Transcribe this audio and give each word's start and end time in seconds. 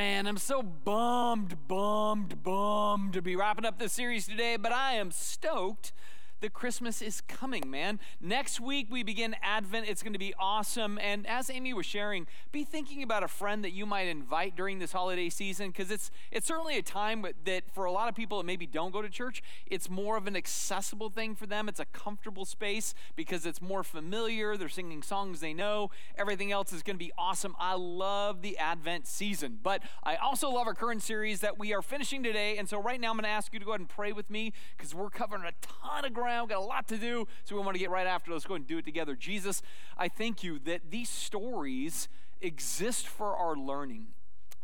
man, 0.00 0.26
I'm 0.26 0.38
so 0.38 0.62
bummed, 0.62 1.68
bummed, 1.68 2.42
bummed 2.42 3.12
to 3.12 3.20
be 3.20 3.36
wrapping 3.36 3.66
up 3.66 3.78
this 3.78 3.92
series 3.92 4.26
today, 4.26 4.56
but 4.56 4.72
I 4.72 4.94
am 4.94 5.10
stoked 5.10 5.92
that 6.40 6.52
Christmas 6.52 7.02
is 7.02 7.20
coming, 7.22 7.70
man. 7.70 8.00
Next 8.20 8.60
week, 8.60 8.86
we 8.90 9.02
begin 9.02 9.36
Advent. 9.42 9.88
It's 9.88 10.02
going 10.02 10.12
to 10.14 10.18
be 10.18 10.34
awesome. 10.38 10.98
And 10.98 11.26
as 11.26 11.50
Amy 11.50 11.74
was 11.74 11.86
sharing, 11.86 12.26
be 12.50 12.64
thinking 12.64 13.02
about 13.02 13.22
a 13.22 13.28
friend 13.28 13.62
that 13.64 13.72
you 13.72 13.84
might 13.84 14.08
invite 14.08 14.56
during 14.56 14.78
this 14.78 14.92
holiday 14.92 15.28
season 15.28 15.68
because 15.68 15.90
it's, 15.90 16.10
it's 16.30 16.46
certainly 16.46 16.78
a 16.78 16.82
time 16.82 17.24
that 17.44 17.64
for 17.72 17.84
a 17.84 17.92
lot 17.92 18.08
of 18.08 18.14
people 18.14 18.38
that 18.38 18.44
maybe 18.44 18.66
don't 18.66 18.92
go 18.92 19.02
to 19.02 19.08
church, 19.08 19.42
it's 19.66 19.90
more 19.90 20.16
of 20.16 20.26
an 20.26 20.36
accessible 20.36 21.10
thing 21.10 21.34
for 21.34 21.46
them. 21.46 21.68
It's 21.68 21.80
a 21.80 21.84
comfortable 21.86 22.44
space 22.44 22.94
because 23.16 23.44
it's 23.44 23.60
more 23.60 23.82
familiar. 23.82 24.56
They're 24.56 24.68
singing 24.68 25.02
songs 25.02 25.40
they 25.40 25.52
know. 25.52 25.90
Everything 26.16 26.52
else 26.52 26.72
is 26.72 26.82
going 26.82 26.96
to 26.96 27.04
be 27.04 27.12
awesome. 27.18 27.54
I 27.58 27.74
love 27.74 28.40
the 28.40 28.56
Advent 28.56 29.06
season. 29.06 29.58
But 29.62 29.82
I 30.02 30.16
also 30.16 30.50
love 30.50 30.66
our 30.66 30.74
current 30.74 31.02
series 31.02 31.40
that 31.40 31.58
we 31.58 31.74
are 31.74 31.82
finishing 31.82 32.22
today. 32.22 32.56
And 32.56 32.68
so 32.68 32.80
right 32.80 33.00
now, 33.00 33.10
I'm 33.10 33.16
going 33.16 33.24
to 33.24 33.30
ask 33.30 33.52
you 33.52 33.58
to 33.58 33.64
go 33.64 33.72
ahead 33.72 33.80
and 33.80 33.88
pray 33.88 34.12
with 34.12 34.30
me 34.30 34.52
because 34.76 34.94
we're 34.94 35.10
covering 35.10 35.42
a 35.44 35.52
ton 35.60 36.04
of 36.04 36.14
ground 36.14 36.29
around, 36.30 36.48
got 36.48 36.58
a 36.58 36.60
lot 36.60 36.86
to 36.88 36.96
do, 36.96 37.26
so 37.44 37.56
we 37.56 37.62
want 37.62 37.74
to 37.74 37.78
get 37.78 37.90
right 37.90 38.06
after. 38.06 38.32
Let's 38.32 38.46
go 38.46 38.54
and 38.54 38.66
do 38.66 38.78
it 38.78 38.84
together. 38.84 39.14
Jesus, 39.14 39.62
I 39.98 40.08
thank 40.08 40.42
you 40.42 40.58
that 40.60 40.90
these 40.90 41.08
stories 41.08 42.08
exist 42.40 43.06
for 43.06 43.36
our 43.36 43.56
learning. 43.56 44.08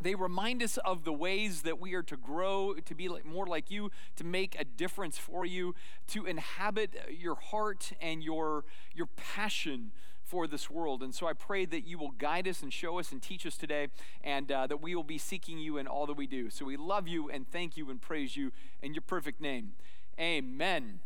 They 0.00 0.14
remind 0.14 0.62
us 0.62 0.76
of 0.78 1.04
the 1.04 1.12
ways 1.12 1.62
that 1.62 1.80
we 1.80 1.94
are 1.94 2.02
to 2.02 2.16
grow, 2.16 2.74
to 2.74 2.94
be 2.94 3.08
like, 3.08 3.24
more 3.24 3.46
like 3.46 3.70
you, 3.70 3.90
to 4.16 4.24
make 4.24 4.54
a 4.58 4.64
difference 4.64 5.16
for 5.18 5.46
you, 5.46 5.74
to 6.08 6.26
inhabit 6.26 6.90
your 7.10 7.34
heart 7.34 7.92
and 8.00 8.22
your, 8.22 8.64
your 8.94 9.06
passion 9.16 9.92
for 10.22 10.46
this 10.46 10.68
world. 10.68 11.02
And 11.02 11.14
so 11.14 11.26
I 11.26 11.32
pray 11.32 11.64
that 11.66 11.86
you 11.86 11.98
will 11.98 12.10
guide 12.10 12.46
us 12.46 12.62
and 12.62 12.72
show 12.72 12.98
us 12.98 13.10
and 13.10 13.22
teach 13.22 13.46
us 13.46 13.56
today, 13.56 13.88
and 14.22 14.52
uh, 14.52 14.66
that 14.66 14.82
we 14.82 14.94
will 14.94 15.04
be 15.04 15.18
seeking 15.18 15.58
you 15.58 15.78
in 15.78 15.86
all 15.86 16.06
that 16.06 16.16
we 16.16 16.26
do. 16.26 16.50
So 16.50 16.66
we 16.66 16.76
love 16.76 17.08
you 17.08 17.30
and 17.30 17.50
thank 17.50 17.76
you 17.76 17.88
and 17.90 18.00
praise 18.00 18.36
you 18.36 18.52
in 18.82 18.92
your 18.92 19.02
perfect 19.02 19.40
name. 19.40 19.72
Amen. 20.20 21.00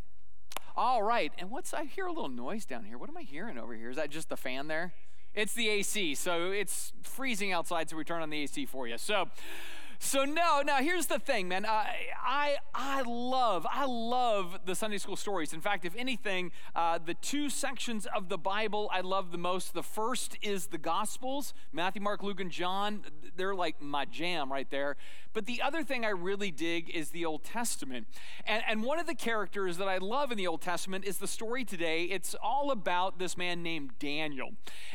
All 0.76 1.02
right. 1.02 1.32
And 1.38 1.50
what's, 1.50 1.74
I 1.74 1.84
hear 1.84 2.06
a 2.06 2.12
little 2.12 2.28
noise 2.28 2.64
down 2.64 2.84
here. 2.84 2.98
What 2.98 3.10
am 3.10 3.16
I 3.16 3.22
hearing 3.22 3.58
over 3.58 3.74
here? 3.74 3.90
Is 3.90 3.96
that 3.96 4.10
just 4.10 4.28
the 4.28 4.36
fan 4.36 4.68
there? 4.68 4.92
It's 5.34 5.54
the 5.54 5.68
AC. 5.68 6.14
So 6.14 6.50
it's 6.50 6.92
freezing 7.02 7.52
outside, 7.52 7.88
so 7.88 7.96
we 7.96 8.04
turn 8.04 8.22
on 8.22 8.30
the 8.30 8.42
AC 8.42 8.66
for 8.66 8.88
you. 8.88 8.98
So, 8.98 9.28
so 10.02 10.24
no, 10.24 10.62
now 10.64 10.78
here's 10.78 11.06
the 11.06 11.18
thing, 11.18 11.46
man. 11.46 11.66
I, 11.66 12.06
I, 12.18 12.56
I 12.74 13.02
love, 13.02 13.66
I 13.70 13.84
love 13.84 14.60
the 14.64 14.74
Sunday 14.74 14.98
school 14.98 15.14
stories. 15.14 15.52
In 15.52 15.60
fact, 15.60 15.84
if 15.84 15.94
anything, 15.94 16.52
uh, 16.74 16.98
the 17.04 17.14
two 17.14 17.50
sections 17.50 18.06
of 18.06 18.28
the 18.28 18.38
Bible 18.38 18.90
I 18.92 19.02
love 19.02 19.30
the 19.30 19.38
most. 19.38 19.74
The 19.74 19.82
first 19.82 20.38
is 20.42 20.68
the 20.68 20.78
Gospels, 20.78 21.52
Matthew, 21.72 22.02
Mark, 22.02 22.22
Luke, 22.22 22.40
and 22.40 22.50
John. 22.50 23.02
They're 23.36 23.54
like 23.54 23.80
my 23.80 24.06
jam 24.06 24.50
right 24.50 24.68
there. 24.70 24.96
But 25.32 25.46
the 25.46 25.62
other 25.62 25.82
thing 25.82 26.04
I 26.04 26.10
really 26.10 26.50
dig 26.50 26.90
is 26.90 27.10
the 27.10 27.24
Old 27.24 27.44
Testament. 27.44 28.06
And, 28.44 28.62
and 28.68 28.82
one 28.82 28.98
of 28.98 29.06
the 29.06 29.14
characters 29.14 29.76
that 29.78 29.88
I 29.88 29.98
love 29.98 30.32
in 30.32 30.38
the 30.38 30.46
Old 30.46 30.60
Testament 30.60 31.04
is 31.04 31.18
the 31.18 31.28
story 31.28 31.64
today. 31.64 32.04
It's 32.04 32.34
all 32.42 32.70
about 32.70 33.18
this 33.18 33.36
man 33.36 33.62
named 33.62 33.92
Daniel. 33.98 34.50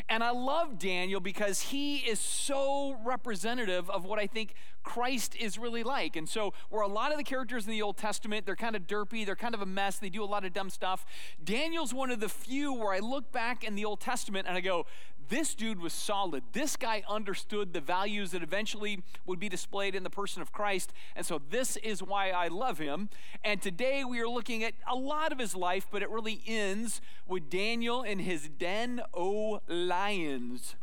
And 0.09 0.23
I 0.23 0.31
love 0.31 0.77
Daniel 0.77 1.19
because 1.19 1.61
he 1.61 1.97
is 1.97 2.19
so 2.19 2.97
representative 3.03 3.89
of 3.89 4.05
what 4.05 4.19
I 4.19 4.27
think 4.27 4.55
Christ 4.83 5.35
is 5.35 5.57
really 5.57 5.83
like. 5.83 6.15
And 6.15 6.29
so, 6.29 6.53
where 6.69 6.81
a 6.81 6.87
lot 6.87 7.11
of 7.11 7.17
the 7.17 7.23
characters 7.23 7.65
in 7.65 7.71
the 7.71 7.81
Old 7.81 7.97
Testament, 7.97 8.45
they're 8.45 8.55
kind 8.55 8.75
of 8.75 8.83
derpy, 8.87 9.25
they're 9.25 9.35
kind 9.35 9.55
of 9.55 9.61
a 9.61 9.65
mess, 9.65 9.97
they 9.97 10.09
do 10.09 10.23
a 10.23 10.25
lot 10.25 10.45
of 10.45 10.53
dumb 10.53 10.69
stuff. 10.69 11.05
Daniel's 11.43 11.93
one 11.93 12.11
of 12.11 12.19
the 12.19 12.29
few 12.29 12.71
where 12.71 12.93
I 12.93 12.99
look 12.99 13.31
back 13.31 13.63
in 13.63 13.75
the 13.75 13.83
Old 13.83 13.99
Testament 13.99 14.47
and 14.47 14.55
I 14.55 14.61
go, 14.61 14.85
this 15.29 15.55
dude 15.55 15.79
was 15.79 15.93
solid. 15.93 16.43
This 16.53 16.75
guy 16.75 17.03
understood 17.07 17.73
the 17.73 17.81
values 17.81 18.31
that 18.31 18.43
eventually 18.43 19.03
would 19.25 19.39
be 19.39 19.49
displayed 19.49 19.95
in 19.95 20.03
the 20.03 20.09
person 20.09 20.41
of 20.41 20.51
Christ. 20.51 20.93
And 21.15 21.25
so 21.25 21.41
this 21.49 21.77
is 21.77 22.01
why 22.01 22.31
I 22.31 22.47
love 22.47 22.77
him. 22.77 23.09
And 23.43 23.61
today 23.61 24.03
we 24.03 24.19
are 24.19 24.27
looking 24.27 24.63
at 24.63 24.73
a 24.87 24.95
lot 24.95 25.31
of 25.31 25.39
his 25.39 25.55
life, 25.55 25.87
but 25.91 26.01
it 26.01 26.09
really 26.09 26.41
ends 26.45 27.01
with 27.27 27.49
Daniel 27.49 28.03
in 28.03 28.19
his 28.19 28.49
den 28.49 29.01
o' 29.13 29.61
lions. 29.67 30.75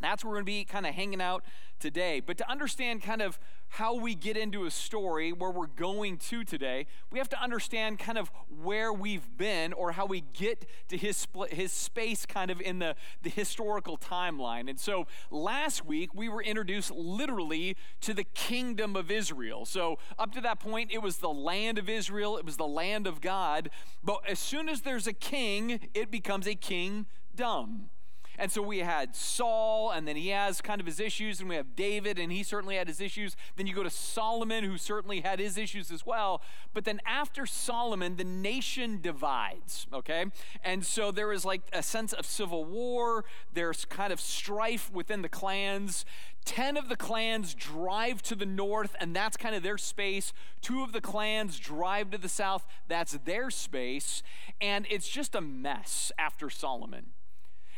That's 0.00 0.24
where 0.24 0.30
we're 0.30 0.36
going 0.36 0.46
to 0.46 0.52
be 0.52 0.64
kind 0.64 0.86
of 0.86 0.94
hanging 0.94 1.20
out 1.20 1.44
today. 1.78 2.20
But 2.20 2.38
to 2.38 2.50
understand 2.50 3.02
kind 3.02 3.22
of 3.22 3.38
how 3.74 3.94
we 3.94 4.14
get 4.14 4.36
into 4.36 4.64
a 4.64 4.70
story 4.70 5.32
where 5.32 5.50
we're 5.50 5.66
going 5.66 6.18
to 6.18 6.44
today, 6.44 6.86
we 7.10 7.18
have 7.18 7.28
to 7.30 7.42
understand 7.42 7.98
kind 7.98 8.18
of 8.18 8.30
where 8.62 8.92
we've 8.92 9.36
been 9.36 9.72
or 9.72 9.92
how 9.92 10.06
we 10.06 10.22
get 10.32 10.66
to 10.88 10.96
his, 10.96 11.26
his 11.50 11.72
space 11.72 12.26
kind 12.26 12.50
of 12.50 12.60
in 12.60 12.78
the, 12.78 12.94
the 13.22 13.30
historical 13.30 13.96
timeline. 13.96 14.68
And 14.68 14.78
so 14.78 15.06
last 15.30 15.86
week, 15.86 16.14
we 16.14 16.28
were 16.28 16.42
introduced 16.42 16.90
literally 16.90 17.76
to 18.02 18.12
the 18.12 18.24
kingdom 18.24 18.96
of 18.96 19.10
Israel. 19.10 19.64
So 19.64 19.98
up 20.18 20.32
to 20.32 20.40
that 20.42 20.60
point, 20.60 20.90
it 20.92 21.02
was 21.02 21.18
the 21.18 21.30
land 21.30 21.78
of 21.78 21.88
Israel, 21.88 22.36
it 22.36 22.44
was 22.44 22.56
the 22.56 22.66
land 22.66 23.06
of 23.06 23.20
God. 23.20 23.70
But 24.04 24.20
as 24.28 24.38
soon 24.38 24.68
as 24.68 24.82
there's 24.82 25.06
a 25.06 25.12
king, 25.12 25.88
it 25.94 26.10
becomes 26.10 26.46
a 26.46 26.54
kingdom. 26.54 27.90
And 28.38 28.50
so 28.50 28.62
we 28.62 28.78
had 28.78 29.14
Saul, 29.14 29.90
and 29.90 30.06
then 30.08 30.16
he 30.16 30.28
has 30.28 30.60
kind 30.60 30.80
of 30.80 30.86
his 30.86 31.00
issues, 31.00 31.40
and 31.40 31.48
we 31.48 31.56
have 31.56 31.76
David, 31.76 32.18
and 32.18 32.32
he 32.32 32.42
certainly 32.42 32.76
had 32.76 32.88
his 32.88 33.00
issues. 33.00 33.36
Then 33.56 33.66
you 33.66 33.74
go 33.74 33.82
to 33.82 33.90
Solomon, 33.90 34.64
who 34.64 34.78
certainly 34.78 35.20
had 35.20 35.40
his 35.40 35.58
issues 35.58 35.90
as 35.90 36.06
well. 36.06 36.40
But 36.72 36.84
then 36.84 37.00
after 37.06 37.46
Solomon, 37.46 38.16
the 38.16 38.24
nation 38.24 39.00
divides, 39.00 39.86
okay? 39.92 40.26
And 40.64 40.84
so 40.84 41.10
there 41.10 41.32
is 41.32 41.44
like 41.44 41.62
a 41.72 41.82
sense 41.82 42.12
of 42.12 42.24
civil 42.24 42.64
war, 42.64 43.24
there's 43.52 43.84
kind 43.84 44.12
of 44.12 44.20
strife 44.20 44.90
within 44.92 45.22
the 45.22 45.28
clans. 45.28 46.04
10 46.46 46.76
of 46.76 46.88
the 46.88 46.96
clans 46.96 47.54
drive 47.54 48.22
to 48.22 48.34
the 48.34 48.46
north, 48.46 48.96
and 48.98 49.14
that's 49.14 49.36
kind 49.36 49.54
of 49.54 49.62
their 49.62 49.78
space. 49.78 50.32
Two 50.62 50.82
of 50.82 50.92
the 50.92 51.00
clans 51.00 51.58
drive 51.58 52.10
to 52.10 52.18
the 52.18 52.28
south, 52.28 52.66
that's 52.88 53.12
their 53.24 53.50
space. 53.50 54.22
And 54.60 54.86
it's 54.88 55.08
just 55.08 55.34
a 55.34 55.40
mess 55.40 56.10
after 56.18 56.48
Solomon. 56.48 57.06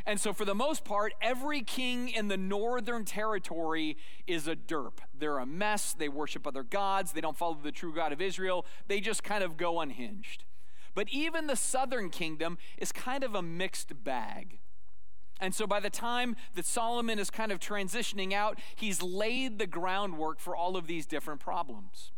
And 0.05 0.19
so, 0.19 0.33
for 0.33 0.45
the 0.45 0.55
most 0.55 0.85
part, 0.85 1.15
every 1.21 1.63
king 1.63 2.09
in 2.09 2.29
the 2.29 2.37
northern 2.37 3.05
territory 3.05 3.97
is 4.27 4.49
a 4.49 4.57
derp. 4.57 4.99
They're 5.17 5.39
a 5.39 5.47
mess. 5.47 5.95
They 5.95 6.09
worship 6.09 6.47
other 6.47 6.65
gods. 6.65 7.13
They 7.13 7.21
don't 7.21 7.37
follow 7.37 7.59
the 7.63 7.73
true 7.73 7.95
God 7.95 8.13
of 8.13 8.21
Israel. 8.21 8.67
They 8.89 9.01
just 9.01 9.23
kind 9.23 9.45
of 9.45 9.57
go 9.57 9.81
unhinged. 9.81 10.45
But 10.95 11.09
even 11.11 11.47
the 11.47 11.57
southern 11.57 12.11
kingdom 12.11 12.59
is 12.77 12.93
kind 12.93 13.25
of 13.25 13.35
a 13.35 13.43
mixed 13.43 14.05
bag. 14.05 14.59
And 15.41 15.55
so, 15.55 15.67
by 15.67 15.81
the 15.81 15.91
time 15.91 16.37
that 16.55 16.67
Solomon 16.67 17.19
is 17.19 17.31
kind 17.31 17.53
of 17.53 17.59
transitioning 17.59 18.33
out, 18.33 18.59
he's 18.75 19.03
laid 19.03 19.59
the 19.59 19.67
groundwork 19.67 20.41
for 20.41 20.57
all 20.57 20.77
of 20.77 20.87
these 20.87 21.07
different 21.07 21.41
problems. 21.41 22.13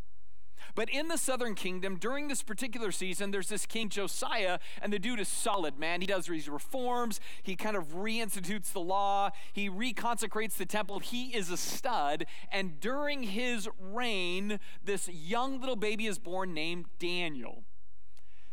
But 0.75 0.89
in 0.89 1.07
the 1.07 1.17
southern 1.17 1.55
kingdom, 1.55 1.95
during 1.95 2.27
this 2.27 2.43
particular 2.43 2.91
season, 2.91 3.31
there's 3.31 3.47
this 3.47 3.65
king 3.65 3.87
Josiah, 3.89 4.59
and 4.81 4.91
the 4.91 4.99
dude 4.99 5.21
is 5.21 5.29
solid, 5.29 5.79
man. 5.79 6.01
He 6.01 6.07
does 6.07 6.25
these 6.25 6.49
reforms, 6.49 7.21
he 7.41 7.55
kind 7.55 7.77
of 7.77 7.93
reinstitutes 7.95 8.73
the 8.73 8.81
law, 8.81 9.31
he 9.53 9.69
reconsecrates 9.69 10.57
the 10.57 10.65
temple. 10.65 10.99
He 10.99 11.35
is 11.35 11.49
a 11.49 11.57
stud. 11.57 12.25
And 12.51 12.79
during 12.79 13.23
his 13.23 13.69
reign, 13.79 14.59
this 14.83 15.07
young 15.07 15.59
little 15.59 15.77
baby 15.77 16.07
is 16.07 16.19
born 16.19 16.53
named 16.53 16.85
Daniel. 16.99 17.63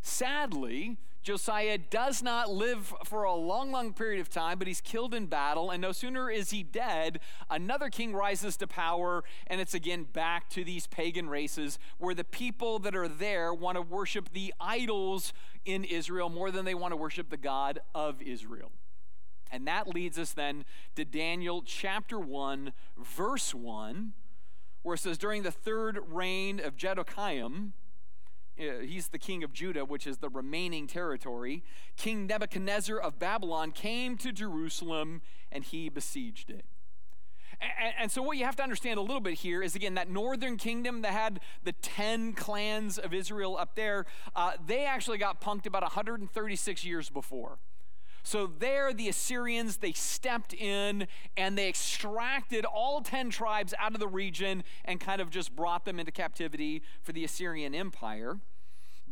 Sadly, 0.01 0.99
Josiah 1.23 1.79
does 1.79 2.23
not 2.23 2.51
live 2.51 2.93
for 3.05 3.23
a 3.23 3.35
long, 3.35 3.71
long 3.71 3.93
period 3.93 4.21
of 4.21 4.29
time, 4.29 4.59
but 4.59 4.67
he's 4.67 4.81
killed 4.81 5.15
in 5.15 5.27
battle. 5.27 5.71
And 5.71 5.81
no 5.81 5.93
sooner 5.93 6.31
is 6.31 6.51
he 6.51 6.63
dead, 6.63 7.21
another 7.49 7.89
king 7.91 8.13
rises 8.13 8.57
to 8.59 8.67
power. 8.67 9.23
And 9.47 9.61
it's 9.61 9.75
again 9.75 10.05
back 10.05 10.51
to 10.51 10.65
these 10.65 10.87
pagan 10.87 11.29
races 11.29 11.79
where 11.99 12.15
the 12.15 12.25
people 12.25 12.79
that 12.81 12.97
are 12.97 13.09
there 13.09 13.55
want 13.55 13.77
to 13.77 13.83
worship 13.83 14.33
the 14.33 14.53
idols 14.61 15.33
in 15.65 15.85
Israel 15.85 16.29
more 16.29 16.51
than 16.51 16.65
they 16.65 16.75
want 16.75 16.93
to 16.93 16.97
worship 16.97 17.31
the 17.31 17.37
God 17.37 17.79
of 17.95 18.21
Israel. 18.21 18.73
And 19.53 19.67
that 19.67 19.87
leads 19.87 20.19
us 20.19 20.33
then 20.33 20.65
to 20.97 21.05
Daniel 21.05 21.63
chapter 21.65 22.19
1, 22.19 22.73
verse 22.97 23.55
1, 23.55 24.15
where 24.83 24.95
it 24.95 24.99
says, 24.99 25.19
During 25.19 25.43
the 25.43 25.53
third 25.53 26.01
reign 26.09 26.59
of 26.59 26.77
Jehoiakim, 26.77 27.75
uh, 27.77 27.82
he's 28.57 29.09
the 29.09 29.19
king 29.19 29.43
of 29.43 29.53
Judah, 29.53 29.85
which 29.85 30.07
is 30.07 30.19
the 30.19 30.29
remaining 30.29 30.87
territory. 30.87 31.65
King 31.97 32.27
Nebuchadnezzar 32.27 32.99
of 32.99 33.19
Babylon 33.19 33.73
came 33.73 34.17
to 34.19 34.33
Jerusalem 34.33 35.23
and 35.51 35.65
he 35.65 35.89
besieged 35.89 36.51
it. 36.51 36.65
And, 37.61 37.95
and, 38.01 38.11
so, 38.11 38.23
what 38.23 38.37
you 38.39 38.45
have 38.45 38.57
to 38.57 38.63
understand 38.63 38.99
a 38.99 39.03
little 39.03 39.21
bit 39.21 39.35
here 39.35 39.63
is 39.63 39.77
again, 39.77 39.95
that 39.95 40.11
northern 40.11 40.57
kingdom 40.57 41.03
that 41.03 41.13
had 41.13 41.41
the 41.63 41.73
10 41.73 42.33
clans 42.33 42.99
of 42.99 43.15
Israel 43.15 43.57
up 43.57 43.77
there, 43.77 44.07
uh, 44.35 44.53
they 44.67 44.85
actually 44.85 45.19
got 45.19 45.41
punked 45.41 45.67
about 45.67 45.83
136 45.83 46.85
years 46.85 47.09
before. 47.09 47.59
So, 48.23 48.47
there, 48.47 48.93
the 48.93 49.09
Assyrians, 49.09 49.79
they 49.79 49.93
stepped 49.93 50.55
in 50.55 51.09
and 51.37 51.59
they 51.59 51.69
extracted 51.69 52.65
all 52.65 53.01
10 53.01 53.31
tribes 53.31 53.75
out 53.79 53.95
of 53.95 54.01
the 54.01 54.09
region 54.09 54.63
and 54.85 55.01
kind 55.01 55.21
of 55.21 55.31
just 55.31 55.57
brought 55.57 55.85
them 55.85 55.99
into 55.99 56.13
captivity 56.13 56.83
for 57.03 57.13
the 57.13 57.25
Assyrian 57.25 57.75
Empire. 57.75 58.39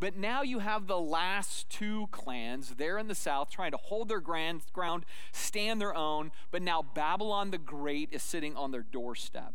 But 0.00 0.16
now 0.16 0.40
you 0.40 0.60
have 0.60 0.86
the 0.86 0.98
last 0.98 1.68
two 1.68 2.06
clans 2.10 2.76
there 2.78 2.96
in 2.96 3.06
the 3.06 3.14
south 3.14 3.50
trying 3.50 3.72
to 3.72 3.76
hold 3.76 4.08
their 4.08 4.20
ground, 4.20 4.62
stand 5.30 5.80
their 5.80 5.94
own. 5.94 6.32
But 6.50 6.62
now 6.62 6.82
Babylon 6.82 7.50
the 7.50 7.58
Great 7.58 8.08
is 8.10 8.22
sitting 8.22 8.56
on 8.56 8.70
their 8.70 8.82
doorstep. 8.82 9.52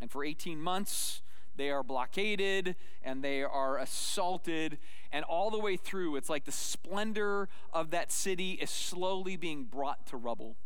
And 0.00 0.10
for 0.10 0.24
18 0.24 0.60
months, 0.60 1.22
they 1.58 1.70
are 1.70 1.82
blockaded 1.82 2.76
and 3.02 3.22
they 3.22 3.42
are 3.42 3.76
assaulted. 3.78 4.78
And 5.12 5.24
all 5.24 5.50
the 5.50 5.58
way 5.58 5.76
through, 5.76 6.16
it's 6.16 6.30
like 6.30 6.44
the 6.44 6.52
splendor 6.52 7.48
of 7.72 7.90
that 7.90 8.10
city 8.10 8.52
is 8.52 8.70
slowly 8.70 9.36
being 9.36 9.64
brought 9.64 10.06
to 10.06 10.16
rubble. 10.16 10.56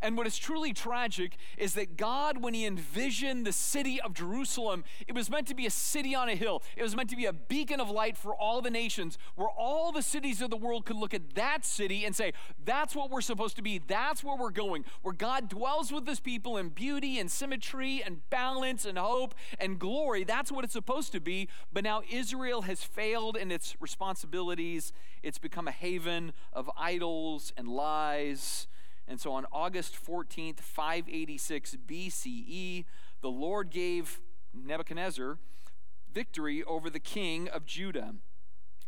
And 0.00 0.16
what 0.16 0.26
is 0.26 0.38
truly 0.38 0.72
tragic 0.72 1.36
is 1.56 1.74
that 1.74 1.96
God, 1.96 2.42
when 2.42 2.54
He 2.54 2.66
envisioned 2.66 3.46
the 3.46 3.52
city 3.52 4.00
of 4.00 4.14
Jerusalem, 4.14 4.84
it 5.06 5.14
was 5.14 5.30
meant 5.30 5.46
to 5.48 5.54
be 5.54 5.66
a 5.66 5.70
city 5.70 6.14
on 6.14 6.28
a 6.28 6.34
hill. 6.34 6.62
It 6.76 6.82
was 6.82 6.94
meant 6.94 7.10
to 7.10 7.16
be 7.16 7.26
a 7.26 7.32
beacon 7.32 7.80
of 7.80 7.90
light 7.90 8.16
for 8.16 8.34
all 8.34 8.60
the 8.60 8.70
nations, 8.70 9.18
where 9.34 9.48
all 9.48 9.92
the 9.92 10.02
cities 10.02 10.40
of 10.42 10.50
the 10.50 10.56
world 10.56 10.84
could 10.84 10.96
look 10.96 11.14
at 11.14 11.34
that 11.34 11.64
city 11.64 12.04
and 12.04 12.14
say, 12.14 12.32
That's 12.64 12.94
what 12.94 13.10
we're 13.10 13.20
supposed 13.20 13.56
to 13.56 13.62
be. 13.62 13.78
That's 13.78 14.22
where 14.22 14.36
we're 14.36 14.50
going. 14.50 14.84
Where 15.02 15.14
God 15.14 15.48
dwells 15.48 15.92
with 15.92 16.06
His 16.06 16.20
people 16.20 16.56
in 16.56 16.70
beauty 16.70 17.18
and 17.18 17.30
symmetry 17.30 18.02
and 18.04 18.28
balance 18.30 18.84
and 18.84 18.98
hope 18.98 19.34
and 19.58 19.78
glory. 19.78 20.24
That's 20.24 20.52
what 20.52 20.64
it's 20.64 20.72
supposed 20.72 21.12
to 21.12 21.20
be. 21.20 21.48
But 21.72 21.84
now 21.84 22.02
Israel 22.10 22.62
has 22.62 22.82
failed 22.82 23.36
in 23.36 23.50
its 23.50 23.76
responsibilities. 23.80 24.92
It's 25.22 25.38
become 25.38 25.68
a 25.68 25.72
haven 25.72 26.32
of 26.52 26.70
idols 26.76 27.52
and 27.56 27.68
lies 27.68 28.68
and 29.08 29.20
so 29.20 29.32
on 29.32 29.46
August 29.52 29.96
14th, 30.04 30.60
586 30.60 31.76
BCE, 31.86 32.84
the 33.22 33.30
Lord 33.30 33.70
gave 33.70 34.20
Nebuchadnezzar 34.54 35.38
victory 36.12 36.62
over 36.64 36.90
the 36.90 37.00
king 37.00 37.48
of 37.48 37.64
Judah. 37.66 38.14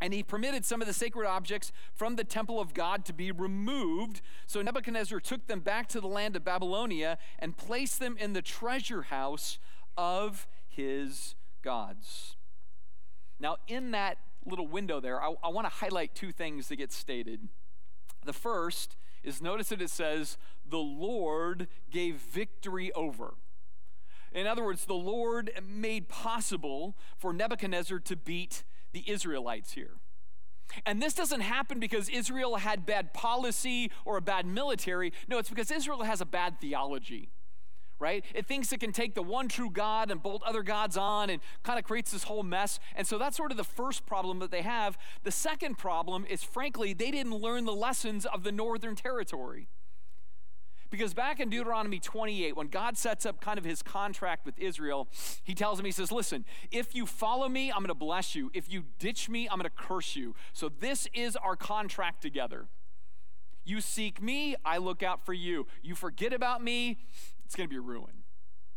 And 0.01 0.15
he 0.15 0.23
permitted 0.23 0.65
some 0.65 0.81
of 0.81 0.87
the 0.87 0.95
sacred 0.95 1.27
objects 1.27 1.73
from 1.95 2.17
the 2.17 2.25
temple 2.25 2.59
of 2.59 2.73
God 2.73 3.05
to 3.05 3.13
be 3.13 3.31
removed. 3.31 4.23
So 4.47 4.63
Nebuchadnezzar 4.63 5.21
took 5.21 5.47
them 5.47 5.61
back 5.61 5.89
to 5.89 6.01
the 6.01 6.07
land 6.07 6.37
of 6.37 6.45
Babylonia 6.45 7.19
and 7.39 7.57
placed 7.57 7.99
them 7.99 8.17
in 8.19 8.33
the 8.33 8.41
treasure 8.41 9.03
house 9.03 9.59
of 9.99 10.47
his 10.69 11.35
gods. 11.63 12.37
Now, 13.39 13.57
in 13.69 13.91
that 13.91 14.19
little 14.47 14.67
window 14.67 15.01
there, 15.01 15.23
I, 15.23 15.35
I 15.43 15.49
want 15.49 15.67
to 15.67 15.75
highlight 15.75 16.15
two 16.15 16.33
things 16.33 16.69
that 16.69 16.77
get 16.77 16.93
stated. 16.93 17.49
The 18.25 18.33
first 18.33 18.97
is 19.23 19.43
notice 19.43 19.69
that 19.69 19.83
it 19.83 19.91
says, 19.91 20.39
the 20.69 20.79
Lord 20.79 21.69
gave 21.91 22.17
victory 22.17 22.93
over. 22.93 23.35
In 24.33 24.47
other 24.47 24.65
words, 24.65 24.85
the 24.85 24.95
Lord 24.95 25.51
made 25.67 26.09
possible 26.09 26.97
for 27.19 27.33
Nebuchadnezzar 27.33 27.99
to 28.01 28.17
beat 28.17 28.65
the 28.93 29.09
Israelites 29.11 29.73
here. 29.73 29.97
And 30.87 31.03
this 31.03 31.15
doesn't 31.15 31.41
happen 31.41 31.81
because 31.81 32.09
Israel 32.09 32.57
had 32.57 32.87
bad 32.87 33.13
policy 33.13 33.91
or 34.05 34.17
a 34.17 34.23
bad 34.23 34.47
military. 34.47 35.13
No, 35.29 35.39
it's 35.39 35.49
because 35.49 35.71
Israel 35.71 36.05
has 36.05 36.21
a 36.21 36.27
bad 36.27 36.61
theology 36.61 37.31
right? 38.01 38.25
It 38.35 38.47
thinks 38.47 38.73
it 38.73 38.81
can 38.81 38.93
take 38.93 39.15
the 39.15 39.23
one 39.23 39.49
true 39.49 39.71
God 39.71 40.11
and 40.11 40.23
bolt 40.23 40.43
other 40.45 40.63
gods 40.63 40.97
on 40.97 41.31
and 41.31 41.41
kind 41.63 41.79
of 41.79 41.85
creates 41.85 42.11
this 42.11 42.25
whole 42.25 42.43
mess. 42.43 42.81
And 42.97 43.07
so 43.07 43.19
that's 43.19 43.37
sort 43.37 43.51
of 43.51 43.57
the 43.57 43.65
first 43.65 44.07
problem 44.07 44.39
that 44.41 44.51
they 44.51 44.63
have. 44.63 44.99
The 45.23 45.31
second 45.31 45.79
problem 45.79 46.25
is, 46.29 46.43
frankly, 46.43 46.95
they 46.95 47.11
didn't 47.11 47.35
learn 47.35 47.67
the 47.67 47.75
lessons 47.75 48.27
of 48.27 48.43
the 48.43 48.53
northern 48.53 48.97
territory. 48.97 49.69
Because 50.91 51.15
back 51.15 51.39
in 51.39 51.51
Deuteronomy 51.51 52.01
28, 52.01 52.57
when 52.57 52.67
God 52.67 52.99
sets 52.99 53.25
up 53.25 53.41
kind 53.41 53.59
of 53.59 53.65
his 53.65 53.81
contract 53.81 54.45
with 54.45 54.59
Israel, 54.59 55.09
he 55.45 55.55
tells 55.55 55.79
him, 55.79 55.85
he 55.85 55.93
says, 55.93 56.11
Listen, 56.11 56.45
if 56.73 56.97
you 56.97 57.07
follow 57.07 57.49
me, 57.49 57.71
I'm 57.71 57.79
going 57.79 57.89
to 57.89 57.95
bless 57.95 58.35
you. 58.35 58.51
If 58.53 58.73
you 58.73 58.85
ditch 58.99 59.29
me, 59.29 59.49
I'm 59.49 59.59
going 59.59 59.71
to 59.71 59.71
curse 59.71 60.17
you. 60.17 60.35
So 60.53 60.69
this 60.69 61.07
is 61.15 61.37
our 61.37 61.55
contract 61.55 62.23
together. 62.23 62.67
You 63.65 63.81
seek 63.81 64.21
me, 64.21 64.57
I 64.65 64.79
look 64.79 65.03
out 65.03 65.25
for 65.25 65.33
you. 65.33 65.69
You 65.81 65.95
forget 65.95 66.33
about 66.33 66.63
me, 66.63 66.99
it's 67.51 67.57
going 67.57 67.69
to 67.69 67.75
be 67.75 67.81
ruin, 67.81 68.23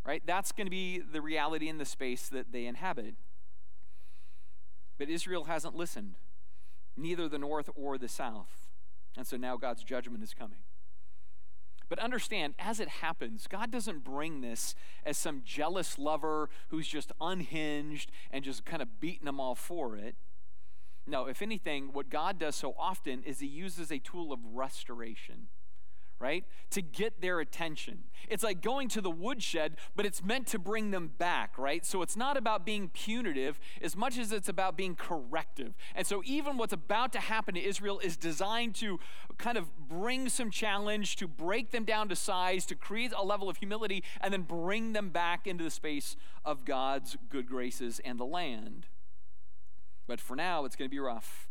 right? 0.03 0.23
That's 0.25 0.51
going 0.51 0.65
to 0.65 0.71
be 0.71 0.97
the 0.97 1.21
reality 1.21 1.69
in 1.69 1.77
the 1.77 1.85
space 1.85 2.27
that 2.29 2.51
they 2.51 2.65
inhabit. 2.65 3.13
But 4.97 5.09
Israel 5.09 5.43
hasn't 5.43 5.75
listened, 5.75 6.15
neither 6.97 7.29
the 7.29 7.37
north 7.37 7.69
or 7.75 7.99
the 7.99 8.07
south. 8.07 8.71
And 9.15 9.27
so 9.27 9.37
now 9.37 9.57
God's 9.57 9.83
judgment 9.83 10.23
is 10.23 10.33
coming. 10.33 10.61
But 11.87 11.99
understand, 11.99 12.55
as 12.57 12.79
it 12.79 12.87
happens, 12.87 13.45
God 13.45 13.69
doesn't 13.69 14.03
bring 14.03 14.41
this 14.41 14.73
as 15.05 15.19
some 15.19 15.43
jealous 15.45 15.99
lover 15.99 16.49
who's 16.69 16.87
just 16.87 17.11
unhinged 17.21 18.09
and 18.31 18.43
just 18.43 18.65
kind 18.65 18.81
of 18.81 18.99
beating 18.99 19.25
them 19.25 19.39
all 19.39 19.53
for 19.53 19.95
it. 19.95 20.15
No, 21.05 21.27
if 21.27 21.43
anything, 21.43 21.93
what 21.93 22.09
God 22.09 22.39
does 22.39 22.55
so 22.55 22.73
often 22.79 23.21
is 23.21 23.39
He 23.39 23.45
uses 23.45 23.91
a 23.91 23.99
tool 23.99 24.33
of 24.33 24.39
restoration 24.43 25.49
right? 26.23 26.45
To 26.69 26.81
get 26.81 27.19
their 27.19 27.41
attention. 27.41 28.05
It's 28.29 28.43
like 28.43 28.61
going 28.61 28.87
to 28.89 29.01
the 29.01 29.11
woodshed, 29.11 29.75
but 29.93 30.05
it's 30.05 30.23
meant 30.23 30.47
to 30.47 30.57
bring 30.57 30.91
them 30.91 31.11
back, 31.17 31.57
right? 31.57 31.85
So 31.85 32.01
it's 32.01 32.15
not 32.15 32.37
about 32.37 32.65
being 32.65 32.87
punitive 32.87 33.59
as 33.81 33.97
much 33.97 34.17
as 34.17 34.31
it's 34.31 34.47
about 34.47 34.77
being 34.77 34.95
corrective. 34.95 35.73
And 35.93 36.07
so 36.07 36.23
even 36.25 36.55
what's 36.55 36.71
about 36.71 37.11
to 37.11 37.19
happen 37.19 37.55
to 37.55 37.61
Israel 37.61 37.99
is 37.99 38.15
designed 38.15 38.73
to 38.75 39.01
kind 39.37 39.57
of 39.57 39.67
bring 39.89 40.29
some 40.29 40.49
challenge, 40.49 41.17
to 41.17 41.27
break 41.27 41.71
them 41.71 41.83
down 41.83 42.07
to 42.07 42.15
size, 42.15 42.65
to 42.67 42.75
create 42.75 43.11
a 43.17 43.25
level 43.25 43.49
of 43.49 43.57
humility, 43.57 44.01
and 44.21 44.33
then 44.33 44.43
bring 44.43 44.93
them 44.93 45.09
back 45.09 45.45
into 45.45 45.65
the 45.65 45.71
space 45.71 46.15
of 46.45 46.63
God's 46.63 47.17
good 47.29 47.47
graces 47.47 47.99
and 48.05 48.17
the 48.17 48.25
land. 48.25 48.87
But 50.07 50.21
for 50.21 50.37
now, 50.37 50.63
it's 50.63 50.77
going 50.77 50.89
to 50.89 50.95
be 50.95 50.99
rough. 50.99 51.49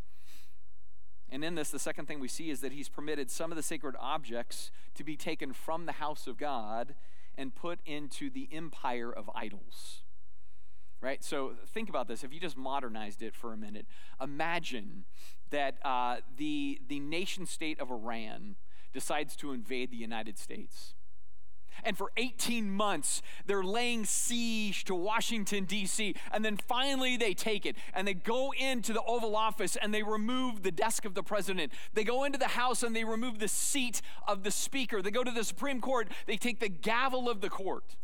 And 1.32 1.42
in 1.42 1.54
this, 1.54 1.70
the 1.70 1.78
second 1.78 2.06
thing 2.06 2.20
we 2.20 2.28
see 2.28 2.50
is 2.50 2.60
that 2.60 2.72
he's 2.72 2.90
permitted 2.90 3.30
some 3.30 3.50
of 3.50 3.56
the 3.56 3.62
sacred 3.62 3.96
objects 3.98 4.70
to 4.94 5.02
be 5.02 5.16
taken 5.16 5.54
from 5.54 5.86
the 5.86 5.92
house 5.92 6.26
of 6.26 6.36
God 6.36 6.94
and 7.38 7.54
put 7.54 7.80
into 7.86 8.28
the 8.28 8.50
empire 8.52 9.10
of 9.10 9.30
idols. 9.34 10.02
Right? 11.00 11.24
So 11.24 11.54
think 11.66 11.88
about 11.88 12.06
this. 12.06 12.22
If 12.22 12.34
you 12.34 12.38
just 12.38 12.58
modernized 12.58 13.22
it 13.22 13.34
for 13.34 13.54
a 13.54 13.56
minute, 13.56 13.86
imagine 14.20 15.04
that 15.48 15.78
uh, 15.82 16.16
the, 16.36 16.80
the 16.86 17.00
nation 17.00 17.46
state 17.46 17.80
of 17.80 17.90
Iran 17.90 18.56
decides 18.92 19.34
to 19.36 19.52
invade 19.52 19.90
the 19.90 19.96
United 19.96 20.38
States. 20.38 20.92
And 21.84 21.96
for 21.96 22.12
18 22.16 22.70
months, 22.70 23.22
they're 23.46 23.64
laying 23.64 24.04
siege 24.04 24.84
to 24.84 24.94
Washington, 24.94 25.64
D.C. 25.64 26.14
And 26.32 26.44
then 26.44 26.56
finally, 26.56 27.16
they 27.16 27.34
take 27.34 27.66
it 27.66 27.76
and 27.94 28.06
they 28.06 28.14
go 28.14 28.52
into 28.52 28.92
the 28.92 29.02
Oval 29.02 29.36
Office 29.36 29.76
and 29.76 29.92
they 29.92 30.02
remove 30.02 30.62
the 30.62 30.70
desk 30.70 31.04
of 31.04 31.14
the 31.14 31.22
president. 31.22 31.72
They 31.94 32.04
go 32.04 32.24
into 32.24 32.38
the 32.38 32.48
House 32.48 32.82
and 32.82 32.94
they 32.94 33.04
remove 33.04 33.38
the 33.38 33.48
seat 33.48 34.02
of 34.26 34.42
the 34.42 34.50
Speaker. 34.50 35.02
They 35.02 35.10
go 35.10 35.24
to 35.24 35.30
the 35.30 35.44
Supreme 35.44 35.80
Court, 35.80 36.08
they 36.26 36.36
take 36.36 36.60
the 36.60 36.68
gavel 36.68 37.28
of 37.28 37.40
the 37.40 37.50
court. 37.50 37.96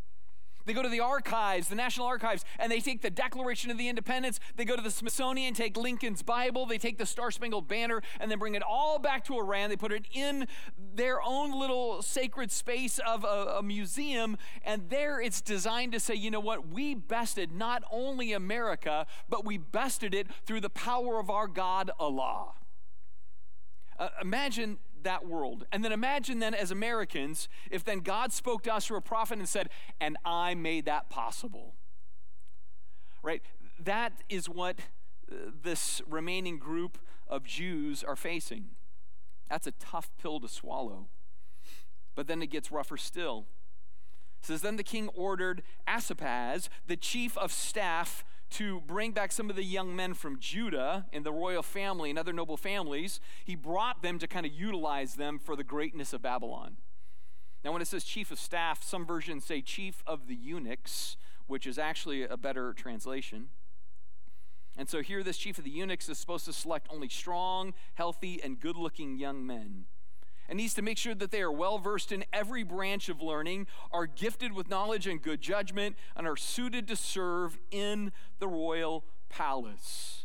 They 0.69 0.75
go 0.75 0.83
to 0.83 0.91
the 0.91 1.01
archives, 1.01 1.69
the 1.69 1.75
National 1.75 2.07
Archives, 2.07 2.45
and 2.59 2.71
they 2.71 2.81
take 2.81 3.01
the 3.01 3.09
Declaration 3.09 3.71
of 3.71 3.79
the 3.79 3.89
Independence. 3.89 4.39
They 4.57 4.67
go 4.67 4.77
to 4.77 4.83
the 4.83 4.91
Smithsonian, 4.91 5.55
take 5.55 5.79
Lincoln's 5.79 6.23
Bible, 6.23 6.67
they 6.67 6.77
take 6.77 6.99
the 6.99 7.07
Star 7.07 7.31
Spangled 7.31 7.67
Banner, 7.67 8.03
and 8.21 8.31
then 8.31 8.39
bring 8.39 8.55
it 8.55 8.63
all 8.63 8.99
back 8.99 9.25
to 9.25 9.39
Iran. 9.39 9.71
They 9.71 9.77
put 9.77 9.93
it 9.93 10.05
in 10.13 10.47
their 10.95 11.23
own 11.23 11.59
little 11.59 12.03
sacred 12.03 12.53
space 12.53 12.99
of 12.99 13.25
a, 13.25 13.55
a 13.57 13.63
museum, 13.63 14.37
and 14.63 14.91
there 14.91 15.23
it's 15.23 15.41
designed 15.41 15.93
to 15.93 16.01
say, 16.01 16.15
you 16.15 16.31
know 16.31 16.39
what, 16.39 16.69
we 16.69 16.95
bested 16.95 17.51
not 17.51 17.83
only 17.91 18.35
America, 18.35 19.07
but 19.27 19.47
we 19.47 19.57
bested 19.57 20.15
it 20.15 20.27
through 20.45 20.61
the 20.61 20.69
power 20.69 21.19
of 21.19 21.31
our 21.31 21.47
God, 21.47 21.91
Allah. 21.99 22.53
Uh, 23.99 24.11
imagine 24.21 24.77
that 25.05 25.26
world. 25.26 25.67
And 25.73 25.85
then 25.85 25.93
imagine 25.93 26.38
then 26.38 26.55
as 26.55 26.71
Americans, 26.71 27.49
if 27.71 27.85
then 27.85 28.00
God 28.00 28.33
spoke 28.33 28.62
to 28.64 28.75
us 28.75 28.87
through 28.87 28.99
a 28.99 29.02
prophet 29.02 29.38
and 29.38 29.49
said, 29.49 29.69
and 30.00 30.17
I 30.25 30.55
made 30.55 30.85
that 30.87 31.11
possible. 31.11 31.75
Right? 33.23 33.43
That 33.78 34.12
is 34.28 34.49
what 34.49 34.81
uh, 35.31 35.35
this 35.62 36.00
remaining 36.09 36.59
group 36.59 36.99
of 37.26 37.45
Jews 37.45 38.02
are 38.02 38.17
facing. 38.17 38.71
That's 39.50 39.67
a 39.67 39.73
tough 39.73 40.11
pill 40.21 40.40
to 40.40 40.49
swallow. 40.49 41.09
But 42.14 42.26
then 42.26 42.43
it 42.43 42.49
gets 42.49 42.73
rougher 42.73 42.97
still. 42.97 43.47
It 44.40 44.47
says, 44.47 44.62
Then 44.62 44.76
the 44.76 44.83
king 44.83 45.09
ordered 45.14 45.62
Asapaz, 45.87 46.69
the 46.87 46.97
chief 46.97 47.37
of 47.38 47.52
staff, 47.52 48.25
to 48.50 48.81
bring 48.83 49.12
back 49.12 49.33
some 49.33 49.50
of 49.50 49.57
the 49.57 49.64
young 49.64 49.95
men 49.95 50.14
from 50.14 50.38
Judah 50.38 51.07
and 51.12 51.25
the 51.25 51.33
royal 51.33 51.62
family 51.62 52.11
and 52.11 52.19
other 52.19 52.33
noble 52.33 52.57
families. 52.57 53.21
He 53.45 53.55
brought 53.55 54.02
them 54.02 54.19
to 54.19 54.26
kind 54.26 54.47
of 54.47 54.52
utilize 54.52 55.14
them 55.14 55.38
for 55.38 55.57
the 55.57 55.64
greatness 55.64 56.12
of 56.12 56.23
Babylon. 56.23 56.76
Now, 57.64 57.73
when 57.73 57.83
it 57.83 57.88
says 57.88 58.05
chief 58.05 58.31
of 58.31 58.38
staff, 58.38 58.83
some 58.83 59.05
versions 59.05 59.45
say 59.45 59.61
chief 59.61 60.02
of 60.07 60.28
the 60.28 60.35
eunuchs, 60.35 61.17
which 61.47 61.67
is 61.67 61.78
actually 61.78 62.23
a 62.23 62.37
better 62.37 62.73
translation. 62.73 63.49
And 64.76 64.88
so 64.88 65.02
here, 65.02 65.23
this 65.23 65.37
chief 65.37 65.59
of 65.59 65.64
the 65.64 65.71
eunuchs 65.71 66.09
is 66.09 66.19
supposed 66.19 66.45
to 66.45 66.52
select 66.52 66.87
only 66.88 67.09
strong, 67.09 67.75
healthy, 67.95 68.40
and 68.43 68.61
good 68.61 68.76
looking 68.76 69.19
young 69.19 69.45
men 69.45 69.87
and 70.49 70.57
needs 70.57 70.75
to 70.75 70.83
make 70.83 70.99
sure 70.99 71.14
that 71.14 71.31
they 71.31 71.43
are 71.43 71.52
well 71.52 71.78
versed 71.78 72.11
in 72.12 72.25
every 72.33 72.62
branch 72.62 73.09
of 73.09 73.21
learning, 73.21 73.67
are 73.93 74.07
gifted 74.07 74.52
with 74.52 74.69
knowledge 74.71 75.07
and 75.07 75.21
good 75.21 75.40
judgment, 75.40 75.97
and 76.17 76.26
are 76.26 76.37
suited 76.37 76.88
to 76.88 76.97
serve 76.97 77.59
in 77.71 78.12
the 78.38 78.49
royal 78.49 79.05
palace. 79.28 80.25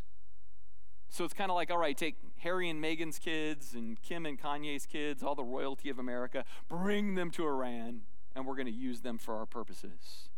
So 1.10 1.24
it's 1.24 1.34
kind 1.34 1.52
of 1.52 1.56
like, 1.56 1.70
all 1.70 1.78
right, 1.78 1.96
take 1.96 2.16
Harry 2.40 2.70
and 2.70 2.84
Meghan's 2.84 3.20
kids 3.20 3.74
and 3.74 4.02
Kim 4.02 4.26
and 4.26 4.42
Kanye's 4.42 4.86
kids, 4.86 5.22
all 5.22 5.36
the 5.36 5.44
royalty 5.44 5.90
of 5.90 6.00
America, 6.00 6.44
bring 6.68 7.16
them 7.16 7.30
to 7.32 7.46
Iran, 7.46 8.02
and 8.36 8.48
we're 8.48 8.56
going 8.56 8.66
to 8.66 8.72
use 8.72 9.02
them 9.02 9.18
for 9.18 9.36
our 9.36 9.46
purposes. 9.46 10.30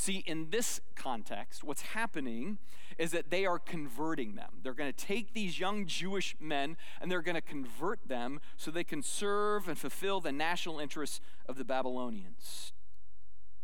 See, 0.00 0.24
in 0.24 0.48
this 0.48 0.80
context, 0.94 1.62
what's 1.62 1.82
happening 1.82 2.56
is 2.96 3.10
that 3.10 3.28
they 3.28 3.44
are 3.44 3.58
converting 3.58 4.34
them. 4.34 4.48
They're 4.62 4.72
going 4.72 4.90
to 4.90 5.06
take 5.06 5.34
these 5.34 5.60
young 5.60 5.84
Jewish 5.84 6.34
men 6.40 6.78
and 7.02 7.10
they're 7.12 7.20
going 7.20 7.34
to 7.34 7.42
convert 7.42 8.08
them 8.08 8.40
so 8.56 8.70
they 8.70 8.82
can 8.82 9.02
serve 9.02 9.68
and 9.68 9.76
fulfill 9.76 10.22
the 10.22 10.32
national 10.32 10.78
interests 10.78 11.20
of 11.46 11.58
the 11.58 11.66
Babylonians. 11.66 12.72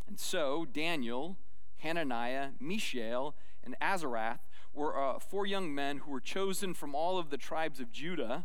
And 0.07 0.21
so, 0.21 0.67
Daniel, 0.71 1.39
Hananiah, 1.79 2.49
Mishael, 2.61 3.35
and 3.65 3.75
Azariah 3.81 4.37
were 4.75 5.03
uh, 5.03 5.19
four 5.19 5.47
young 5.47 5.75
men 5.75 6.01
who 6.01 6.11
were 6.11 6.21
chosen 6.21 6.75
from 6.75 6.95
all 6.95 7.19
of 7.19 7.31
the 7.31 7.39
tribes 7.39 7.81
of 7.81 7.91
Judah. 7.91 8.45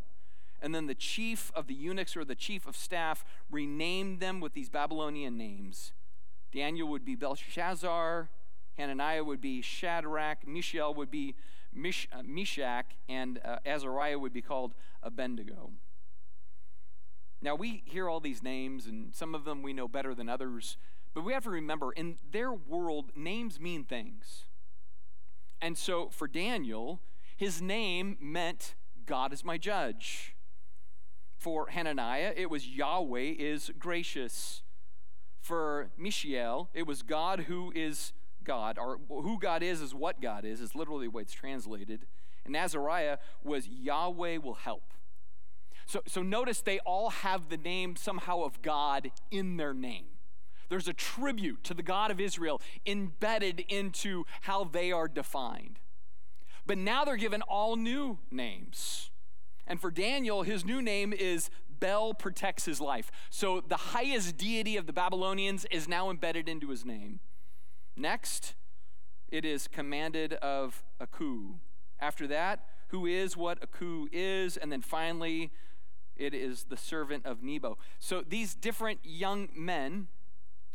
And 0.62 0.74
then 0.74 0.88
the 0.88 0.96
chief 0.96 1.52
of 1.54 1.68
the 1.68 1.74
eunuchs 1.74 2.16
or 2.16 2.24
the 2.24 2.36
chief 2.36 2.66
of 2.66 2.78
staff 2.78 3.26
renamed 3.52 4.22
them 4.22 4.40
with 4.40 4.54
these 4.54 4.70
Babylonian 4.70 5.38
names 5.38 5.92
Daniel 6.52 6.88
would 6.90 7.06
be 7.06 7.16
Belshazzar, 7.16 8.30
Hananiah 8.78 9.24
would 9.24 9.42
be 9.42 9.62
Shadrach, 9.62 10.48
Mishael 10.48 10.94
would 10.94 11.12
be 11.12 11.36
Mish, 11.74 12.08
uh, 12.12 12.22
Meshach, 12.24 12.86
and 13.08 13.40
uh, 13.44 13.58
Azariah 13.66 14.20
would 14.20 14.34
be 14.34 14.42
called 14.42 14.74
Abednego. 15.02 15.72
Now, 17.42 17.56
we 17.56 17.84
hear 17.86 18.10
all 18.10 18.20
these 18.20 18.44
names, 18.44 18.86
and 18.86 19.16
some 19.16 19.34
of 19.34 19.46
them 19.46 19.64
we 19.64 19.74
know 19.74 19.88
better 19.88 20.14
than 20.14 20.30
others, 20.30 20.78
but 21.14 21.24
we 21.24 21.34
have 21.34 21.44
to 21.44 21.50
remember 21.50 21.92
in 21.92 22.18
their 22.32 22.52
world, 22.52 23.12
names 23.16 23.60
mean 23.60 23.84
things. 23.84 24.46
And 25.62 25.78
so 25.78 26.10
for 26.10 26.28
Daniel, 26.28 27.02
his 27.36 27.62
name 27.62 28.18
meant 28.20 28.76
God 29.06 29.34
is 29.34 29.44
my 29.44 29.58
judge. 29.58 30.36
For 31.38 31.70
Hananiah, 31.70 32.34
it 32.36 32.50
was 32.50 32.68
Yahweh 32.68 33.34
is 33.38 33.72
gracious 33.80 34.62
for 35.42 35.90
Mishael, 35.98 36.70
it 36.74 36.86
was 36.86 37.02
God 37.02 37.42
who 37.42 37.72
is 37.76 38.14
God, 38.44 38.78
or 38.78 39.00
who 39.10 39.40
God 39.40 39.64
is 39.64 39.82
is 39.82 39.94
what 39.94 40.22
God 40.22 40.46
is, 40.46 40.62
is 40.62 40.76
literally 40.76 41.08
the 41.08 41.12
way 41.12 41.22
it's 41.24 41.34
translated. 41.34 42.06
And 42.46 42.56
Azariah 42.56 43.18
was 43.44 43.68
Yahweh 43.68 44.38
will 44.38 44.56
help. 44.56 44.94
So, 45.86 46.02
so 46.08 46.22
notice 46.22 46.62
they 46.62 46.80
all 46.80 47.10
have 47.10 47.50
the 47.50 47.58
name 47.58 47.96
somehow 47.96 48.44
of 48.44 48.62
God 48.62 49.12
in 49.30 49.58
their 49.58 49.74
name. 49.74 50.06
There's 50.70 50.88
a 50.88 50.94
tribute 50.94 51.64
to 51.66 51.74
the 51.74 51.84
God 51.84 52.12
of 52.12 52.20
Israel 52.20 52.62
embedded 52.86 53.60
into 53.68 54.26
how 54.42 54.64
they 54.64 54.92
are 54.92 55.08
defined. 55.08 55.80
But 56.66 56.78
now 56.78 57.04
they're 57.04 57.18
given 57.18 57.42
all 57.42 57.76
new 57.76 58.20
names. 58.32 59.10
And 59.68 59.82
for 59.82 59.92
Daniel, 59.92 60.44
his 60.44 60.64
new 60.64 60.82
name 60.82 61.12
is 61.12 61.50
Bel 61.82 62.14
protects 62.14 62.64
his 62.64 62.80
life. 62.80 63.12
So 63.30 63.62
the 63.68 63.76
highest 63.76 64.38
deity 64.38 64.78
of 64.78 64.86
the 64.86 64.94
Babylonians 64.94 65.66
is 65.70 65.90
now 65.90 66.10
embedded 66.10 66.48
into 66.48 66.70
his 66.70 66.86
name. 66.86 67.20
Next, 67.98 68.54
it 69.28 69.44
is 69.44 69.68
commanded 69.68 70.34
of 70.36 70.84
Aku. 71.02 71.56
After 72.00 72.26
that, 72.28 72.66
who 72.92 73.06
is 73.06 73.36
what 73.36 73.62
Aku 73.62 74.08
is. 74.12 74.56
And 74.56 74.72
then 74.72 74.82
finally, 74.82 75.52
it 76.16 76.34
is 76.34 76.66
the 76.66 76.78
servant 76.78 77.26
of 77.26 77.42
Nebo. 77.42 77.78
So 78.00 78.24
these 78.28 78.54
different 78.54 79.00
young 79.04 79.50
men 79.56 80.08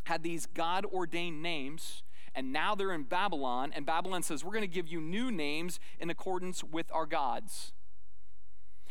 had 0.04 0.22
these 0.22 0.46
God 0.46 0.84
ordained 0.86 1.42
names, 1.42 2.02
and 2.34 2.52
now 2.52 2.74
they're 2.74 2.92
in 2.92 3.04
Babylon, 3.04 3.72
and 3.74 3.84
Babylon 3.84 4.22
says, 4.22 4.44
We're 4.44 4.52
going 4.52 4.62
to 4.62 4.68
give 4.68 4.88
you 4.88 5.00
new 5.00 5.30
names 5.30 5.78
in 5.98 6.10
accordance 6.10 6.62
with 6.64 6.86
our 6.92 7.06
gods. 7.06 7.72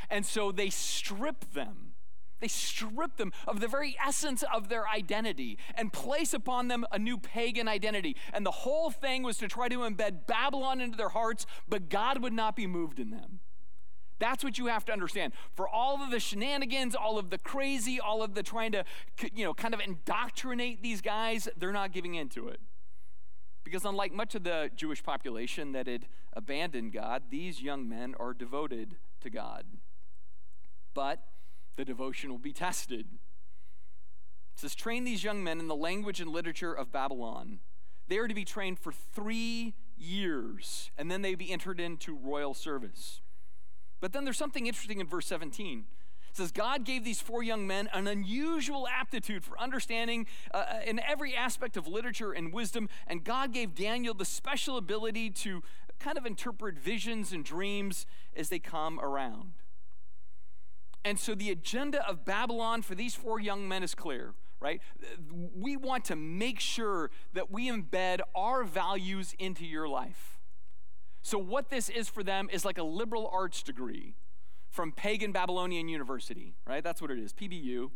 And 0.10 0.26
so 0.26 0.52
they 0.52 0.70
strip 0.70 1.54
them 1.54 1.85
they 2.40 2.48
strip 2.48 3.18
them 3.18 3.32
of 3.48 3.60
the 3.60 3.68
very 3.68 3.96
essence 4.06 4.44
of 4.54 4.70
their 4.70 4.88
identity 4.88 5.58
and 5.76 5.92
place 5.94 6.34
upon 6.34 6.68
them 6.68 6.86
a 6.92 7.00
new 7.00 7.18
pagan 7.18 7.68
identity. 7.68 8.16
And 8.34 8.46
the 8.46 8.52
whole 8.52 8.92
thing 8.92 9.24
was 9.24 9.38
to 9.38 9.48
try 9.48 9.70
to 9.70 9.78
embed 9.80 10.28
Babylon 10.28 10.82
into 10.82 10.98
their 10.98 11.10
hearts, 11.10 11.46
but 11.68 11.90
God 11.90 12.22
would 12.22 12.34
not 12.34 12.56
be 12.56 12.68
moved 12.68 13.00
in 13.00 13.10
them. 13.10 13.40
That's 14.18 14.44
what 14.44 14.58
you 14.58 14.68
have 14.68 14.86
to 14.86 14.94
understand. 14.94 15.34
For 15.56 15.68
all 15.68 16.02
of 16.02 16.10
the 16.10 16.20
shenanigans, 16.20 16.96
all 16.96 17.18
of 17.18 17.30
the 17.30 17.38
crazy, 17.38 18.00
all 18.00 18.24
of 18.24 18.34
the 18.34 18.44
trying 18.44 18.72
to, 18.72 18.86
you 19.34 19.44
know, 19.44 19.54
kind 19.54 19.74
of 19.74 19.82
indoctrinate 19.82 20.82
these 20.82 21.02
guys, 21.02 21.50
they're 21.58 21.74
not 21.74 21.92
giving 21.92 22.16
into 22.16 22.48
it. 22.48 22.60
Because 23.64 23.84
unlike 23.84 24.14
much 24.14 24.36
of 24.36 24.44
the 24.44 24.70
Jewish 24.76 25.04
population 25.04 25.72
that 25.74 25.88
had 25.88 26.08
abandoned 26.34 26.94
God, 26.94 27.24
these 27.30 27.62
young 27.62 27.90
men 27.90 28.14
are 28.20 28.34
devoted 28.34 28.96
to 29.22 29.30
God. 29.30 29.66
But 30.94 31.24
the 31.76 31.86
devotion 31.86 32.32
will 32.32 32.38
be 32.38 32.54
tested. 32.54 33.08
It 34.56 34.60
says, 34.60 34.76
train 34.76 35.04
these 35.04 35.24
young 35.24 35.44
men 35.44 35.60
in 35.60 35.68
the 35.68 35.76
language 35.76 36.22
and 36.22 36.32
literature 36.32 36.74
of 36.74 36.92
Babylon. 36.92 37.60
They 38.08 38.18
are 38.18 38.28
to 38.28 38.34
be 38.34 38.46
trained 38.46 38.80
for 38.80 38.92
three 38.92 39.74
years, 39.98 40.92
and 40.98 41.10
then 41.10 41.22
they 41.22 41.36
be 41.36 41.52
entered 41.52 41.80
into 41.80 42.16
royal 42.16 42.54
service. 42.54 43.22
But 44.00 44.14
then 44.14 44.24
there's 44.24 44.38
something 44.38 44.68
interesting 44.68 45.00
in 45.00 45.08
verse 45.08 45.28
17. 45.28 45.86
It 46.30 46.38
says, 46.38 46.52
God 46.52 46.84
gave 46.84 47.04
these 47.04 47.22
four 47.22 47.44
young 47.44 47.66
men 47.66 47.90
an 47.94 48.08
unusual 48.08 48.88
aptitude 48.88 49.44
for 49.44 49.60
understanding 49.60 50.28
uh, 50.54 50.58
uh 50.58 50.80
in 50.86 51.00
every 51.00 51.36
aspect 51.36 51.78
of 51.78 51.88
literature 51.88 52.34
and 52.34 52.54
wisdom, 52.54 52.90
and 53.08 53.24
God 53.24 53.54
gave 53.54 53.74
Daniel 53.74 54.14
the 54.14 54.26
special 54.26 54.78
ability 54.78 55.30
to 55.32 55.64
kind 56.00 56.18
of 56.18 56.26
interpret 56.26 56.78
visions 56.78 57.32
and 57.32 57.44
dreams 57.44 58.06
as 58.36 58.50
they 58.50 58.60
come 58.60 59.00
around. 59.00 59.54
And 61.06 61.20
so 61.20 61.36
the 61.36 61.52
agenda 61.52 62.06
of 62.10 62.26
Babylon 62.26 62.82
for 62.82 62.96
these 62.96 63.14
four 63.14 63.40
young 63.40 63.68
men 63.68 63.84
is 63.84 63.94
clear, 63.94 64.34
right? 64.60 64.82
We 65.56 65.78
want 65.78 66.04
to 66.06 66.16
make 66.16 66.60
sure 66.60 67.12
that 67.34 67.52
we 67.52 67.70
embed 67.70 68.22
our 68.34 68.64
values 68.64 69.36
into 69.38 69.66
your 69.66 69.88
life. 69.88 70.40
So, 71.22 71.38
what 71.38 71.70
this 71.70 71.90
is 71.90 72.10
for 72.10 72.24
them 72.24 72.50
is 72.52 72.66
like 72.66 72.80
a 72.80 72.84
liberal 72.84 73.30
arts 73.32 73.62
degree 73.62 74.16
from 74.70 74.92
Pagan 74.92 75.32
Babylonian 75.32 75.88
University, 75.88 76.56
right? 76.68 76.84
That's 76.84 77.02
what 77.02 77.12
it 77.12 77.20
is, 77.20 77.34
PBU. 77.34 77.92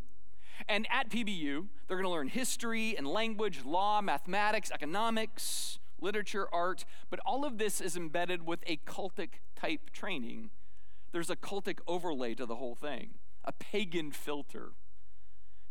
And 0.67 0.87
at 0.91 1.09
PBU, 1.09 1.67
they're 1.87 1.97
going 1.97 2.03
to 2.03 2.09
learn 2.09 2.27
history 2.27 2.95
and 2.95 3.07
language, 3.07 3.65
law, 3.65 4.01
mathematics, 4.01 4.71
economics, 4.71 5.79
literature, 5.99 6.47
art, 6.53 6.85
but 7.09 7.19
all 7.25 7.43
of 7.43 7.57
this 7.57 7.81
is 7.81 7.97
embedded 7.97 8.45
with 8.45 8.59
a 8.67 8.77
cultic 8.85 9.41
type 9.55 9.89
training 9.91 10.51
there's 11.11 11.29
a 11.29 11.35
cultic 11.35 11.79
overlay 11.87 12.35
to 12.35 12.45
the 12.45 12.55
whole 12.55 12.75
thing, 12.75 13.11
a 13.43 13.51
pagan 13.51 14.11
filter. 14.11 14.71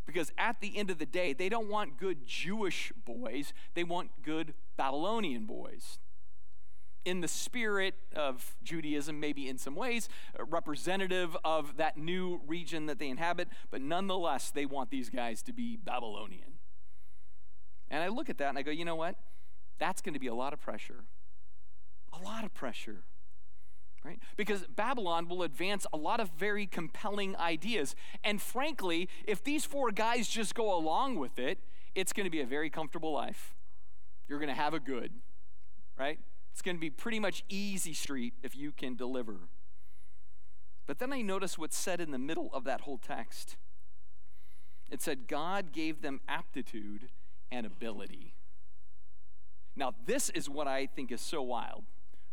Because 0.05 0.31
at 0.37 0.59
the 0.59 0.75
end 0.75 0.89
of 0.89 0.97
the 0.97 1.05
day, 1.05 1.33
they 1.33 1.49
don't 1.49 1.69
want 1.69 1.97
good 1.97 2.25
Jewish 2.25 2.91
boys, 3.05 3.53
they 3.75 3.83
want 3.83 4.09
good 4.23 4.53
Babylonian 4.75 5.45
boys. 5.45 5.99
In 7.05 7.21
the 7.21 7.27
spirit 7.27 7.95
of 8.15 8.55
Judaism, 8.61 9.19
maybe 9.19 9.47
in 9.47 9.57
some 9.57 9.75
ways, 9.75 10.09
representative 10.37 11.37
of 11.45 11.77
that 11.77 11.97
new 11.97 12.41
region 12.45 12.87
that 12.87 12.99
they 12.99 13.07
inhabit, 13.07 13.47
but 13.71 13.81
nonetheless, 13.81 14.51
they 14.51 14.65
want 14.65 14.89
these 14.89 15.09
guys 15.09 15.41
to 15.43 15.53
be 15.53 15.77
Babylonian. 15.77 16.53
And 17.89 18.03
I 18.03 18.09
look 18.09 18.29
at 18.29 18.37
that 18.39 18.49
and 18.49 18.57
I 18.57 18.63
go, 18.63 18.71
you 18.71 18.85
know 18.85 18.95
what? 18.95 19.15
That's 19.79 20.01
going 20.01 20.13
to 20.13 20.19
be 20.19 20.27
a 20.27 20.33
lot 20.33 20.53
of 20.53 20.59
pressure. 20.59 21.05
A 22.11 22.21
lot 22.23 22.43
of 22.43 22.53
pressure 22.53 23.03
right? 24.03 24.19
Because 24.37 24.65
Babylon 24.75 25.27
will 25.27 25.43
advance 25.43 25.85
a 25.91 25.97
lot 25.97 26.19
of 26.19 26.29
very 26.37 26.65
compelling 26.65 27.35
ideas. 27.37 27.95
And 28.23 28.41
frankly, 28.41 29.09
if 29.25 29.43
these 29.43 29.65
four 29.65 29.91
guys 29.91 30.27
just 30.27 30.55
go 30.55 30.75
along 30.75 31.15
with 31.17 31.37
it, 31.37 31.59
it's 31.95 32.13
going 32.13 32.25
to 32.25 32.29
be 32.29 32.41
a 32.41 32.45
very 32.45 32.69
comfortable 32.69 33.11
life. 33.11 33.55
You're 34.27 34.39
going 34.39 34.49
to 34.49 34.55
have 34.55 34.73
a 34.73 34.79
good, 34.79 35.11
right? 35.97 36.19
It's 36.51 36.61
going 36.61 36.77
to 36.77 36.81
be 36.81 36.89
pretty 36.89 37.19
much 37.19 37.43
easy 37.49 37.93
street 37.93 38.33
if 38.43 38.55
you 38.55 38.71
can 38.71 38.95
deliver. 38.95 39.37
But 40.87 40.99
then 40.99 41.13
I 41.13 41.21
notice 41.21 41.57
what's 41.57 41.77
said 41.77 42.01
in 42.01 42.11
the 42.11 42.17
middle 42.17 42.49
of 42.53 42.63
that 42.63 42.81
whole 42.81 42.97
text. 42.97 43.57
It 44.89 45.01
said, 45.01 45.27
God 45.27 45.71
gave 45.71 46.01
them 46.01 46.19
aptitude 46.27 47.09
and 47.51 47.65
ability. 47.65 48.33
Now, 49.75 49.93
this 50.05 50.29
is 50.29 50.49
what 50.49 50.67
I 50.67 50.87
think 50.87 51.11
is 51.11 51.21
so 51.21 51.41
wild, 51.41 51.83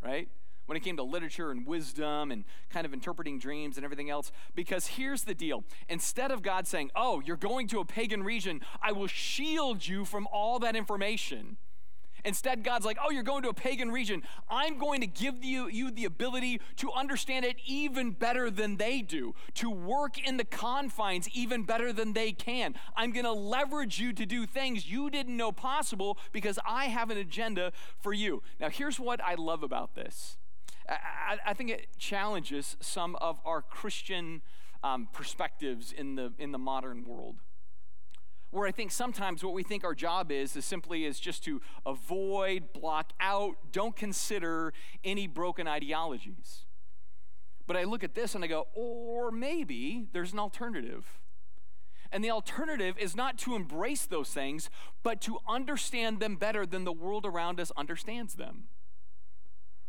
right? 0.02 0.28
When 0.66 0.76
it 0.76 0.80
came 0.80 0.96
to 0.96 1.02
literature 1.02 1.50
and 1.50 1.66
wisdom 1.66 2.30
and 2.30 2.44
kind 2.70 2.84
of 2.84 2.92
interpreting 2.92 3.38
dreams 3.38 3.76
and 3.76 3.84
everything 3.84 4.10
else. 4.10 4.30
Because 4.54 4.86
here's 4.86 5.24
the 5.24 5.34
deal 5.34 5.64
instead 5.88 6.30
of 6.30 6.42
God 6.42 6.66
saying, 6.66 6.90
Oh, 6.94 7.20
you're 7.24 7.36
going 7.36 7.68
to 7.68 7.80
a 7.80 7.84
pagan 7.84 8.22
region, 8.22 8.60
I 8.82 8.92
will 8.92 9.06
shield 9.06 9.86
you 9.86 10.04
from 10.04 10.26
all 10.32 10.58
that 10.60 10.76
information. 10.76 11.56
Instead, 12.26 12.64
God's 12.64 12.84
like, 12.84 12.98
oh, 13.02 13.10
you're 13.10 13.22
going 13.22 13.44
to 13.44 13.48
a 13.48 13.54
pagan 13.54 13.92
region. 13.92 14.24
I'm 14.50 14.78
going 14.78 15.00
to 15.00 15.06
give 15.06 15.44
you, 15.44 15.68
you 15.68 15.92
the 15.92 16.04
ability 16.04 16.60
to 16.78 16.90
understand 16.90 17.44
it 17.44 17.56
even 17.64 18.10
better 18.10 18.50
than 18.50 18.78
they 18.78 19.00
do, 19.00 19.36
to 19.54 19.70
work 19.70 20.18
in 20.18 20.36
the 20.36 20.44
confines 20.44 21.28
even 21.32 21.62
better 21.62 21.92
than 21.92 22.14
they 22.14 22.32
can. 22.32 22.74
I'm 22.96 23.12
going 23.12 23.24
to 23.26 23.32
leverage 23.32 24.00
you 24.00 24.12
to 24.12 24.26
do 24.26 24.44
things 24.44 24.90
you 24.90 25.08
didn't 25.08 25.36
know 25.36 25.52
possible 25.52 26.18
because 26.32 26.58
I 26.66 26.86
have 26.86 27.10
an 27.10 27.16
agenda 27.16 27.72
for 28.00 28.12
you. 28.12 28.42
Now, 28.58 28.70
here's 28.70 28.98
what 28.98 29.22
I 29.22 29.34
love 29.34 29.62
about 29.62 29.94
this 29.94 30.36
I, 30.88 31.38
I 31.46 31.54
think 31.54 31.70
it 31.70 31.88
challenges 31.98 32.76
some 32.80 33.16
of 33.16 33.38
our 33.44 33.62
Christian 33.62 34.42
um, 34.84 35.08
perspectives 35.12 35.92
in 35.92 36.14
the, 36.14 36.32
in 36.38 36.52
the 36.52 36.58
modern 36.58 37.04
world. 37.04 37.36
where 38.50 38.66
I 38.66 38.72
think 38.72 38.90
sometimes 38.90 39.42
what 39.44 39.52
we 39.52 39.62
think 39.62 39.84
our 39.84 39.94
job 39.94 40.30
is 40.30 40.56
is 40.56 40.64
simply 40.64 41.04
is 41.04 41.18
just 41.18 41.44
to 41.44 41.60
avoid, 41.84 42.72
block 42.72 43.12
out, 43.20 43.56
don't 43.72 43.96
consider 43.96 44.72
any 45.04 45.26
broken 45.26 45.66
ideologies. 45.66 46.64
But 47.66 47.76
I 47.76 47.84
look 47.84 48.04
at 48.04 48.14
this 48.14 48.34
and 48.34 48.44
I 48.44 48.46
go, 48.46 48.68
or 48.74 49.30
maybe 49.30 50.06
there's 50.12 50.32
an 50.32 50.38
alternative. 50.38 51.18
And 52.12 52.22
the 52.22 52.30
alternative 52.30 52.96
is 52.98 53.16
not 53.16 53.36
to 53.38 53.56
embrace 53.56 54.06
those 54.06 54.30
things, 54.30 54.70
but 55.02 55.20
to 55.22 55.38
understand 55.48 56.20
them 56.20 56.36
better 56.36 56.64
than 56.64 56.84
the 56.84 56.92
world 56.92 57.26
around 57.26 57.58
us 57.58 57.72
understands 57.76 58.36
them 58.36 58.68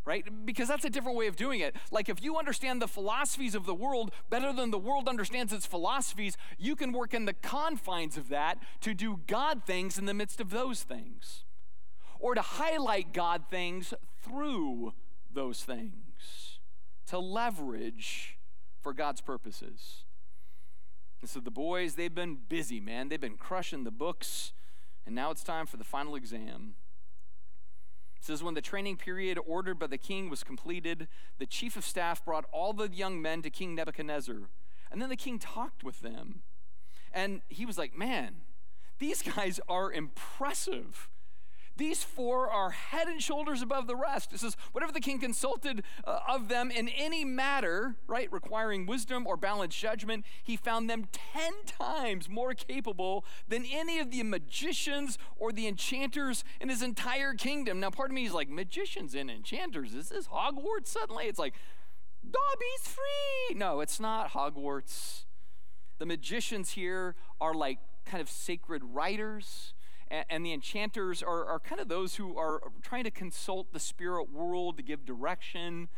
right? 0.08 0.26
Because 0.46 0.70
that's 0.70 0.86
a 0.86 0.90
different 0.90 1.18
way 1.18 1.28
of 1.28 1.36
doing 1.36 1.60
it. 1.60 1.76
Like 1.92 2.08
if 2.08 2.24
you 2.24 2.38
understand 2.38 2.82
the 2.82 2.88
philosophies 2.88 3.54
of 3.54 3.66
the 3.66 3.76
world 3.76 4.12
better 4.30 4.54
than 4.54 4.72
the 4.72 4.80
world 4.80 5.10
understands 5.10 5.52
its 5.52 5.66
philosophies, 5.66 6.38
you 6.58 6.78
can 6.78 6.94
work 6.94 7.14
in 7.14 7.26
the 7.26 7.34
confines 7.34 8.16
of 8.16 8.30
that 8.30 8.58
to 8.82 8.94
do 8.94 9.20
God 9.28 9.64
things 9.66 9.98
in 9.98 10.06
the 10.06 10.14
midst 10.14 10.40
of 10.40 10.50
those 10.50 10.84
things. 10.84 11.44
Or 12.20 12.36
to 12.36 12.42
highlight 12.42 13.14
God 13.14 13.44
things 13.52 13.94
through 14.24 14.94
those 15.32 15.64
things, 15.64 16.60
to 17.08 17.20
leverage 17.20 18.40
for 18.82 18.94
God's 18.94 19.20
purposes. 19.20 20.06
And 21.20 21.30
so 21.30 21.42
the 21.42 21.52
boys, 21.52 21.96
they've 21.96 22.16
been 22.16 22.38
busy, 22.48 22.80
man. 22.80 23.10
They've 23.10 23.20
been 23.20 23.38
crushing 23.38 23.84
the 23.84 23.92
books, 23.92 24.54
and 25.06 25.14
now 25.14 25.32
it's 25.32 25.44
time 25.44 25.66
for 25.66 25.76
the 25.76 25.84
final 25.84 26.16
exam. 26.16 26.76
Says, 28.28 28.44
When 28.44 28.56
the 28.56 28.62
training 28.62 28.98
period 28.98 29.40
ordered 29.48 29.80
by 29.80 29.88
the 29.88 29.98
king 29.98 30.30
was 30.30 30.44
completed, 30.44 31.08
the 31.40 31.46
chief 31.46 31.78
of 31.78 31.86
staff 31.86 32.26
brought 32.26 32.44
all 32.52 32.74
the 32.74 32.90
young 32.90 33.22
men 33.22 33.42
to 33.42 33.50
King 33.50 33.74
Nebuchadnezzar. 33.74 34.50
And 34.92 35.02
then 35.02 35.08
the 35.08 35.16
king 35.16 35.40
talked 35.40 35.82
with 35.82 36.02
them. 36.02 36.42
And 37.14 37.40
he 37.48 37.66
was 37.66 37.78
like, 37.78 37.98
Man, 37.98 38.42
these 39.00 39.22
guys 39.22 39.62
are 39.70 39.90
impressive. 39.90 41.08
These 41.78 42.04
four 42.04 42.50
are 42.50 42.72
head 42.72 43.08
and 43.08 43.22
shoulders 43.22 43.62
above 43.62 43.86
the 43.86 43.96
rest. 43.96 44.34
It 44.34 44.40
says, 44.40 44.58
whatever 44.72 44.92
the 44.92 45.00
king 45.00 45.20
consulted 45.20 45.84
uh, 46.04 46.20
of 46.28 46.50
them 46.50 46.72
in 46.72 46.90
any 46.90 47.24
matter, 47.24 47.96
right, 48.08 48.32
requiring 48.32 48.88
wisdom 48.88 49.28
or 49.28 49.38
balanced 49.38 49.78
judgment, 49.78 50.26
he 50.44 50.58
found 50.58 50.90
them 50.90 51.08
10 51.12 51.52
times 51.66 52.28
more 52.28 52.56
capable 52.56 53.24
than 53.48 53.64
any 53.72 54.00
of 54.00 54.10
the 54.10 54.24
magicians 54.24 55.20
or 55.36 55.52
the 55.52 55.68
enchanters 55.68 56.44
in 56.60 56.70
his 56.70 56.82
entire 56.82 57.34
kingdom. 57.34 57.80
Now, 57.80 57.92
part 57.92 58.10
of 58.10 58.16
me 58.16 58.26
is 58.26 58.34
like, 58.34 58.50
magicians 58.50 59.14
and 59.14 59.30
enchanters, 59.30 59.94
is 59.94 60.10
this 60.10 60.28
Hogwarts 60.28 60.88
suddenly? 60.88 61.26
It's 61.26 61.40
like, 61.40 61.54
Dobby's 62.24 62.88
free. 62.88 63.56
No, 63.56 63.82
it's 63.82 64.00
not 64.00 64.32
Hogwarts. 64.32 65.26
The 66.00 66.08
magicians 66.08 66.72
here 66.72 67.16
are 67.40 67.54
like 67.54 67.78
kind 68.06 68.22
of 68.22 68.30
sacred 68.30 68.82
writers 68.84 69.74
and, 70.10 70.26
and 70.30 70.46
the 70.46 70.54
enchanters 70.54 71.22
are, 71.22 71.46
are 71.46 71.60
kind 71.60 71.82
of 71.82 71.88
those 71.88 72.16
who 72.16 72.38
are 72.38 72.62
trying 72.82 73.04
to 73.04 73.12
consult 73.12 73.74
the 73.74 73.80
spirit 73.80 74.32
world 74.32 74.78
to 74.78 74.84
give 74.84 75.06
direction. 75.06 75.90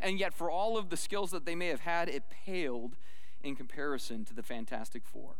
And 0.00 0.18
yet, 0.18 0.34
for 0.34 0.50
all 0.50 0.76
of 0.76 0.90
the 0.90 0.96
skills 0.96 1.30
that 1.30 1.46
they 1.46 1.54
may 1.54 1.68
have 1.68 1.80
had, 1.80 2.08
it 2.08 2.24
paled 2.28 2.96
in 3.42 3.56
comparison 3.56 4.24
to 4.26 4.34
the 4.34 4.42
Fantastic 4.42 5.04
Four. 5.06 5.36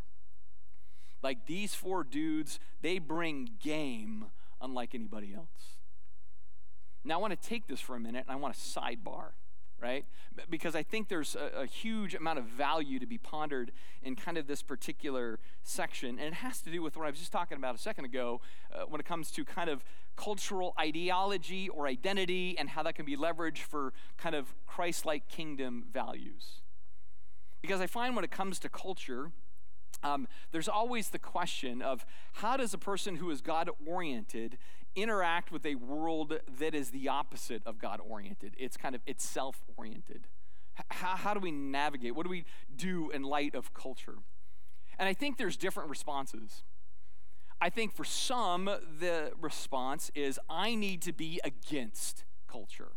Like 1.23 1.47
these 1.47 1.75
four 1.75 2.05
dudes, 2.05 2.61
they 2.83 2.99
bring 2.99 3.51
game 3.63 4.27
unlike 4.61 4.95
anybody 4.95 5.35
else. 5.35 5.79
Now, 7.03 7.15
I 7.15 7.17
want 7.19 7.41
to 7.41 7.49
take 7.49 7.67
this 7.67 7.81
for 7.81 7.97
a 7.97 8.01
minute 8.01 8.25
and 8.27 8.33
I 8.33 8.37
want 8.37 8.55
to 8.55 8.61
sidebar 8.61 9.33
right? 9.81 10.05
Because 10.49 10.75
I 10.75 10.83
think 10.83 11.09
there's 11.09 11.37
a, 11.37 11.63
a, 11.63 11.67
huge 11.67 12.15
amount 12.15 12.39
of 12.39 12.47
value 12.47 12.99
to 12.99 13.07
be 13.07 13.19
pondered 13.19 13.73
in 14.03 14.17
kind 14.17 14.39
of 14.39 14.47
this 14.47 14.63
particular 14.63 15.39
section. 15.63 16.19
And 16.19 16.29
it 16.29 16.35
has 16.35 16.61
to 16.63 16.71
do 16.71 16.83
with 16.83 16.97
what 16.97 17.07
I 17.07 17.11
was 17.11 17.19
just 17.19 17.33
talking 17.33 17.59
about 17.59 17.75
a 17.75 17.79
second 17.79 18.05
ago 18.05 18.41
uh, 18.75 18.85
when 18.89 19.01
it 19.01 19.07
comes 19.07 19.31
to 19.33 19.45
kind 19.45 19.69
of 19.69 19.85
cultural 20.17 20.75
ideology 20.79 21.69
or 21.69 21.87
identity 21.87 22.57
and 22.59 22.71
how 22.71 22.83
that 22.85 22.95
can 22.95 23.05
be 23.05 23.17
leveraged 23.17 23.59
for 23.59 23.93
kind 24.17 24.35
of 24.35 24.55
Christ 24.67 25.05
like 25.05 25.29
kingdom 25.29 25.85
values. 25.93 26.63
Because 27.61 27.81
I 27.81 27.87
find 27.87 28.15
when 28.15 28.25
it 28.25 28.31
comes 28.31 28.59
to 28.61 28.69
culture, 28.69 29.33
um, 30.03 30.29
there's 30.53 30.69
always 30.69 31.09
the 31.09 31.19
question 31.19 31.81
of 31.83 32.05
how 32.35 32.57
does 32.57 32.75
a 32.75 32.79
person 32.79 33.17
who 33.17 33.31
is 33.31 33.41
God 33.41 33.71
oriented 33.87 34.59
interact 34.97 35.51
with 35.51 35.65
a 35.67 35.75
world 35.75 36.39
that 36.59 36.75
is 36.75 36.91
the 36.91 37.09
opposite 37.09 37.63
of 37.67 37.79
God 37.79 38.01
oriented. 38.07 38.55
It's 38.59 38.77
kind 38.77 38.95
of 38.95 39.01
itself 39.07 39.63
oriented. 39.77 40.29
How, 40.89 41.17
how 41.17 41.35
do 41.35 41.41
we 41.41 41.51
navigate? 41.51 42.15
What 42.15 42.25
do 42.25 42.31
we 42.31 42.45
do 42.75 43.11
in 43.11 43.23
light 43.23 43.55
of 43.55 43.75
culture? 43.75 44.17
And 44.99 45.09
I 45.09 45.15
think 45.15 45.39
there's 45.39 45.57
different 45.57 45.91
responses. 45.91 46.63
I 47.61 47.71
think 47.71 47.95
for 47.95 48.05
some, 48.05 48.65
the 48.65 49.33
response 49.41 50.11
is 50.15 50.39
I 50.51 50.75
need 50.75 51.03
to 51.03 51.13
be 51.13 51.41
against 51.45 52.25
culture. 52.49 52.93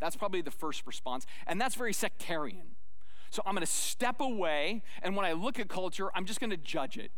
That's 0.00 0.16
probably 0.16 0.42
the 0.42 0.50
first 0.50 0.86
response. 0.86 1.26
And 1.46 1.60
that's 1.60 1.74
very 1.74 1.92
sectarian. 1.92 2.76
So 3.30 3.42
I'm 3.44 3.54
going 3.54 3.66
to 3.66 3.70
step 3.70 4.20
away, 4.20 4.82
and 5.02 5.14
when 5.14 5.26
I 5.26 5.32
look 5.32 5.58
at 5.58 5.68
culture, 5.68 6.08
I'm 6.14 6.24
just 6.24 6.40
going 6.40 6.50
to 6.50 6.56
judge 6.56 6.96
it. 6.96 7.10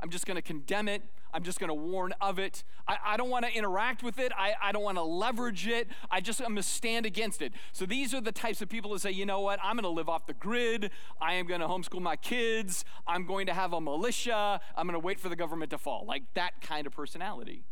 I'm 0.00 0.10
just 0.10 0.26
going 0.26 0.36
to 0.36 0.42
condemn 0.42 0.88
it. 0.88 1.02
I'm 1.34 1.42
just 1.42 1.58
going 1.58 1.68
to 1.68 1.74
warn 1.74 2.14
of 2.20 2.38
it. 2.38 2.64
I, 2.86 2.96
I 3.04 3.16
don't 3.16 3.28
want 3.28 3.44
to 3.44 3.52
interact 3.52 4.02
with 4.02 4.18
it. 4.18 4.32
I, 4.36 4.54
I 4.62 4.72
don't 4.72 4.82
want 4.82 4.96
to 4.96 5.02
leverage 5.02 5.66
it. 5.66 5.88
I 6.10 6.20
just, 6.20 6.40
I'm 6.40 6.46
going 6.46 6.56
to 6.56 6.62
stand 6.62 7.04
against 7.04 7.42
it. 7.42 7.52
So 7.72 7.84
these 7.84 8.14
are 8.14 8.20
the 8.20 8.32
types 8.32 8.62
of 8.62 8.68
people 8.68 8.92
that 8.92 9.00
say, 9.00 9.10
you 9.10 9.26
know 9.26 9.40
what? 9.40 9.58
I'm 9.62 9.74
going 9.76 9.82
to 9.82 9.88
live 9.88 10.08
off 10.08 10.26
the 10.26 10.34
grid. 10.34 10.90
I 11.20 11.34
am 11.34 11.46
going 11.46 11.60
to 11.60 11.66
homeschool 11.66 12.00
my 12.00 12.16
kids. 12.16 12.84
I'm 13.06 13.26
going 13.26 13.46
to 13.46 13.54
have 13.54 13.72
a 13.72 13.80
militia. 13.80 14.60
I'm 14.76 14.86
going 14.86 15.00
to 15.00 15.04
wait 15.04 15.20
for 15.20 15.28
the 15.28 15.36
government 15.36 15.70
to 15.72 15.78
fall. 15.78 16.04
Like 16.06 16.22
that 16.34 16.60
kind 16.60 16.86
of 16.86 16.92
personality. 16.92 17.64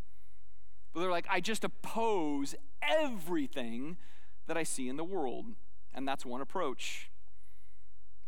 But 0.92 1.00
they're 1.00 1.10
like, 1.10 1.26
I 1.30 1.40
just 1.40 1.64
oppose 1.64 2.54
everything 2.82 3.96
that 4.46 4.56
I 4.56 4.64
see 4.64 4.88
in 4.88 4.96
the 4.96 5.04
world. 5.04 5.46
And 5.94 6.06
that's 6.06 6.26
one 6.26 6.40
approach. 6.40 7.10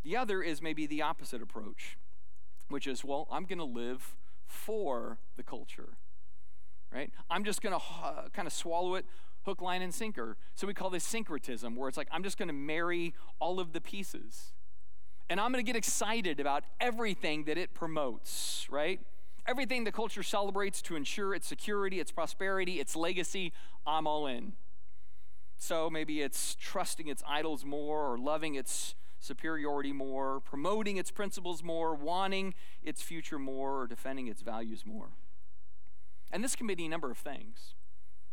The 0.04 0.16
other 0.16 0.42
is 0.42 0.62
maybe 0.62 0.86
the 0.86 1.02
opposite 1.02 1.42
approach 1.42 1.98
which 2.68 2.86
is, 2.86 3.04
well, 3.04 3.28
I'm 3.30 3.44
going 3.44 3.58
to 3.58 3.64
live 3.64 4.16
for 4.54 5.18
the 5.36 5.42
culture, 5.42 5.96
right? 6.92 7.10
I'm 7.28 7.44
just 7.44 7.60
going 7.60 7.74
to 7.74 7.84
uh, 8.02 8.28
kind 8.32 8.46
of 8.46 8.52
swallow 8.52 8.94
it 8.94 9.04
hook, 9.44 9.60
line, 9.60 9.82
and 9.82 9.94
sinker. 9.94 10.36
So 10.54 10.66
we 10.66 10.74
call 10.74 10.90
this 10.90 11.04
syncretism, 11.04 11.76
where 11.76 11.88
it's 11.88 11.98
like, 11.98 12.08
I'm 12.10 12.22
just 12.22 12.38
going 12.38 12.48
to 12.48 12.54
marry 12.54 13.14
all 13.38 13.60
of 13.60 13.72
the 13.72 13.80
pieces. 13.80 14.52
And 15.28 15.40
I'm 15.40 15.52
going 15.52 15.64
to 15.64 15.66
get 15.66 15.76
excited 15.76 16.40
about 16.40 16.64
everything 16.80 17.44
that 17.44 17.58
it 17.58 17.74
promotes, 17.74 18.66
right? 18.70 19.00
Everything 19.46 19.84
the 19.84 19.92
culture 19.92 20.22
celebrates 20.22 20.80
to 20.82 20.96
ensure 20.96 21.34
its 21.34 21.46
security, 21.46 22.00
its 22.00 22.10
prosperity, 22.10 22.80
its 22.80 22.96
legacy, 22.96 23.52
I'm 23.86 24.06
all 24.06 24.26
in. 24.26 24.54
So 25.58 25.88
maybe 25.88 26.20
it's 26.22 26.54
trusting 26.54 27.08
its 27.08 27.22
idols 27.26 27.64
more 27.64 28.12
or 28.12 28.18
loving 28.18 28.54
its 28.54 28.94
superiority 29.24 29.92
more, 29.92 30.40
promoting 30.40 30.96
its 30.96 31.10
principles 31.10 31.62
more, 31.62 31.94
wanting 31.94 32.54
its 32.82 33.02
future 33.02 33.38
more, 33.38 33.80
or 33.80 33.86
defending 33.86 34.28
its 34.28 34.42
values 34.42 34.84
more. 34.86 35.08
And 36.30 36.42
this 36.42 36.54
can 36.54 36.66
be 36.66 36.74
any 36.74 36.88
number 36.88 37.10
of 37.10 37.18
things. 37.18 37.74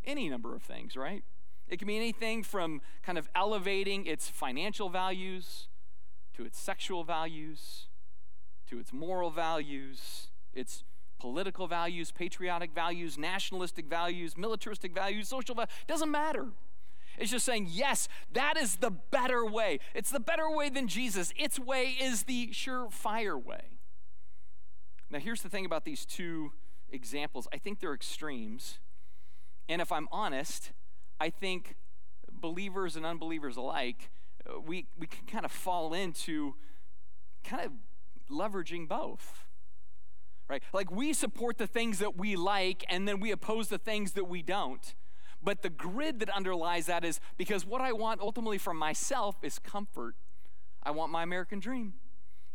Any 0.04 0.28
number 0.28 0.54
of 0.54 0.62
things, 0.62 0.96
right? 0.96 1.22
It 1.68 1.78
can 1.78 1.88
be 1.88 1.96
anything 1.96 2.42
from 2.42 2.80
kind 3.02 3.18
of 3.18 3.28
elevating 3.34 4.06
its 4.06 4.28
financial 4.28 4.88
values 4.88 5.68
to 6.36 6.44
its 6.44 6.58
sexual 6.58 7.04
values 7.04 7.86
to 8.72 8.78
its 8.78 8.90
moral 8.90 9.30
values, 9.30 10.28
its 10.54 10.82
political 11.20 11.66
values, 11.66 12.10
patriotic 12.10 12.72
values, 12.74 13.18
nationalistic 13.18 13.84
values, 13.86 14.36
militaristic 14.36 14.94
values, 14.94 15.28
social 15.28 15.54
values. 15.54 15.70
Doesn't 15.86 16.10
matter. 16.10 16.46
It's 17.18 17.30
just 17.30 17.44
saying, 17.44 17.68
yes, 17.70 18.08
that 18.32 18.56
is 18.56 18.76
the 18.76 18.90
better 18.90 19.44
way. 19.44 19.80
It's 19.94 20.10
the 20.10 20.20
better 20.20 20.50
way 20.50 20.68
than 20.68 20.88
Jesus. 20.88 21.32
Its 21.36 21.58
way 21.58 21.96
is 22.00 22.24
the 22.24 22.48
surefire 22.52 23.42
way. 23.42 23.78
Now, 25.10 25.18
here's 25.18 25.42
the 25.42 25.48
thing 25.48 25.66
about 25.66 25.84
these 25.84 26.06
two 26.06 26.52
examples 26.90 27.48
I 27.52 27.58
think 27.58 27.80
they're 27.80 27.94
extremes. 27.94 28.78
And 29.68 29.80
if 29.80 29.92
I'm 29.92 30.08
honest, 30.10 30.72
I 31.20 31.30
think 31.30 31.76
believers 32.30 32.96
and 32.96 33.06
unbelievers 33.06 33.56
alike, 33.56 34.10
uh, 34.48 34.60
we, 34.60 34.86
we 34.98 35.06
can 35.06 35.26
kind 35.26 35.44
of 35.44 35.52
fall 35.52 35.94
into 35.94 36.54
kind 37.44 37.64
of 37.64 37.72
leveraging 38.30 38.88
both. 38.88 39.44
Right? 40.48 40.62
Like 40.72 40.90
we 40.90 41.12
support 41.12 41.58
the 41.58 41.66
things 41.66 41.98
that 42.00 42.16
we 42.18 42.36
like 42.36 42.84
and 42.88 43.06
then 43.06 43.20
we 43.20 43.30
oppose 43.30 43.68
the 43.68 43.78
things 43.78 44.12
that 44.12 44.24
we 44.24 44.42
don't. 44.42 44.94
But 45.42 45.62
the 45.62 45.70
grid 45.70 46.20
that 46.20 46.30
underlies 46.30 46.86
that 46.86 47.04
is 47.04 47.20
because 47.36 47.66
what 47.66 47.80
I 47.80 47.92
want 47.92 48.20
ultimately 48.20 48.58
for 48.58 48.72
myself 48.72 49.36
is 49.42 49.58
comfort. 49.58 50.14
I 50.82 50.92
want 50.92 51.10
my 51.10 51.22
American 51.22 51.58
dream. 51.58 51.94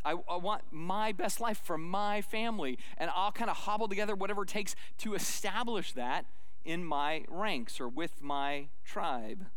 I, 0.05 0.15
I, 0.29 0.37
want 0.37 0.61
my 0.71 1.11
best 1.11 1.41
life 1.41 1.59
for 1.63 1.77
my 1.77 2.21
family. 2.21 2.77
And 2.97 3.11
I'll 3.13 3.31
kind 3.31 3.49
of 3.49 3.57
hobble 3.57 3.89
together 3.89 4.15
whatever 4.15 4.43
it 4.43 4.49
takes 4.49 4.75
to 4.99 5.15
establish 5.15 5.91
that 5.93 6.25
in 6.63 6.85
my 6.85 7.25
ranks 7.27 7.79
or 7.79 7.89
with 7.89 8.21
my 8.21 8.67
tribe. 8.85 9.47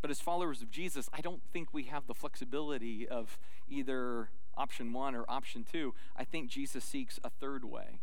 But 0.00 0.10
as 0.10 0.20
followers 0.20 0.62
of 0.62 0.70
Jesus, 0.70 1.10
I 1.12 1.20
don't 1.20 1.42
think 1.52 1.74
we 1.74 1.84
have 1.84 2.06
the 2.06 2.14
flexibility 2.14 3.08
of 3.08 3.38
either 3.68 4.30
option 4.56 4.92
one 4.92 5.14
or 5.14 5.24
option 5.28 5.66
two. 5.70 5.94
I 6.16 6.24
think 6.24 6.48
Jesus 6.48 6.84
seeks 6.84 7.18
a 7.24 7.28
third 7.28 7.64
way. 7.64 8.00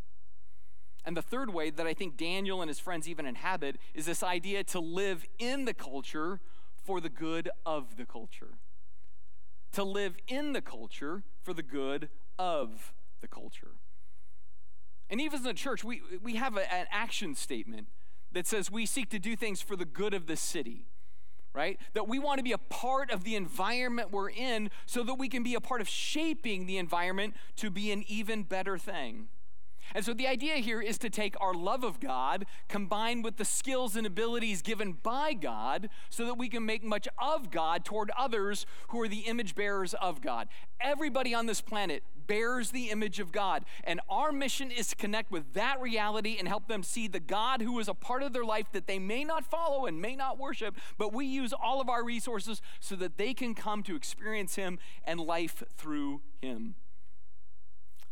And 1.06 1.18
the 1.18 1.22
third 1.22 1.54
way 1.54 1.70
that 1.70 1.86
I 1.86 1.94
think 1.94 2.18
Daniel 2.18 2.62
and 2.62 2.70
his 2.70 2.80
friends 2.80 3.08
even 3.08 3.26
inhabit 3.26 3.78
is 3.94 4.06
this 4.06 4.24
idea 4.24 4.64
to 4.66 4.80
live 4.80 5.26
in 5.38 5.66
the 5.66 5.74
culture 5.74 6.40
for 6.84 7.02
the 7.02 7.10
good 7.10 7.50
of 7.66 7.98
the 7.98 8.06
culture. 8.06 8.58
To 9.74 9.84
live 9.84 10.16
in 10.28 10.54
the 10.54 10.62
culture 10.62 11.24
for 11.42 11.54
the 11.54 11.64
good 11.64 12.10
of 12.40 12.94
the 13.22 13.28
culture. 13.28 13.72
And 15.10 15.20
even 15.20 15.40
as 15.40 15.46
a 15.46 15.54
church, 15.54 15.84
we, 15.84 16.02
we 16.22 16.36
have 16.36 16.56
a, 16.56 16.74
an 16.74 16.88
action 16.92 17.36
statement 17.36 17.88
that 18.32 18.48
says 18.48 18.72
we 18.72 18.86
seek 18.86 19.10
to 19.10 19.20
do 19.20 19.36
things 19.36 19.62
for 19.62 19.76
the 19.76 19.86
good 19.86 20.14
of 20.14 20.28
the 20.28 20.36
city 20.36 20.88
right? 21.54 21.80
That 21.94 22.08
we 22.08 22.20
want 22.20 22.40
to 22.40 22.44
be 22.44 22.52
a 22.52 22.58
part 22.58 23.12
of 23.12 23.24
the 23.24 23.36
environment 23.36 24.12
we're 24.12 24.32
in 24.32 24.72
so 24.86 25.04
that 25.04 25.14
we 25.16 25.30
can 25.30 25.44
be 25.44 25.54
a 25.54 25.62
part 25.62 25.82
of 25.82 25.88
shaping 25.88 26.66
the 26.66 26.78
environment 26.78 27.36
to 27.58 27.70
be 27.70 27.92
an 27.92 28.04
even 28.08 28.44
better 28.44 28.78
thing. 28.78 29.28
And 29.94 30.04
so 30.04 30.14
the 30.14 30.28
idea 30.28 30.56
here 30.56 30.82
is 30.82 30.98
to 31.00 31.10
take 31.10 31.36
our 31.40 31.54
love 31.54 31.84
of 31.84 32.00
God 32.00 32.46
combined 32.68 33.24
with 33.24 33.38
the 33.38 33.46
skills 33.46 33.96
and 33.96 34.08
abilities 34.08 34.62
given 34.62 34.94
by 35.04 35.34
God 35.34 35.90
so 36.10 36.26
that 36.26 36.38
we 36.38 36.50
can 36.50 36.66
make 36.66 36.84
much 36.84 37.08
of 37.18 37.52
God 37.52 37.86
toward 37.86 38.12
others 38.18 38.66
who 38.90 39.02
are 39.02 39.08
the 39.08 39.20
image 39.20 39.56
bearers 39.56 39.94
of 39.96 40.22
God. 40.22 40.48
Everybody 40.82 41.34
on 41.34 41.46
this 41.46 41.62
planet 41.62 42.04
bears 42.28 42.72
the 42.72 42.90
image 42.90 43.20
of 43.20 43.32
God. 43.32 43.66
And 43.84 44.00
our 44.10 44.32
mission 44.32 44.72
is 44.72 44.88
to 44.88 44.96
connect 44.96 45.32
with 45.32 45.54
that 45.54 45.82
reality 45.82 46.38
and 46.40 46.48
help 46.48 46.68
them 46.68 46.84
see 46.84 47.08
the 47.08 47.20
God 47.20 47.62
who 47.62 47.80
is 47.80 47.88
a 47.88 47.94
part 47.94 48.24
of 48.24 48.34
their 48.34 48.46
life 48.46 48.68
that 48.72 48.88
they 48.88 49.00
may 49.00 49.24
not 49.24 49.46
follow 49.46 49.86
and 49.86 50.02
may 50.02 50.16
not 50.16 50.38
worship, 50.38 50.78
but 50.98 51.14
we 51.14 51.26
use 51.26 51.54
all 51.54 51.82
of 51.82 51.90
our 51.90 52.04
resources 52.04 52.62
so 52.80 52.96
that 52.96 53.18
they 53.18 53.34
can 53.34 53.54
come 53.54 53.84
to 53.84 53.96
experience 53.96 54.56
Him 54.56 54.80
and 55.06 55.20
life 55.20 55.64
through 55.78 56.22
Him. 56.42 56.76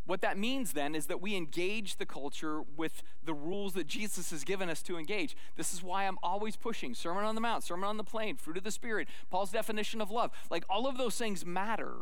What 0.06 0.22
that 0.22 0.38
means 0.38 0.74
then 0.74 0.96
is 0.96 1.06
that 1.08 1.22
we 1.22 1.36
engage 1.36 1.98
the 1.98 2.06
culture 2.06 2.62
with 2.76 3.04
the 3.24 3.34
rules 3.34 3.74
that 3.74 3.88
Jesus 3.88 4.32
has 4.32 4.44
given 4.44 4.70
us 4.70 4.82
to 4.84 4.98
engage. 4.98 5.36
This 5.56 5.74
is 5.74 5.84
why 5.84 6.06
I'm 6.06 6.18
always 6.24 6.56
pushing 6.56 6.96
Sermon 6.96 7.24
on 7.24 7.36
the 7.36 7.42
Mount, 7.42 7.64
Sermon 7.64 7.88
on 7.88 7.98
the 7.98 8.04
Plain, 8.04 8.38
fruit 8.38 8.58
of 8.58 8.64
the 8.64 8.72
Spirit, 8.72 9.08
Paul's 9.30 9.52
definition 9.52 10.02
of 10.02 10.10
love. 10.10 10.32
Like 10.50 10.66
all 10.70 10.88
of 10.88 10.98
those 10.98 11.18
things 11.18 11.46
matter 11.46 11.98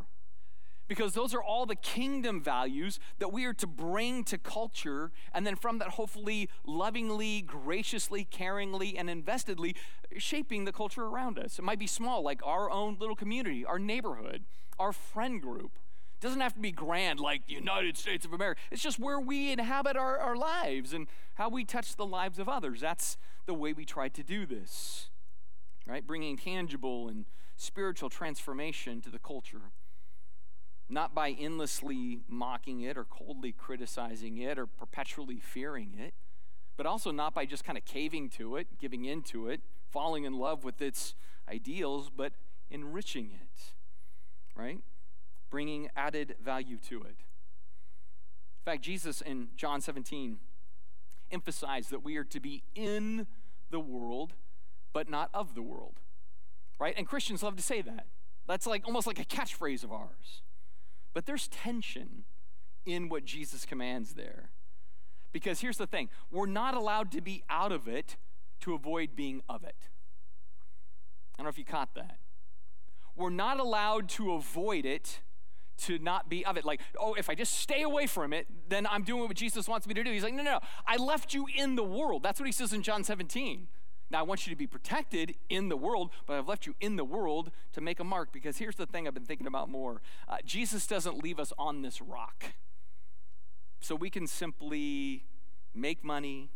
because 0.89 1.13
those 1.13 1.35
are 1.35 1.43
all 1.43 1.65
the 1.65 1.75
kingdom 1.75 2.41
values 2.41 2.99
that 3.19 3.31
we 3.31 3.45
are 3.45 3.53
to 3.53 3.67
bring 3.67 4.23
to 4.23 4.39
culture, 4.39 5.11
and 5.31 5.45
then 5.45 5.55
from 5.55 5.77
that, 5.77 5.89
hopefully, 5.89 6.49
lovingly, 6.65 7.41
graciously, 7.41 8.27
caringly, 8.29 8.95
and 8.97 9.07
investedly 9.07 9.75
shaping 10.17 10.65
the 10.65 10.71
culture 10.71 11.05
around 11.05 11.37
us. 11.37 11.59
It 11.59 11.61
might 11.61 11.77
be 11.77 11.85
small, 11.85 12.23
like 12.23 12.41
our 12.43 12.71
own 12.71 12.97
little 12.99 13.15
community, 13.15 13.63
our 13.63 13.77
neighborhood, 13.77 14.45
our 14.79 14.91
friend 14.91 15.39
group 15.39 15.77
it 16.19 16.25
doesn't 16.25 16.41
have 16.41 16.53
to 16.53 16.59
be 16.59 16.71
grand 16.71 17.21
like 17.21 17.47
the 17.47 17.53
United 17.53 17.95
States 17.97 18.25
of 18.25 18.33
America. 18.33 18.59
It's 18.71 18.81
just 18.81 18.99
where 18.99 19.21
we 19.21 19.53
inhabit 19.53 19.95
our, 19.95 20.17
our 20.17 20.35
lives 20.35 20.91
and 20.91 21.07
how 21.35 21.47
we 21.47 21.63
touch 21.63 21.95
the 21.95 22.05
lives 22.05 22.39
of 22.39 22.49
others. 22.49 22.81
That's 22.81 23.17
the 23.45 23.53
way 23.53 23.71
we 23.71 23.85
try 23.85 24.09
to 24.09 24.21
do 24.21 24.45
this, 24.45 25.09
right? 25.87 26.05
Bringing 26.05 26.35
tangible 26.35 27.07
and 27.07 27.23
spiritual 27.55 28.09
transformation 28.09 28.99
to 28.99 29.09
the 29.09 29.17
culture. 29.17 29.71
Not 30.89 31.15
by 31.15 31.29
endlessly 31.29 32.19
mocking 32.27 32.81
it 32.81 32.97
or 32.97 33.05
coldly 33.05 33.53
criticizing 33.53 34.37
it 34.39 34.59
or 34.59 34.65
perpetually 34.65 35.39
fearing 35.39 35.93
it, 35.97 36.13
but 36.75 36.85
also 36.85 37.11
not 37.11 37.33
by 37.33 37.45
just 37.45 37.63
kind 37.63 37.77
of 37.77 37.85
caving 37.85 38.27
to 38.31 38.57
it, 38.57 38.67
giving 38.77 39.05
into 39.05 39.47
it, 39.47 39.61
falling 39.89 40.25
in 40.25 40.33
love 40.33 40.65
with 40.65 40.81
its 40.81 41.15
ideals, 41.49 42.11
but 42.13 42.33
enriching 42.69 43.31
it, 43.31 43.73
right? 44.53 44.81
Bringing 45.49 45.89
added 45.95 46.35
value 46.43 46.77
to 46.89 47.01
it. 47.01 47.15
In 48.59 48.65
fact, 48.65 48.81
Jesus 48.81 49.21
in 49.21 49.49
John 49.55 49.81
17 49.81 50.37
emphasized 51.31 51.91
that 51.91 52.03
we 52.03 52.17
are 52.17 52.23
to 52.25 52.39
be 52.39 52.63
in 52.75 53.27
the 53.69 53.79
world, 53.79 54.33
but 54.93 55.09
not 55.09 55.29
of 55.33 55.55
the 55.55 55.61
world. 55.61 55.99
Right? 56.79 56.93
And 56.97 57.07
Christians 57.07 57.43
love 57.43 57.55
to 57.55 57.63
say 57.63 57.81
that. 57.81 58.07
That's 58.47 58.65
like 58.65 58.85
almost 58.85 59.05
like 59.05 59.19
a 59.19 59.25
catchphrase 59.25 59.83
of 59.83 59.91
ours. 59.91 60.41
But 61.13 61.25
there's 61.25 61.47
tension 61.47 62.23
in 62.85 63.09
what 63.09 63.25
Jesus 63.25 63.65
commands 63.65 64.13
there. 64.13 64.49
Because 65.31 65.61
here's 65.61 65.77
the 65.77 65.87
thing 65.87 66.09
we're 66.31 66.47
not 66.47 66.73
allowed 66.75 67.11
to 67.11 67.21
be 67.21 67.43
out 67.49 67.71
of 67.71 67.87
it 67.87 68.17
to 68.61 68.73
avoid 68.73 69.15
being 69.15 69.41
of 69.47 69.63
it. 69.63 69.75
I 71.35 71.37
don't 71.37 71.45
know 71.45 71.49
if 71.49 71.57
you 71.57 71.65
caught 71.65 71.95
that. 71.95 72.17
We're 73.15 73.29
not 73.29 73.59
allowed 73.59 74.09
to 74.09 74.33
avoid 74.33 74.85
it 74.85 75.19
to 75.79 75.99
not 75.99 76.29
be 76.29 76.45
of 76.45 76.57
it. 76.57 76.65
Like, 76.65 76.81
oh, 76.99 77.13
if 77.13 77.29
I 77.29 77.35
just 77.35 77.59
stay 77.59 77.81
away 77.81 78.07
from 78.07 78.33
it, 78.33 78.47
then 78.67 78.87
I'm 78.87 79.03
doing 79.03 79.27
what 79.27 79.35
Jesus 79.35 79.67
wants 79.67 79.87
me 79.87 79.93
to 79.93 80.03
do. 80.03 80.11
He's 80.11 80.23
like, 80.23 80.33
no, 80.33 80.43
no, 80.43 80.51
no. 80.51 80.59
I 80.87 80.97
left 80.97 81.33
you 81.33 81.47
in 81.55 81.75
the 81.75 81.83
world. 81.83 82.23
That's 82.23 82.39
what 82.39 82.45
he 82.45 82.51
says 82.51 82.73
in 82.73 82.83
John 82.83 83.03
17. 83.03 83.67
Now, 84.11 84.19
I 84.19 84.23
want 84.23 84.47
you 84.47 84.51
to 84.51 84.57
be 84.57 84.65
protected 84.65 85.35
in 85.49 85.69
the 85.69 85.77
world, 85.77 86.09
but 86.25 86.37
I've 86.37 86.47
left 86.47 86.65
you 86.65 86.73
in 86.79 86.95
the 86.95 87.03
world 87.03 87.51
to 87.73 87.81
make 87.81 87.99
a 87.99 88.03
mark 88.03 88.31
because 88.31 88.57
here's 88.57 88.75
the 88.75 88.87
thing 88.87 89.07
I've 89.07 89.13
been 89.13 89.25
thinking 89.25 89.47
about 89.47 89.69
more 89.69 90.01
uh, 90.27 90.37
Jesus 90.43 90.87
doesn't 90.87 91.23
leave 91.23 91.39
us 91.39 91.53
on 91.57 91.83
this 91.83 92.01
rock. 92.01 92.45
So 93.81 93.95
we 93.95 94.09
can 94.09 94.27
simply 94.27 95.25
make 95.73 96.03
money, 96.03 96.49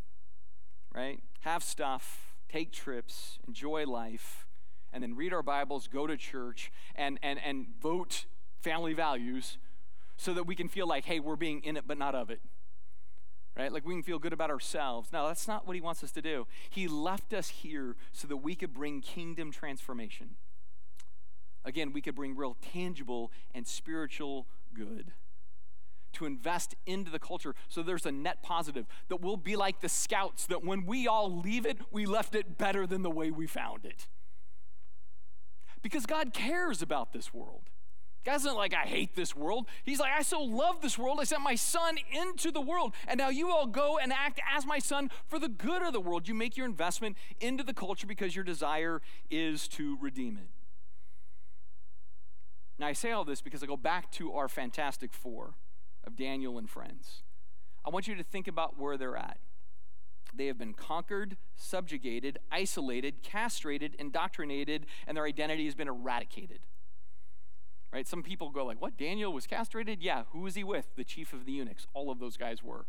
right? 0.93 1.19
Have 1.41 1.63
stuff, 1.63 2.33
take 2.49 2.71
trips, 2.71 3.37
enjoy 3.47 3.85
life, 3.85 4.47
and 4.91 5.01
then 5.01 5.15
read 5.15 5.31
our 5.31 5.43
Bibles, 5.43 5.87
go 5.87 6.07
to 6.07 6.17
church, 6.17 6.71
and, 6.95 7.19
and, 7.23 7.39
and 7.43 7.67
vote 7.81 8.25
family 8.63 8.93
values 8.93 9.57
so 10.17 10.33
that 10.33 10.45
we 10.45 10.55
can 10.55 10.67
feel 10.67 10.87
like, 10.87 11.05
hey, 11.05 11.19
we're 11.19 11.35
being 11.35 11.61
in 11.63 11.77
it 11.77 11.83
but 11.87 11.97
not 11.97 12.15
of 12.15 12.29
it. 12.29 12.39
Right? 13.55 13.71
Like 13.71 13.85
we 13.85 13.93
can 13.93 14.03
feel 14.03 14.17
good 14.17 14.33
about 14.33 14.49
ourselves. 14.49 15.09
No, 15.11 15.27
that's 15.27 15.47
not 15.47 15.67
what 15.67 15.75
he 15.75 15.81
wants 15.81 16.03
us 16.03 16.11
to 16.13 16.21
do. 16.21 16.47
He 16.69 16.87
left 16.87 17.33
us 17.33 17.49
here 17.49 17.95
so 18.11 18.27
that 18.27 18.37
we 18.37 18.55
could 18.55 18.73
bring 18.73 19.01
kingdom 19.01 19.51
transformation. 19.51 20.31
Again, 21.65 21.93
we 21.93 22.01
could 22.01 22.15
bring 22.15 22.35
real 22.35 22.57
tangible 22.73 23.31
and 23.53 23.67
spiritual 23.67 24.47
good. 24.73 25.11
To 26.13 26.25
invest 26.25 26.75
into 26.85 27.09
the 27.09 27.19
culture 27.19 27.55
so 27.69 27.81
there's 27.81 28.05
a 28.05 28.11
net 28.11 28.43
positive 28.43 28.85
that 29.09 29.19
we'll 29.21 29.37
be 29.37 29.55
like 29.55 29.81
the 29.81 29.89
scouts, 29.89 30.45
that 30.45 30.63
when 30.63 30.85
we 30.85 31.07
all 31.07 31.39
leave 31.39 31.65
it, 31.65 31.79
we 31.91 32.05
left 32.05 32.35
it 32.35 32.57
better 32.57 32.85
than 32.85 33.01
the 33.01 33.09
way 33.09 33.31
we 33.31 33.47
found 33.47 33.85
it. 33.85 34.07
Because 35.81 36.05
God 36.05 36.33
cares 36.33 36.81
about 36.81 37.13
this 37.13 37.33
world. 37.33 37.69
God's 38.23 38.45
not 38.45 38.55
like, 38.55 38.73
I 38.73 38.85
hate 38.85 39.15
this 39.15 39.35
world. 39.35 39.67
He's 39.83 39.99
like, 39.99 40.13
I 40.13 40.21
so 40.21 40.41
love 40.41 40.81
this 40.81 40.97
world, 40.97 41.17
I 41.19 41.25
sent 41.25 41.41
my 41.41 41.55
son 41.55 41.97
into 42.11 42.51
the 42.51 42.61
world. 42.61 42.93
And 43.07 43.17
now 43.17 43.29
you 43.29 43.51
all 43.51 43.67
go 43.67 43.97
and 43.97 44.13
act 44.13 44.39
as 44.55 44.65
my 44.65 44.79
son 44.79 45.09
for 45.27 45.39
the 45.39 45.49
good 45.49 45.81
of 45.81 45.91
the 45.91 45.99
world. 45.99 46.27
You 46.27 46.33
make 46.33 46.55
your 46.55 46.65
investment 46.65 47.17
into 47.41 47.63
the 47.63 47.73
culture 47.73 48.07
because 48.07 48.35
your 48.35 48.45
desire 48.45 49.01
is 49.29 49.67
to 49.69 49.97
redeem 49.99 50.37
it. 50.37 50.49
Now, 52.79 52.87
I 52.87 52.93
say 52.93 53.11
all 53.11 53.25
this 53.25 53.41
because 53.41 53.61
I 53.61 53.65
go 53.65 53.77
back 53.77 54.11
to 54.13 54.33
our 54.33 54.47
fantastic 54.47 55.13
four 55.13 55.55
of 56.05 56.15
Daniel 56.15 56.57
and 56.57 56.69
friends. 56.69 57.23
I 57.85 57.89
want 57.89 58.07
you 58.07 58.15
to 58.15 58.23
think 58.23 58.47
about 58.47 58.79
where 58.79 58.97
they're 58.97 59.17
at. 59.17 59.37
They 60.33 60.47
have 60.47 60.57
been 60.57 60.73
conquered, 60.73 61.37
subjugated, 61.55 62.39
isolated, 62.51 63.21
castrated, 63.21 63.95
indoctrinated, 63.99 64.87
and 65.05 65.15
their 65.15 65.25
identity 65.25 65.65
has 65.65 65.75
been 65.75 65.87
eradicated 65.87 66.61
right? 67.93 68.07
Some 68.07 68.23
people 68.23 68.49
go 68.49 68.65
like, 68.65 68.81
what? 68.81 68.97
Daniel 68.97 69.31
was 69.31 69.45
castrated? 69.45 70.01
Yeah, 70.01 70.23
who 70.31 70.39
was 70.39 70.55
he 70.55 70.63
with? 70.63 70.87
The 70.95 71.03
chief 71.03 71.31
of 71.31 71.45
the 71.45 71.51
eunuchs. 71.51 71.85
All 71.93 72.09
of 72.09 72.19
those 72.19 72.35
guys 72.35 72.63
were. 72.63 72.85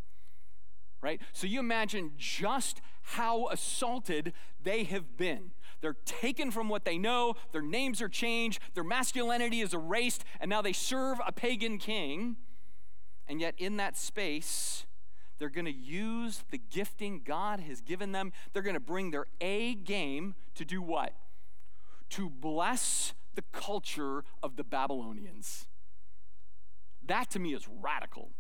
Right? 1.03 1.21
So 1.35 1.47
you 1.47 1.61
imagine 1.61 2.12
just 2.17 2.81
how 3.03 3.49
assaulted 3.49 4.33
they 4.62 4.85
have 4.85 5.19
been. 5.19 5.51
They're 5.83 5.97
taken 6.07 6.51
from 6.51 6.71
what 6.71 6.87
they 6.87 6.97
know, 6.97 7.35
their 7.53 7.61
names 7.61 8.01
are 8.01 8.09
changed, 8.09 8.59
their 8.73 8.85
masculinity 8.85 9.61
is 9.61 9.75
erased, 9.75 10.25
and 10.40 10.49
now 10.49 10.62
they 10.62 10.73
serve 10.73 11.19
a 11.27 11.31
pagan 11.31 11.77
king. 11.77 12.37
And 13.29 13.38
yet, 13.38 13.55
in 13.59 13.77
that 13.77 13.99
space, 13.99 14.87
they're 15.38 15.51
going 15.51 15.67
to 15.67 15.73
use 15.73 16.45
the 16.51 16.59
gifting 16.59 17.21
God 17.23 17.61
has 17.61 17.83
given 17.83 18.12
them. 18.12 18.33
They're 18.53 18.62
going 18.62 18.75
to 18.75 18.81
bring 18.81 19.11
their 19.11 19.27
A 19.43 19.75
game 19.75 20.35
to 20.55 20.64
do 20.64 20.81
what? 20.81 21.12
To 22.11 22.31
bless 22.31 23.12
the 23.35 23.44
culture 23.53 24.25
of 24.42 24.57
the 24.57 24.64
Babylonians. 24.64 25.66
That 27.07 27.31
to 27.31 27.38
me 27.38 27.55
is 27.55 27.66
radical. 27.68 28.31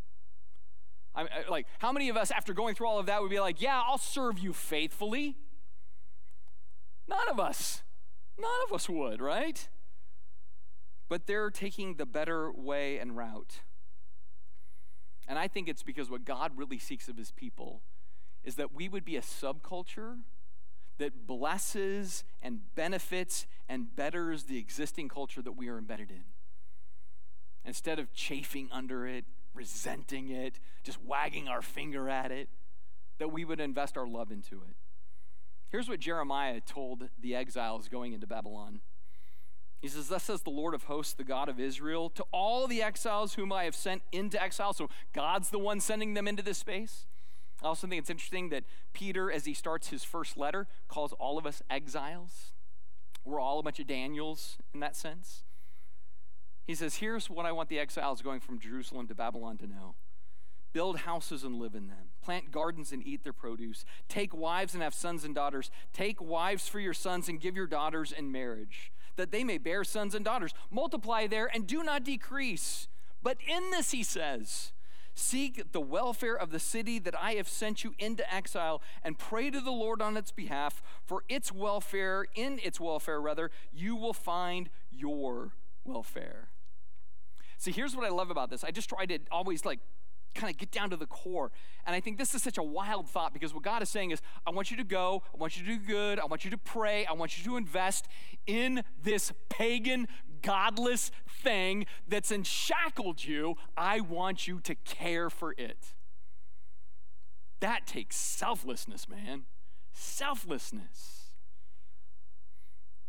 I, 1.14 1.26
like, 1.48 1.66
how 1.78 1.92
many 1.92 2.08
of 2.08 2.16
us, 2.16 2.30
after 2.30 2.52
going 2.52 2.74
through 2.74 2.88
all 2.88 2.98
of 2.98 3.06
that, 3.06 3.22
would 3.22 3.30
be 3.30 3.38
like, 3.38 3.60
yeah, 3.60 3.80
I'll 3.86 3.98
serve 3.98 4.38
you 4.38 4.52
faithfully? 4.52 5.36
None 7.08 7.28
of 7.30 7.38
us. 7.38 7.82
None 8.38 8.50
of 8.66 8.74
us 8.74 8.88
would, 8.88 9.20
right? 9.20 9.68
But 11.08 11.26
they're 11.26 11.50
taking 11.50 11.94
the 11.94 12.06
better 12.06 12.50
way 12.50 12.98
and 12.98 13.16
route. 13.16 13.60
And 15.28 15.38
I 15.38 15.46
think 15.46 15.68
it's 15.68 15.82
because 15.82 16.10
what 16.10 16.24
God 16.24 16.52
really 16.56 16.78
seeks 16.78 17.08
of 17.08 17.16
his 17.16 17.30
people 17.30 17.82
is 18.42 18.56
that 18.56 18.74
we 18.74 18.88
would 18.88 19.04
be 19.04 19.16
a 19.16 19.22
subculture 19.22 20.18
that 20.98 21.26
blesses 21.26 22.24
and 22.42 22.60
benefits 22.74 23.46
and 23.68 23.94
betters 23.96 24.44
the 24.44 24.58
existing 24.58 25.08
culture 25.08 25.42
that 25.42 25.52
we 25.52 25.68
are 25.68 25.78
embedded 25.78 26.10
in. 26.10 26.24
instead 27.64 27.98
of 27.98 28.12
chafing 28.12 28.68
under 28.70 29.06
it, 29.06 29.24
resenting 29.54 30.28
it, 30.28 30.60
just 30.82 31.02
wagging 31.02 31.48
our 31.48 31.62
finger 31.62 32.08
at 32.10 32.30
it, 32.30 32.48
that 33.18 33.32
we 33.32 33.44
would 33.44 33.60
invest 33.60 33.96
our 33.96 34.06
love 34.06 34.30
into 34.30 34.56
it. 34.56 34.76
Here's 35.70 35.88
what 35.88 35.98
Jeremiah 35.98 36.60
told 36.60 37.08
the 37.20 37.34
exiles 37.34 37.88
going 37.88 38.12
into 38.12 38.26
Babylon. 38.26 38.80
He 39.80 39.88
says, 39.88 40.08
Thus 40.08 40.24
says 40.24 40.42
the 40.42 40.50
Lord 40.50 40.74
of 40.74 40.84
hosts, 40.84 41.14
the 41.14 41.24
God 41.24 41.48
of 41.48 41.58
Israel, 41.58 42.10
to 42.10 42.24
all 42.32 42.66
the 42.66 42.82
exiles 42.82 43.34
whom 43.34 43.52
I 43.52 43.64
have 43.64 43.74
sent 43.74 44.02
into 44.12 44.40
exile. 44.40 44.72
So 44.72 44.88
God's 45.12 45.50
the 45.50 45.58
one 45.58 45.80
sending 45.80 46.14
them 46.14 46.28
into 46.28 46.42
this 46.42 46.58
space. 46.58 47.06
I 47.64 47.68
also 47.68 47.86
think 47.86 48.00
it's 48.00 48.10
interesting 48.10 48.50
that 48.50 48.64
Peter, 48.92 49.32
as 49.32 49.46
he 49.46 49.54
starts 49.54 49.88
his 49.88 50.04
first 50.04 50.36
letter, 50.36 50.66
calls 50.86 51.14
all 51.14 51.38
of 51.38 51.46
us 51.46 51.62
exiles. 51.70 52.52
We're 53.24 53.40
all 53.40 53.58
a 53.58 53.62
bunch 53.62 53.80
of 53.80 53.86
Daniels 53.86 54.58
in 54.74 54.80
that 54.80 54.94
sense. 54.94 55.44
He 56.66 56.74
says, 56.74 56.96
Here's 56.96 57.30
what 57.30 57.46
I 57.46 57.52
want 57.52 57.70
the 57.70 57.78
exiles 57.78 58.20
going 58.20 58.40
from 58.40 58.58
Jerusalem 58.58 59.06
to 59.08 59.14
Babylon 59.14 59.56
to 59.58 59.66
know 59.66 59.94
build 60.74 60.98
houses 60.98 61.44
and 61.44 61.54
live 61.54 61.76
in 61.76 61.86
them, 61.86 62.08
plant 62.20 62.50
gardens 62.50 62.90
and 62.90 63.06
eat 63.06 63.22
their 63.22 63.32
produce, 63.32 63.84
take 64.08 64.34
wives 64.34 64.74
and 64.74 64.82
have 64.82 64.92
sons 64.92 65.24
and 65.24 65.32
daughters, 65.32 65.70
take 65.92 66.20
wives 66.20 66.66
for 66.66 66.80
your 66.80 66.92
sons 66.92 67.28
and 67.28 67.40
give 67.40 67.54
your 67.54 67.68
daughters 67.68 68.10
in 68.10 68.32
marriage, 68.32 68.92
that 69.14 69.30
they 69.30 69.44
may 69.44 69.56
bear 69.56 69.84
sons 69.84 70.16
and 70.16 70.24
daughters. 70.24 70.52
Multiply 70.72 71.28
there 71.28 71.48
and 71.54 71.66
do 71.66 71.84
not 71.84 72.04
decrease. 72.04 72.88
But 73.22 73.38
in 73.46 73.70
this, 73.70 73.92
he 73.92 74.02
says, 74.02 74.73
Seek 75.14 75.72
the 75.72 75.80
welfare 75.80 76.34
of 76.34 76.50
the 76.50 76.58
city 76.58 76.98
that 76.98 77.14
I 77.20 77.32
have 77.34 77.48
sent 77.48 77.84
you 77.84 77.94
into 77.98 78.32
exile 78.32 78.82
and 79.02 79.18
pray 79.18 79.50
to 79.50 79.60
the 79.60 79.70
Lord 79.70 80.02
on 80.02 80.16
its 80.16 80.32
behalf. 80.32 80.82
For 81.04 81.22
its 81.28 81.52
welfare, 81.52 82.26
in 82.34 82.58
its 82.62 82.80
welfare, 82.80 83.20
rather, 83.20 83.50
you 83.72 83.94
will 83.94 84.12
find 84.12 84.70
your 84.90 85.52
welfare. 85.84 86.48
See, 87.58 87.70
here's 87.70 87.94
what 87.94 88.04
I 88.04 88.10
love 88.10 88.30
about 88.30 88.50
this. 88.50 88.64
I 88.64 88.72
just 88.72 88.88
try 88.88 89.06
to 89.06 89.18
always 89.30 89.64
like 89.64 89.78
kind 90.34 90.50
of 90.52 90.58
get 90.58 90.70
down 90.70 90.90
to 90.90 90.96
the 90.96 91.06
core. 91.06 91.52
And 91.86 91.94
I 91.94 92.00
think 92.00 92.18
this 92.18 92.34
is 92.34 92.42
such 92.42 92.58
a 92.58 92.62
wild 92.62 93.08
thought 93.08 93.32
because 93.32 93.54
what 93.54 93.62
God 93.62 93.82
is 93.82 93.88
saying 93.88 94.10
is, 94.10 94.20
I 94.46 94.50
want 94.50 94.70
you 94.70 94.76
to 94.76 94.84
go, 94.84 95.22
I 95.32 95.36
want 95.36 95.56
you 95.56 95.64
to 95.64 95.70
do 95.70 95.78
good, 95.78 96.18
I 96.18 96.26
want 96.26 96.44
you 96.44 96.50
to 96.50 96.58
pray, 96.58 97.06
I 97.06 97.12
want 97.12 97.38
you 97.38 97.44
to 97.44 97.56
invest 97.56 98.08
in 98.46 98.82
this 99.02 99.32
pagan, 99.48 100.08
godless 100.44 101.10
thing 101.28 101.86
that's 102.06 102.30
enshackled 102.30 103.24
you. 103.24 103.56
I 103.76 104.00
want 104.00 104.46
you 104.46 104.60
to 104.60 104.74
care 104.74 105.30
for 105.30 105.54
it. 105.56 105.94
That 107.60 107.86
takes 107.86 108.16
selflessness, 108.16 109.08
man. 109.08 109.44
Selflessness. 109.92 111.34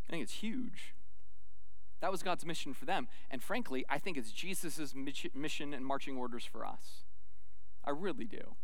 I 0.08 0.12
think 0.12 0.24
it's 0.24 0.34
huge. 0.34 0.93
That 2.02 2.12
was 2.12 2.21
God's 2.24 2.45
mission 2.45 2.74
for 2.74 2.86
them. 2.86 3.08
And 3.32 3.41
frankly, 3.41 3.86
I 3.89 3.98
think 3.98 4.17
it's 4.17 4.32
Jesus' 4.32 4.93
mission 5.34 5.74
and 5.74 5.86
marching 5.86 6.17
orders 6.17 6.45
for 6.45 6.65
us. 6.65 7.04
I 7.84 7.89
really 7.89 8.26
do. 8.26 8.56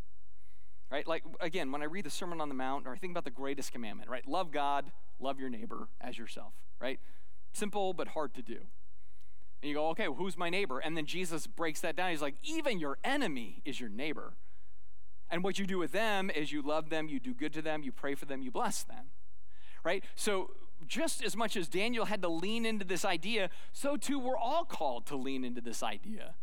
Right? 0.91 1.07
Like, 1.07 1.23
again, 1.39 1.71
when 1.71 1.81
I 1.81 1.85
read 1.85 2.05
the 2.05 2.09
Sermon 2.09 2.41
on 2.41 2.49
the 2.49 2.55
Mount 2.55 2.85
or 2.85 2.91
I 2.93 2.97
think 2.97 3.11
about 3.11 3.23
the 3.23 3.31
greatest 3.31 3.71
commandment, 3.71 4.09
right? 4.09 4.27
Love 4.27 4.51
God, 4.51 4.91
love 5.19 5.39
your 5.39 5.49
neighbor 5.49 5.87
as 6.01 6.17
yourself, 6.17 6.53
right? 6.79 6.99
Simple 7.53 7.93
but 7.93 8.09
hard 8.09 8.33
to 8.35 8.41
do. 8.41 8.59
And 9.61 9.69
you 9.69 9.75
go, 9.75 9.89
okay, 9.89 10.07
well, 10.07 10.17
who's 10.17 10.37
my 10.37 10.49
neighbor? 10.49 10.79
And 10.79 10.97
then 10.97 11.05
Jesus 11.05 11.45
breaks 11.45 11.81
that 11.81 11.95
down. 11.95 12.09
He's 12.09 12.21
like, 12.21 12.35
even 12.43 12.79
your 12.79 12.97
enemy 13.03 13.61
is 13.63 13.79
your 13.79 13.89
neighbor. 13.89 14.33
And 15.29 15.43
what 15.43 15.59
you 15.59 15.65
do 15.65 15.77
with 15.77 15.91
them 15.91 16.29
is 16.29 16.51
you 16.51 16.61
love 16.61 16.89
them, 16.89 17.07
you 17.07 17.19
do 17.19 17.33
good 17.33 17.53
to 17.53 17.61
them, 17.61 17.83
you 17.83 17.91
pray 17.91 18.15
for 18.15 18.25
them, 18.25 18.41
you 18.41 18.51
bless 18.51 18.83
them. 18.83 19.11
Right? 19.83 20.03
So, 20.15 20.51
just 20.87 21.23
as 21.23 21.37
much 21.37 21.55
as 21.55 21.67
Daniel 21.67 22.05
had 22.05 22.21
to 22.23 22.27
lean 22.27 22.65
into 22.65 22.83
this 22.83 23.05
idea, 23.05 23.49
so 23.71 23.97
too 23.97 24.17
we're 24.17 24.37
all 24.37 24.65
called 24.65 25.05
to 25.07 25.15
lean 25.15 25.45
into 25.45 25.61
this 25.61 25.83
idea. 25.83 26.33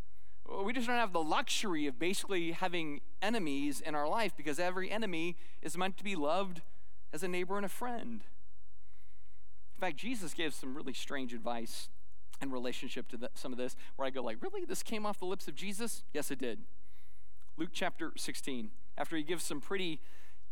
We 0.64 0.73
just 0.73 0.87
don't 0.87 0.97
have 0.97 1.12
the 1.12 1.23
luxury 1.23 1.87
of 1.87 1.99
basically 1.99 2.53
having 2.53 3.01
enemies 3.21 3.81
in 3.81 3.94
our 3.94 4.09
life 4.09 4.37
because 4.37 4.59
every 4.59 4.90
enemy 4.90 5.37
is 5.61 5.77
meant 5.77 5.99
to 5.99 6.05
be 6.05 6.16
loved 6.16 6.62
as 7.12 7.23
a 7.23 7.29
neighbor 7.29 7.57
and 7.57 7.66
a 7.66 7.68
friend. 7.68 8.23
In 9.79 9.81
fact, 9.81 9.97
Jesus 9.97 10.35
gives 10.35 10.57
some 10.57 10.75
really 10.75 10.93
strange 10.93 11.33
advice 11.33 11.88
in 12.43 12.51
relationship 12.51 13.09
to 13.09 13.17
the, 13.17 13.31
some 13.35 13.53
of 13.53 13.59
this 13.59 13.77
where 13.95 14.07
I 14.07 14.11
go 14.11 14.23
like, 14.23 14.43
"Really? 14.43 14.64
This 14.64 14.83
came 14.83 15.07
off 15.07 15.21
the 15.21 15.27
lips 15.27 15.47
of 15.47 15.55
Jesus?" 15.55 16.03
Yes, 16.12 16.33
it 16.33 16.41
did. 16.41 16.64
Luke 17.57 17.71
chapter 17.73 18.12
16. 18.17 18.71
After 18.97 19.17
he 19.17 19.23
gives 19.23 19.45
some 19.45 19.61
pretty 19.61 20.01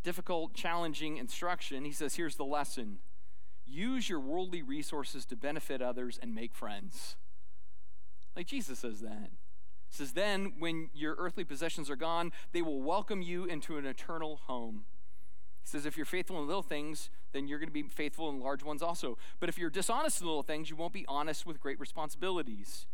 difficult, 0.05 0.55
challenging 0.55 1.17
instruction, 1.17 1.85
he 1.85 1.91
says, 1.91 2.15
"Here's 2.15 2.37
the 2.37 2.45
lesson. 2.45 3.01
Use 3.67 4.09
your 4.09 4.21
worldly 4.21 4.63
resources 4.63 5.27
to 5.27 5.37
benefit 5.37 5.83
others 5.83 6.19
and 6.23 6.33
make 6.33 6.55
friends." 6.55 7.17
Like 8.37 8.47
Jesus 8.47 8.79
says 8.79 9.01
that 9.01 9.31
says, 9.89 10.13
Then, 10.13 10.55
when 10.59 10.91
your 10.95 11.15
earthly 11.19 11.45
possessions 11.45 11.91
are 11.91 11.97
gone, 11.97 12.33
they 12.53 12.63
will 12.63 12.83
welcome 12.83 13.23
you 13.23 13.45
into 13.45 13.79
an 13.79 13.87
eternal 13.87 14.41
home. 14.47 14.85
He 15.67 15.71
says, 15.71 15.85
If 15.85 15.97
you're 15.97 16.07
faithful 16.07 16.39
in 16.39 16.47
little 16.47 16.63
things, 16.63 17.11
then 17.33 17.49
you're 17.49 17.59
going 17.59 17.69
to 17.69 17.73
be 17.73 17.83
faithful 17.83 18.31
in 18.31 18.39
large 18.39 18.63
ones 18.63 18.83
also. 18.83 19.19
But 19.41 19.49
if 19.49 19.59
you're 19.59 19.69
dishonest 19.69 20.21
in 20.21 20.27
little 20.29 20.45
things, 20.45 20.71
you 20.71 20.77
won't 20.77 20.93
be 20.93 21.05
honest 21.09 21.45
with 21.45 21.59
great 21.59 21.81
responsibilities. 21.81 22.87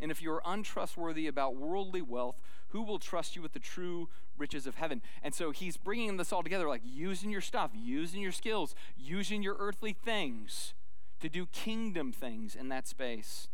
And 0.00 0.10
if 0.10 0.20
you're 0.20 0.42
untrustworthy 0.44 1.28
about 1.28 1.54
worldly 1.54 2.02
wealth, 2.02 2.36
who 2.70 2.82
will 2.82 2.98
trust 2.98 3.36
you 3.36 3.42
with 3.42 3.52
the 3.52 3.60
true 3.60 4.08
riches 4.36 4.66
of 4.66 4.74
heaven? 4.74 5.02
And 5.22 5.34
so 5.34 5.52
he's 5.52 5.76
bringing 5.76 6.16
this 6.16 6.32
all 6.32 6.42
together 6.42 6.68
like 6.68 6.82
using 6.84 7.30
your 7.30 7.40
stuff, 7.40 7.70
using 7.72 8.20
your 8.20 8.32
skills, 8.32 8.74
using 8.98 9.42
your 9.44 9.56
earthly 9.60 9.92
things 9.92 10.74
to 11.20 11.28
do 11.28 11.46
kingdom 11.46 12.12
things 12.12 12.56
in 12.56 12.68
that 12.70 12.88
space. 12.88 13.48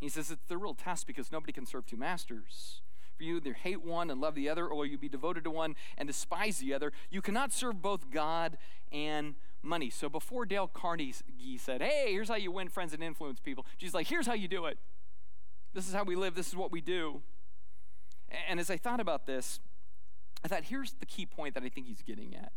He 0.00 0.08
says 0.08 0.30
it's 0.30 0.42
the 0.48 0.58
real 0.58 0.74
test 0.74 1.06
because 1.06 1.30
nobody 1.30 1.52
can 1.52 1.66
serve 1.66 1.86
two 1.86 1.96
masters. 1.96 2.82
For 3.16 3.22
you 3.22 3.36
either 3.36 3.52
hate 3.52 3.82
one 3.82 4.10
and 4.10 4.20
love 4.20 4.34
the 4.34 4.48
other, 4.48 4.66
or 4.66 4.86
you 4.86 4.98
be 4.98 5.08
devoted 5.08 5.44
to 5.44 5.50
one 5.50 5.76
and 5.96 6.06
despise 6.06 6.58
the 6.58 6.74
other. 6.74 6.92
You 7.10 7.22
cannot 7.22 7.52
serve 7.52 7.80
both 7.80 8.10
God 8.10 8.58
and 8.90 9.34
money. 9.62 9.90
So 9.90 10.08
before 10.08 10.46
Dale 10.46 10.68
Carnegie 10.68 11.14
said, 11.58 11.80
Hey, 11.80 12.12
here's 12.12 12.28
how 12.28 12.36
you 12.36 12.50
win 12.50 12.68
friends 12.68 12.92
and 12.92 13.02
influence 13.02 13.40
people, 13.40 13.66
Jesus 13.78 13.94
like, 13.94 14.08
Here's 14.08 14.26
how 14.26 14.34
you 14.34 14.48
do 14.48 14.66
it. 14.66 14.78
This 15.72 15.88
is 15.88 15.94
how 15.94 16.04
we 16.04 16.14
live, 16.14 16.34
this 16.34 16.48
is 16.48 16.56
what 16.56 16.70
we 16.70 16.80
do. 16.80 17.22
And 18.48 18.58
as 18.58 18.70
I 18.70 18.76
thought 18.76 19.00
about 19.00 19.26
this, 19.26 19.60
I 20.44 20.48
thought, 20.48 20.64
here's 20.64 20.92
the 20.92 21.06
key 21.06 21.26
point 21.26 21.54
that 21.54 21.62
I 21.62 21.68
think 21.68 21.86
he's 21.86 22.02
getting 22.02 22.34
at. 22.36 22.52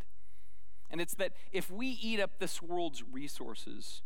And 0.90 1.00
it's 1.00 1.14
that 1.14 1.32
if 1.52 1.70
we 1.70 1.88
eat 1.88 2.20
up 2.20 2.38
this 2.38 2.62
world's 2.62 3.02
resources, 3.02 4.02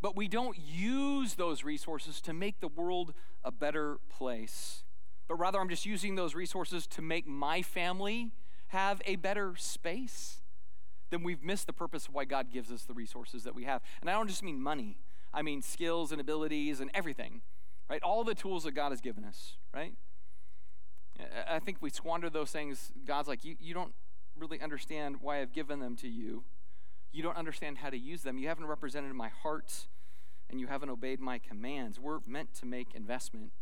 but 0.00 0.16
we 0.16 0.28
don't 0.28 0.58
use 0.58 1.34
those 1.34 1.64
resources 1.64 2.20
to 2.22 2.32
make 2.32 2.60
the 2.60 2.68
world 2.68 3.14
a 3.44 3.50
better 3.50 3.98
place. 4.08 4.84
But 5.28 5.36
rather, 5.36 5.60
I'm 5.60 5.68
just 5.68 5.86
using 5.86 6.14
those 6.14 6.34
resources 6.34 6.86
to 6.88 7.02
make 7.02 7.26
my 7.26 7.62
family 7.62 8.32
have 8.68 9.02
a 9.04 9.16
better 9.16 9.54
space. 9.56 10.42
Then 11.10 11.22
we've 11.22 11.42
missed 11.42 11.66
the 11.66 11.72
purpose 11.72 12.08
of 12.08 12.14
why 12.14 12.24
God 12.24 12.50
gives 12.52 12.70
us 12.70 12.84
the 12.84 12.94
resources 12.94 13.44
that 13.44 13.54
we 13.54 13.64
have. 13.64 13.82
And 14.00 14.10
I 14.10 14.12
don't 14.14 14.28
just 14.28 14.42
mean 14.42 14.60
money, 14.60 14.98
I 15.32 15.42
mean 15.42 15.62
skills 15.62 16.12
and 16.12 16.20
abilities 16.20 16.80
and 16.80 16.90
everything, 16.94 17.42
right? 17.88 18.02
All 18.02 18.24
the 18.24 18.34
tools 18.34 18.64
that 18.64 18.72
God 18.72 18.90
has 18.90 19.00
given 19.00 19.24
us, 19.24 19.54
right? 19.74 19.94
I 21.48 21.60
think 21.60 21.78
we 21.80 21.90
squander 21.90 22.28
those 22.28 22.50
things. 22.50 22.92
God's 23.06 23.28
like, 23.28 23.44
you, 23.44 23.56
you 23.58 23.72
don't 23.72 23.94
really 24.38 24.60
understand 24.60 25.16
why 25.22 25.40
I've 25.40 25.52
given 25.52 25.80
them 25.80 25.96
to 25.96 26.08
you 26.08 26.44
you 27.16 27.22
don't 27.22 27.36
understand 27.36 27.78
how 27.78 27.88
to 27.88 27.96
use 27.96 28.22
them. 28.22 28.36
You 28.36 28.48
haven't 28.48 28.66
represented 28.66 29.14
my 29.14 29.28
heart 29.30 29.88
and 30.50 30.60
you 30.60 30.66
haven't 30.66 30.90
obeyed 30.90 31.18
my 31.18 31.38
commands. 31.38 31.98
We're 31.98 32.18
meant 32.26 32.52
to 32.56 32.66
make 32.66 32.94
investment. 32.94 33.52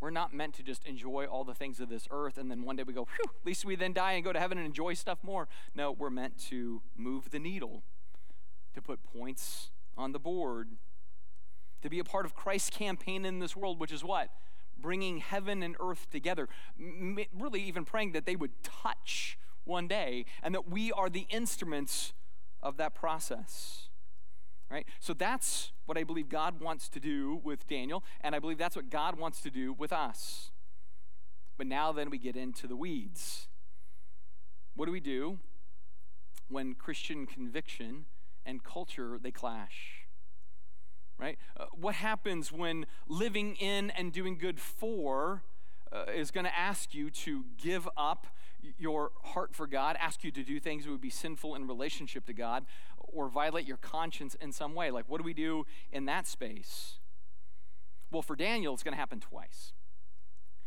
We're 0.00 0.10
not 0.10 0.32
meant 0.32 0.54
to 0.54 0.62
just 0.62 0.86
enjoy 0.86 1.26
all 1.26 1.44
the 1.44 1.54
things 1.54 1.78
of 1.78 1.90
this 1.90 2.08
earth 2.10 2.38
and 2.38 2.50
then 2.50 2.62
one 2.62 2.76
day 2.76 2.84
we 2.84 2.94
go, 2.94 3.04
whew, 3.04 3.30
at 3.40 3.46
least 3.46 3.64
we 3.64 3.76
then 3.76 3.92
die 3.92 4.12
and 4.12 4.24
go 4.24 4.32
to 4.32 4.40
heaven 4.40 4.56
and 4.56 4.66
enjoy 4.66 4.94
stuff 4.94 5.18
more. 5.22 5.46
No, 5.74 5.92
we're 5.92 6.10
meant 6.10 6.38
to 6.48 6.80
move 6.96 7.30
the 7.30 7.38
needle, 7.38 7.82
to 8.74 8.80
put 8.80 9.00
points 9.04 9.70
on 9.98 10.12
the 10.12 10.18
board, 10.18 10.68
to 11.82 11.90
be 11.90 11.98
a 11.98 12.04
part 12.04 12.24
of 12.24 12.34
Christ's 12.34 12.70
campaign 12.70 13.26
in 13.26 13.40
this 13.40 13.54
world, 13.54 13.78
which 13.78 13.92
is 13.92 14.02
what? 14.02 14.30
Bringing 14.78 15.18
heaven 15.18 15.62
and 15.62 15.76
earth 15.78 16.08
together. 16.10 16.48
M- 16.78 17.18
really, 17.38 17.60
even 17.62 17.84
praying 17.84 18.12
that 18.12 18.24
they 18.24 18.36
would 18.36 18.62
touch 18.62 19.38
one 19.64 19.86
day 19.86 20.24
and 20.42 20.54
that 20.54 20.70
we 20.70 20.90
are 20.92 21.10
the 21.10 21.26
instruments 21.28 22.14
of 22.62 22.78
that 22.78 22.94
process. 22.94 23.89
Right? 24.70 24.86
So 25.00 25.12
that's 25.12 25.72
what 25.86 25.98
I 25.98 26.04
believe 26.04 26.28
God 26.28 26.60
wants 26.60 26.88
to 26.90 27.00
do 27.00 27.40
with 27.42 27.66
Daniel, 27.66 28.04
and 28.20 28.34
I 28.34 28.38
believe 28.38 28.58
that's 28.58 28.76
what 28.76 28.88
God 28.88 29.18
wants 29.18 29.40
to 29.40 29.50
do 29.50 29.72
with 29.72 29.92
us. 29.92 30.52
But 31.58 31.66
now 31.66 31.90
then 31.92 32.08
we 32.08 32.18
get 32.18 32.36
into 32.36 32.66
the 32.66 32.76
weeds. 32.76 33.48
What 34.76 34.86
do 34.86 34.92
we 34.92 35.00
do 35.00 35.40
when 36.48 36.74
Christian 36.74 37.26
conviction 37.26 38.06
and 38.46 38.62
culture 38.62 39.18
they 39.20 39.32
clash? 39.32 40.06
Right? 41.18 41.36
Uh, 41.58 41.66
what 41.72 41.96
happens 41.96 42.50
when 42.52 42.86
living 43.08 43.56
in 43.56 43.90
and 43.90 44.12
doing 44.12 44.38
good 44.38 44.58
for 44.58 45.42
uh, 45.92 46.04
is 46.14 46.30
going 46.30 46.46
to 46.46 46.56
ask 46.56 46.94
you 46.94 47.10
to 47.10 47.44
give 47.58 47.88
up 47.96 48.28
your 48.78 49.10
heart 49.22 49.54
for 49.54 49.66
God, 49.66 49.96
ask 49.98 50.22
you 50.24 50.30
to 50.30 50.42
do 50.42 50.60
things 50.60 50.84
that 50.84 50.90
would 50.90 51.00
be 51.00 51.10
sinful 51.10 51.54
in 51.54 51.66
relationship 51.66 52.26
to 52.26 52.32
God, 52.32 52.64
or 53.12 53.28
violate 53.28 53.66
your 53.66 53.76
conscience 53.76 54.34
in 54.40 54.52
some 54.52 54.74
way. 54.74 54.90
Like, 54.90 55.04
what 55.08 55.18
do 55.18 55.24
we 55.24 55.34
do 55.34 55.66
in 55.92 56.06
that 56.06 56.26
space? 56.26 56.98
Well, 58.10 58.22
for 58.22 58.36
Daniel, 58.36 58.74
it's 58.74 58.82
going 58.82 58.94
to 58.94 58.98
happen 58.98 59.20
twice. 59.20 59.72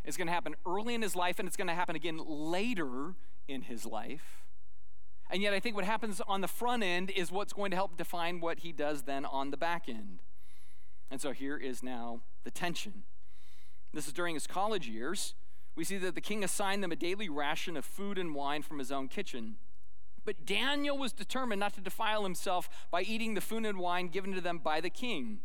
It's 0.03 0.17
going 0.17 0.27
to 0.27 0.33
happen 0.33 0.55
early 0.65 0.95
in 0.95 1.01
his 1.01 1.15
life, 1.15 1.39
and 1.39 1.47
it's 1.47 1.57
going 1.57 1.67
to 1.67 1.73
happen 1.73 1.95
again 1.95 2.19
later 2.25 3.15
in 3.47 3.63
his 3.63 3.85
life. 3.85 4.45
And 5.29 5.41
yet, 5.41 5.53
I 5.53 5.59
think 5.59 5.75
what 5.75 5.85
happens 5.85 6.21
on 6.27 6.41
the 6.41 6.47
front 6.47 6.83
end 6.83 7.09
is 7.09 7.31
what's 7.31 7.53
going 7.53 7.71
to 7.71 7.77
help 7.77 7.97
define 7.97 8.39
what 8.39 8.59
he 8.59 8.71
does 8.71 9.03
then 9.03 9.25
on 9.25 9.51
the 9.51 9.57
back 9.57 9.87
end. 9.87 10.19
And 11.09 11.21
so 11.21 11.31
here 11.31 11.57
is 11.57 11.81
now 11.81 12.21
the 12.43 12.51
tension. 12.51 13.03
This 13.93 14.07
is 14.07 14.13
during 14.13 14.33
his 14.35 14.47
college 14.47 14.87
years. 14.87 15.35
We 15.75 15.83
see 15.83 15.97
that 15.97 16.15
the 16.15 16.21
king 16.21 16.43
assigned 16.43 16.83
them 16.83 16.91
a 16.91 16.95
daily 16.95 17.29
ration 17.29 17.77
of 17.77 17.85
food 17.85 18.17
and 18.17 18.35
wine 18.35 18.61
from 18.61 18.79
his 18.79 18.91
own 18.91 19.07
kitchen. 19.07 19.55
But 20.25 20.45
Daniel 20.45 20.97
was 20.97 21.13
determined 21.13 21.59
not 21.59 21.73
to 21.73 21.81
defile 21.81 22.23
himself 22.23 22.69
by 22.91 23.01
eating 23.01 23.33
the 23.33 23.41
food 23.41 23.65
and 23.65 23.77
wine 23.77 24.07
given 24.07 24.33
to 24.33 24.41
them 24.41 24.57
by 24.57 24.81
the 24.81 24.89
king. 24.89 25.39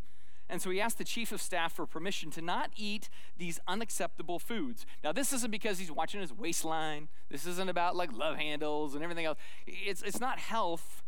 And 0.51 0.63
so 0.63 0.71
he 0.71 0.81
asked 0.81 0.99
the 0.99 1.05
chief 1.05 1.31
of 1.31 1.43
staff 1.43 1.75
for 1.75 1.85
permission 1.85 2.31
to 2.31 2.41
not 2.41 2.71
eat 2.77 3.11
these 3.37 3.61
unacceptable 3.69 4.39
foods. 4.39 4.87
Now, 5.05 5.13
this 5.13 5.33
isn't 5.33 5.51
because 5.51 5.79
he's 5.79 5.93
watching 5.93 6.21
his 6.21 6.33
waistline. 6.33 7.09
This 7.29 7.47
isn't 7.47 7.69
about 7.69 7.97
like 7.97 8.13
love 8.13 8.37
handles 8.37 8.95
and 8.95 9.03
everything 9.03 9.27
else. 9.27 9.39
It's, 9.67 10.01
it's 10.03 10.21
not 10.21 10.39
health. 10.39 11.03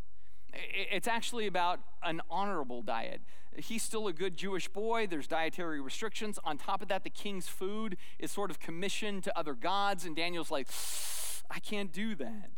It's 0.53 1.09
actually 1.09 1.47
about 1.47 1.81
an 2.03 2.21
honorable 2.29 2.83
diet. 2.83 3.23
He's 3.57 3.83
still 3.83 4.09
a 4.09 4.13
good 4.13 4.37
Jewish 4.37 4.69
boy. 4.69 5.07
There's 5.07 5.27
dietary 5.27 5.81
restrictions. 5.81 6.39
On 6.45 6.59
top 6.59 6.83
of 6.83 6.89
that, 6.89 7.05
the 7.05 7.11
king's 7.11 7.49
food 7.49 7.97
is 8.19 8.31
sort 8.31 8.51
of 8.51 8.61
commissioned 8.61 9.25
to 9.25 9.39
other 9.39 9.55
gods. 9.55 10.05
And 10.05 10.15
Daniel's 10.15 10.51
like, 10.51 10.69
I 11.51 11.61
can't 11.61 11.93
do 11.93 12.15
that. 12.17 12.51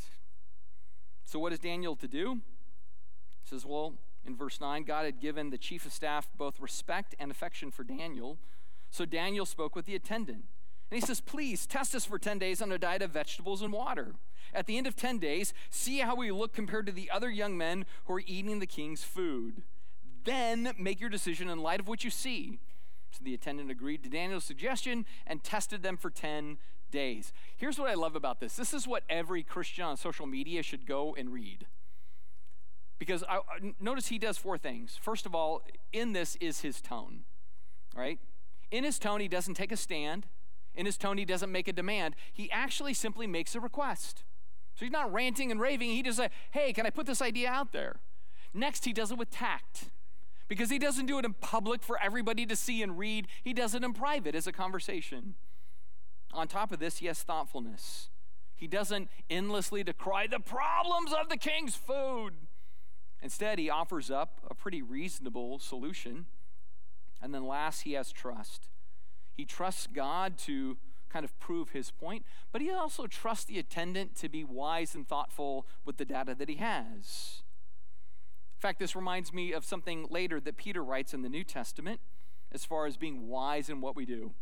So, 1.33 1.39
what 1.39 1.55
is 1.55 1.59
Daniel 1.59 1.97
to 1.97 2.07
do? 2.07 2.43
He 3.43 3.49
says, 3.49 3.65
Well, 3.65 3.95
in 4.27 4.37
verse 4.37 4.61
9, 4.61 4.83
God 4.83 5.07
had 5.07 5.19
given 5.19 5.49
the 5.49 5.57
chief 5.57 5.87
of 5.87 5.93
staff 5.95 6.29
both 6.37 6.61
respect 6.61 7.15
and 7.19 7.31
affection 7.31 7.71
for 7.71 7.85
Daniel. 7.85 8.37
So 8.91 9.07
Daniel 9.07 9.47
spoke 9.47 9.75
with 9.75 9.87
the 9.87 9.95
attendant. 9.95 10.45
And 10.91 11.01
he 11.01 11.01
says, 11.01 11.23
Please 11.23 11.67
test 11.67 11.95
us 11.95 12.05
for 12.05 12.19
10 12.19 12.39
days 12.39 12.61
on 12.61 12.71
a 12.71 12.77
diet 12.77 13.01
of 13.01 13.13
vegetables 13.13 13.63
and 13.63 13.73
water. 13.73 14.13
At 14.53 14.67
the 14.67 14.77
end 14.77 14.87
of 14.87 14.95
10 14.95 15.21
days, 15.21 15.55
see 15.71 16.01
how 16.01 16.15
we 16.15 16.31
look 16.31 16.53
compared 16.53 16.85
to 16.85 16.93
the 16.93 17.11
other 17.11 17.31
young 17.31 17.57
men 17.57 17.87
who 18.05 18.13
are 18.13 18.23
eating 18.27 18.59
the 18.59 18.67
king's 18.67 19.03
food. 19.03 19.63
Then 20.25 20.75
make 20.79 21.01
your 21.01 21.09
decision 21.09 21.49
in 21.49 21.63
light 21.63 21.81
of 21.81 21.89
what 21.89 22.05
you 22.05 22.11
see. 22.11 22.59
So 23.11 23.21
the 23.25 23.33
attendant 23.33 23.71
agreed 23.71 24.03
to 24.03 24.11
Daniel's 24.11 24.45
suggestion 24.45 25.07
and 25.27 25.43
tested 25.43 25.83
them 25.83 25.97
for 25.97 26.11
10 26.11 26.59
days. 26.93 27.33
Here's 27.57 27.79
what 27.79 27.91
I 27.91 27.95
love 27.95 28.15
about 28.15 28.39
this 28.39 28.55
this 28.55 28.73
is 28.73 28.87
what 28.87 29.03
every 29.09 29.43
Christian 29.43 29.85
on 29.85 29.97
social 29.97 30.27
media 30.27 30.63
should 30.63 30.87
go 30.87 31.15
and 31.19 31.33
read. 31.33 31.67
Because 33.01 33.25
I, 33.29 33.41
notice 33.81 34.07
he 34.07 34.19
does 34.19 34.39
four 34.39 34.57
things. 34.57 34.97
First 35.03 35.27
of 35.27 35.35
all, 35.35 35.63
in 35.93 36.13
this 36.13 36.37
is 36.37 36.61
his 36.61 36.81
tone, 36.81 37.25
right? 37.97 38.21
In 38.71 38.85
his 38.85 39.01
tone, 39.01 39.21
he 39.21 39.27
doesn't 39.27 39.55
take 39.55 39.73
a 39.73 39.77
stand. 39.77 40.27
In 40.77 40.87
his 40.87 40.97
tone, 40.97 41.19
he 41.19 41.25
doesn't 41.25 41.51
make 41.51 41.67
a 41.67 41.73
demand. 41.73 42.15
He 42.33 42.49
actually 42.53 42.95
simply 42.95 43.27
makes 43.27 43.57
a 43.57 43.61
request. 43.61 44.23
So 44.77 44.85
he's 44.85 44.93
not 44.93 45.13
ranting 45.13 45.51
and 45.51 45.61
raving. 45.61 45.91
He 45.91 46.03
just 46.03 46.17
say, 46.17 46.31
hey, 46.53 46.73
can 46.73 46.87
I 46.87 46.91
put 46.91 47.07
this 47.07 47.21
idea 47.21 47.51
out 47.51 47.73
there? 47.73 47.97
Next, 48.55 48.85
he 48.85 48.93
does 48.93 49.11
it 49.11 49.19
with 49.19 49.31
tact. 49.31 49.91
Because 50.49 50.71
he 50.71 50.79
doesn't 50.79 51.07
do 51.07 51.19
it 51.19 51.25
in 51.25 51.35
public 51.35 51.83
for 51.83 51.99
everybody 52.01 52.47
to 52.47 52.57
see 52.57 52.83
and 52.83 52.99
read. 52.99 53.27
He 53.43 53.53
does 53.53 53.75
it 53.75 53.83
in 53.83 53.93
private 53.93 54.35
as 54.35 54.47
a 54.47 54.53
conversation. 54.53 55.35
On 56.33 56.49
top 56.49 56.73
of 56.73 56.79
this, 56.79 56.99
he 56.99 57.07
has 57.07 57.23
thoughtfulness. 57.23 58.09
He 58.55 58.67
doesn't 58.67 59.09
endlessly 59.29 59.83
decry 59.83 60.27
the 60.27 60.41
problems 60.41 61.13
of 61.13 61.29
the 61.29 61.37
king's 61.37 61.75
food. 61.75 62.35
Instead, 63.21 63.59
he 63.59 63.69
offers 63.69 64.11
up 64.11 64.41
a 64.49 64.55
pretty 64.55 64.83
reasonable 64.83 65.59
solution. 65.59 66.27
And 67.21 67.35
then 67.35 67.47
last, 67.47 67.83
he 67.83 67.93
has 67.93 68.13
trust. 68.13 68.69
He 69.33 69.45
trusts 69.45 69.87
God 69.87 70.39
to 70.39 70.77
kind 71.13 71.25
of 71.25 71.39
prove 71.39 71.71
his 71.71 71.91
point, 71.91 72.25
but 72.53 72.63
he 72.63 72.71
also 72.71 73.07
trusts 73.07 73.45
the 73.45 73.59
attendant 73.59 74.17
to 74.17 74.29
be 74.29 74.43
wise 74.43 74.95
and 74.95 75.07
thoughtful 75.07 75.67
with 75.85 75.99
the 75.99 76.05
data 76.05 76.35
that 76.35 76.49
he 76.49 76.57
has. 76.57 77.43
In 78.57 78.61
fact, 78.61 78.79
this 78.79 78.97
reminds 78.97 79.33
me 79.33 79.53
of 79.53 79.65
something 79.65 80.07
later 80.09 80.41
that 80.41 80.57
Peter 80.57 80.83
writes 80.83 81.13
in 81.13 81.23
the 81.23 81.29
New 81.29 81.45
Testament 81.45 82.01
as 82.51 82.65
far 82.65 82.87
as 82.87 82.97
being 82.97 83.29
wise 83.29 83.69
in 83.69 83.81
what 83.81 83.95
we 83.95 84.07
do. 84.07 84.33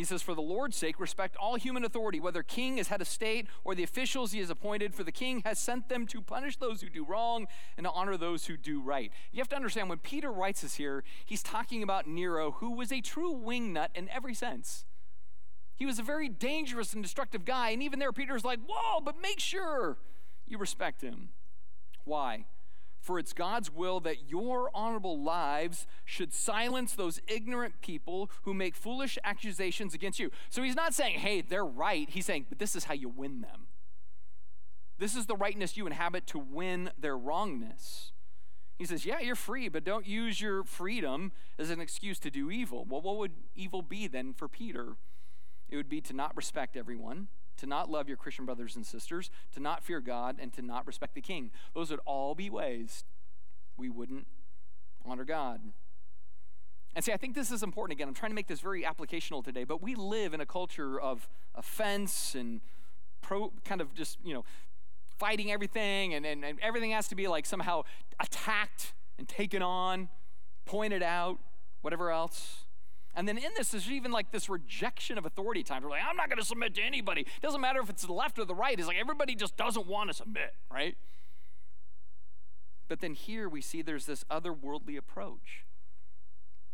He 0.00 0.06
says, 0.06 0.22
For 0.22 0.34
the 0.34 0.40
Lord's 0.40 0.78
sake, 0.78 0.98
respect 0.98 1.36
all 1.36 1.56
human 1.56 1.84
authority, 1.84 2.20
whether 2.20 2.42
king 2.42 2.78
is 2.78 2.88
head 2.88 3.02
of 3.02 3.06
state 3.06 3.46
or 3.64 3.74
the 3.74 3.82
officials 3.82 4.32
he 4.32 4.38
has 4.38 4.48
appointed, 4.48 4.94
for 4.94 5.04
the 5.04 5.12
king 5.12 5.42
has 5.44 5.58
sent 5.58 5.90
them 5.90 6.06
to 6.06 6.22
punish 6.22 6.56
those 6.56 6.80
who 6.80 6.88
do 6.88 7.04
wrong 7.04 7.46
and 7.76 7.84
to 7.84 7.90
honor 7.90 8.16
those 8.16 8.46
who 8.46 8.56
do 8.56 8.80
right. 8.80 9.12
You 9.30 9.40
have 9.40 9.50
to 9.50 9.56
understand, 9.56 9.90
when 9.90 9.98
Peter 9.98 10.32
writes 10.32 10.62
this 10.62 10.76
here, 10.76 11.04
he's 11.26 11.42
talking 11.42 11.82
about 11.82 12.06
Nero, 12.06 12.52
who 12.52 12.70
was 12.70 12.90
a 12.90 13.02
true 13.02 13.34
wingnut 13.34 13.88
in 13.94 14.08
every 14.08 14.32
sense. 14.32 14.86
He 15.76 15.84
was 15.84 15.98
a 15.98 16.02
very 16.02 16.30
dangerous 16.30 16.94
and 16.94 17.02
destructive 17.02 17.44
guy, 17.44 17.68
and 17.68 17.82
even 17.82 17.98
there, 17.98 18.10
Peter's 18.10 18.42
like, 18.42 18.60
Whoa, 18.66 19.02
but 19.02 19.20
make 19.20 19.38
sure 19.38 19.98
you 20.46 20.56
respect 20.56 21.02
him. 21.02 21.28
Why? 22.04 22.46
For 23.00 23.18
it's 23.18 23.32
God's 23.32 23.72
will 23.72 23.98
that 24.00 24.28
your 24.28 24.70
honorable 24.74 25.20
lives 25.22 25.86
should 26.04 26.34
silence 26.34 26.92
those 26.92 27.20
ignorant 27.26 27.80
people 27.80 28.30
who 28.42 28.52
make 28.52 28.76
foolish 28.76 29.18
accusations 29.24 29.94
against 29.94 30.18
you. 30.18 30.30
So 30.50 30.62
he's 30.62 30.76
not 30.76 30.92
saying, 30.92 31.18
hey, 31.18 31.40
they're 31.40 31.64
right. 31.64 32.08
He's 32.10 32.26
saying, 32.26 32.46
but 32.50 32.58
this 32.58 32.76
is 32.76 32.84
how 32.84 32.94
you 32.94 33.08
win 33.08 33.40
them. 33.40 33.68
This 34.98 35.16
is 35.16 35.24
the 35.24 35.36
rightness 35.36 35.78
you 35.78 35.86
inhabit 35.86 36.26
to 36.28 36.38
win 36.38 36.90
their 36.98 37.16
wrongness. 37.16 38.12
He 38.76 38.84
says, 38.84 39.06
yeah, 39.06 39.20
you're 39.20 39.34
free, 39.34 39.68
but 39.68 39.82
don't 39.82 40.06
use 40.06 40.40
your 40.40 40.62
freedom 40.62 41.32
as 41.58 41.70
an 41.70 41.80
excuse 41.80 42.18
to 42.18 42.30
do 42.30 42.50
evil. 42.50 42.86
Well, 42.86 43.00
what 43.00 43.16
would 43.16 43.32
evil 43.56 43.80
be 43.80 44.08
then 44.08 44.34
for 44.34 44.46
Peter? 44.46 44.96
It 45.70 45.76
would 45.76 45.88
be 45.88 46.02
to 46.02 46.12
not 46.12 46.36
respect 46.36 46.76
everyone 46.76 47.28
to 47.60 47.66
not 47.66 47.90
love 47.90 48.08
your 48.08 48.16
Christian 48.16 48.44
brothers 48.44 48.76
and 48.76 48.84
sisters, 48.84 49.30
to 49.54 49.60
not 49.60 49.82
fear 49.82 50.00
God, 50.00 50.36
and 50.40 50.52
to 50.54 50.62
not 50.62 50.86
respect 50.86 51.14
the 51.14 51.20
king. 51.20 51.50
Those 51.74 51.90
would 51.90 52.00
all 52.04 52.34
be 52.34 52.50
ways 52.50 53.04
we 53.76 53.88
wouldn't 53.88 54.26
honor 55.06 55.24
God. 55.24 55.60
And 56.94 57.04
see, 57.04 57.12
I 57.12 57.16
think 57.16 57.34
this 57.34 57.52
is 57.52 57.62
important 57.62 57.96
again. 57.96 58.08
I'm 58.08 58.14
trying 58.14 58.32
to 58.32 58.34
make 58.34 58.48
this 58.48 58.60
very 58.60 58.82
applicational 58.82 59.44
today, 59.44 59.64
but 59.64 59.80
we 59.80 59.94
live 59.94 60.34
in 60.34 60.40
a 60.40 60.46
culture 60.46 61.00
of 61.00 61.28
offense 61.54 62.34
and 62.34 62.60
pro 63.20 63.52
kind 63.64 63.80
of 63.80 63.94
just, 63.94 64.18
you 64.24 64.34
know, 64.34 64.44
fighting 65.18 65.52
everything, 65.52 66.14
and, 66.14 66.24
and, 66.24 66.44
and 66.44 66.58
everything 66.60 66.90
has 66.92 67.06
to 67.08 67.14
be 67.14 67.28
like 67.28 67.46
somehow 67.46 67.82
attacked 68.18 68.94
and 69.18 69.28
taken 69.28 69.62
on, 69.62 70.08
pointed 70.64 71.02
out, 71.02 71.38
whatever 71.82 72.10
else. 72.10 72.64
And 73.14 73.26
then 73.26 73.36
in 73.38 73.50
this, 73.56 73.70
there's 73.70 73.90
even 73.90 74.12
like 74.12 74.30
this 74.30 74.48
rejection 74.48 75.18
of 75.18 75.26
authority 75.26 75.62
times. 75.62 75.84
We're 75.84 75.90
like, 75.90 76.02
I'm 76.08 76.16
not 76.16 76.28
going 76.28 76.38
to 76.38 76.44
submit 76.44 76.74
to 76.76 76.82
anybody. 76.82 77.22
It 77.22 77.42
doesn't 77.42 77.60
matter 77.60 77.80
if 77.80 77.90
it's 77.90 78.06
the 78.06 78.12
left 78.12 78.38
or 78.38 78.44
the 78.44 78.54
right. 78.54 78.78
It's 78.78 78.86
like 78.86 78.98
everybody 78.98 79.34
just 79.34 79.56
doesn't 79.56 79.86
want 79.86 80.10
to 80.10 80.14
submit, 80.14 80.54
right? 80.70 80.96
But 82.88 83.00
then 83.00 83.14
here 83.14 83.48
we 83.48 83.60
see 83.60 83.82
there's 83.82 84.06
this 84.06 84.24
otherworldly 84.30 84.96
approach 84.96 85.64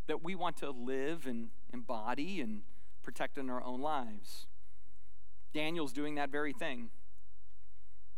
that 0.06 0.22
we 0.22 0.34
want 0.34 0.56
to 0.58 0.70
live 0.70 1.26
and 1.26 1.48
embody 1.72 2.40
and 2.40 2.62
protect 3.02 3.38
in 3.38 3.50
our 3.50 3.62
own 3.62 3.80
lives. 3.80 4.46
Daniel's 5.52 5.92
doing 5.92 6.14
that 6.16 6.30
very 6.30 6.52
thing. 6.52 6.90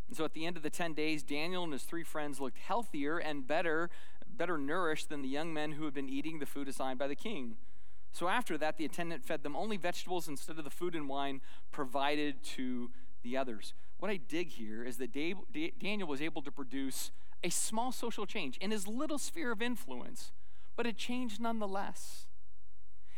And 0.09 0.17
so 0.17 0.25
at 0.25 0.33
the 0.33 0.47
end 0.47 0.57
of 0.57 0.63
the 0.63 0.71
10 0.71 0.95
days, 0.95 1.23
Daniel 1.23 1.65
and 1.65 1.73
his 1.73 1.83
three 1.83 2.03
friends 2.03 2.41
looked 2.41 2.59
healthier 2.59 3.19
and 3.19 3.47
better, 3.47 3.91
better 4.27 4.59
nourished 4.59 5.09
than 5.09 5.23
the 5.23 5.29
young 5.29 5.53
men 5.53 5.73
who 5.73 5.85
had 5.85 5.95
been 5.95 6.09
eating 6.09 6.39
the 6.39 6.47
food 6.47 6.69
assigned 6.69 6.99
by 6.99 7.07
the 7.07 7.15
king. 7.15 7.57
So 8.13 8.29
after 8.29 8.59
that, 8.59 8.79
the 8.79 8.85
attendant 8.85 9.25
fed 9.25 9.43
them 9.43 9.55
only 9.55 9.77
vegetables 9.77 10.29
instead 10.29 10.59
of 10.59 10.65
the 10.65 10.71
food 10.71 10.95
and 10.95 11.09
wine 11.09 11.41
provided 11.71 12.43
to 12.43 12.91
the 13.23 13.37
others. 13.37 13.75
What 13.99 14.11
I 14.11 14.17
dig 14.17 14.49
here 14.49 14.85
is 14.85 14.97
that 14.99 15.13
Daniel 15.13 16.09
was 16.09 16.21
able 16.21 16.43
to 16.43 16.51
produce 16.51 17.11
a 17.45 17.51
small 17.51 17.93
social 17.93 18.27
change 18.27 18.57
in 18.59 18.71
his 18.71 18.89
little 18.89 19.19
sphere 19.19 19.53
of 19.53 19.63
influence, 19.63 20.33
but 20.77 20.87
a 20.87 20.93
change 20.93 21.39
nonetheless. 21.39 22.27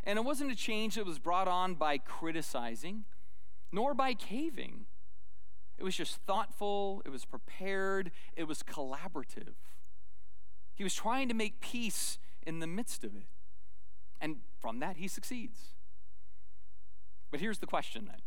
And 0.04 0.18
it 0.18 0.24
wasn't 0.24 0.52
a 0.52 0.56
change 0.56 0.96
that 0.96 1.06
was 1.06 1.18
brought 1.18 1.48
on 1.48 1.74
by 1.74 1.98
criticizing, 1.98 3.04
nor 3.72 3.94
by 3.94 4.14
caving. 4.14 4.86
It 5.78 5.84
was 5.84 5.96
just 5.96 6.16
thoughtful, 6.26 7.02
it 7.06 7.10
was 7.10 7.24
prepared, 7.24 8.10
it 8.36 8.44
was 8.44 8.62
collaborative. 8.62 9.54
He 10.74 10.84
was 10.84 10.94
trying 10.94 11.28
to 11.28 11.34
make 11.34 11.60
peace 11.60 12.18
in 12.46 12.58
the 12.58 12.66
midst 12.66 13.04
of 13.04 13.14
it. 13.14 13.24
And 14.20 14.36
from 14.60 14.80
that, 14.80 14.96
he 14.96 15.08
succeeds. 15.08 15.74
But 17.30 17.40
here's 17.40 17.58
the 17.58 17.66
question 17.66 18.06
then 18.06 18.20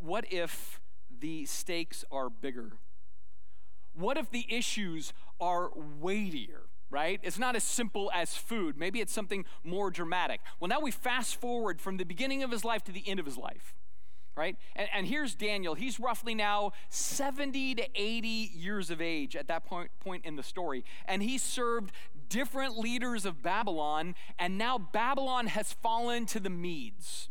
What 0.00 0.30
if 0.32 0.80
the 1.20 1.46
stakes 1.46 2.04
are 2.10 2.28
bigger? 2.28 2.72
What 3.94 4.16
if 4.16 4.30
the 4.30 4.46
issues 4.48 5.12
are 5.40 5.70
weightier? 6.00 6.62
Right? 6.90 7.20
It's 7.22 7.38
not 7.38 7.56
as 7.56 7.64
simple 7.64 8.10
as 8.14 8.36
food. 8.36 8.76
Maybe 8.76 9.00
it's 9.00 9.14
something 9.14 9.46
more 9.64 9.90
dramatic. 9.90 10.40
Well, 10.60 10.68
now 10.68 10.80
we 10.80 10.90
fast 10.90 11.36
forward 11.36 11.80
from 11.80 11.96
the 11.96 12.04
beginning 12.04 12.42
of 12.42 12.50
his 12.50 12.66
life 12.66 12.84
to 12.84 12.92
the 12.92 13.08
end 13.08 13.18
of 13.18 13.24
his 13.24 13.38
life 13.38 13.74
right? 14.36 14.56
And, 14.74 14.88
and, 14.94 15.06
here's 15.06 15.34
Daniel. 15.34 15.74
He's 15.74 16.00
roughly 16.00 16.34
now 16.34 16.72
70 16.88 17.74
to 17.76 17.88
80 17.94 18.28
years 18.28 18.90
of 18.90 19.00
age 19.00 19.36
at 19.36 19.48
that 19.48 19.64
point, 19.64 19.90
point 20.00 20.24
in 20.24 20.36
the 20.36 20.42
story. 20.42 20.84
And 21.06 21.22
he 21.22 21.38
served 21.38 21.92
different 22.32 22.78
leaders 22.78 23.26
of 23.26 23.42
Babylon, 23.42 24.14
and 24.38 24.56
now 24.56 24.78
Babylon 24.78 25.48
has 25.48 25.74
fallen 25.74 26.24
to 26.26 26.40
the 26.40 26.50
Medes. 26.50 27.28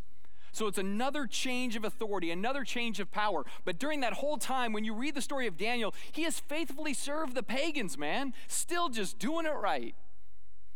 So 0.51 0.67
it's 0.67 0.77
another 0.77 1.25
change 1.25 1.75
of 1.75 1.83
authority, 1.83 2.29
another 2.29 2.63
change 2.63 2.99
of 2.99 3.11
power. 3.11 3.45
But 3.65 3.79
during 3.79 4.01
that 4.01 4.13
whole 4.13 4.37
time, 4.37 4.73
when 4.73 4.83
you 4.83 4.93
read 4.93 5.15
the 5.15 5.21
story 5.21 5.47
of 5.47 5.57
Daniel, 5.57 5.95
he 6.11 6.23
has 6.23 6.39
faithfully 6.39 6.93
served 6.93 7.33
the 7.35 7.43
pagans, 7.43 7.97
man, 7.97 8.33
still 8.47 8.89
just 8.89 9.17
doing 9.17 9.45
it 9.45 9.55
right. 9.55 9.95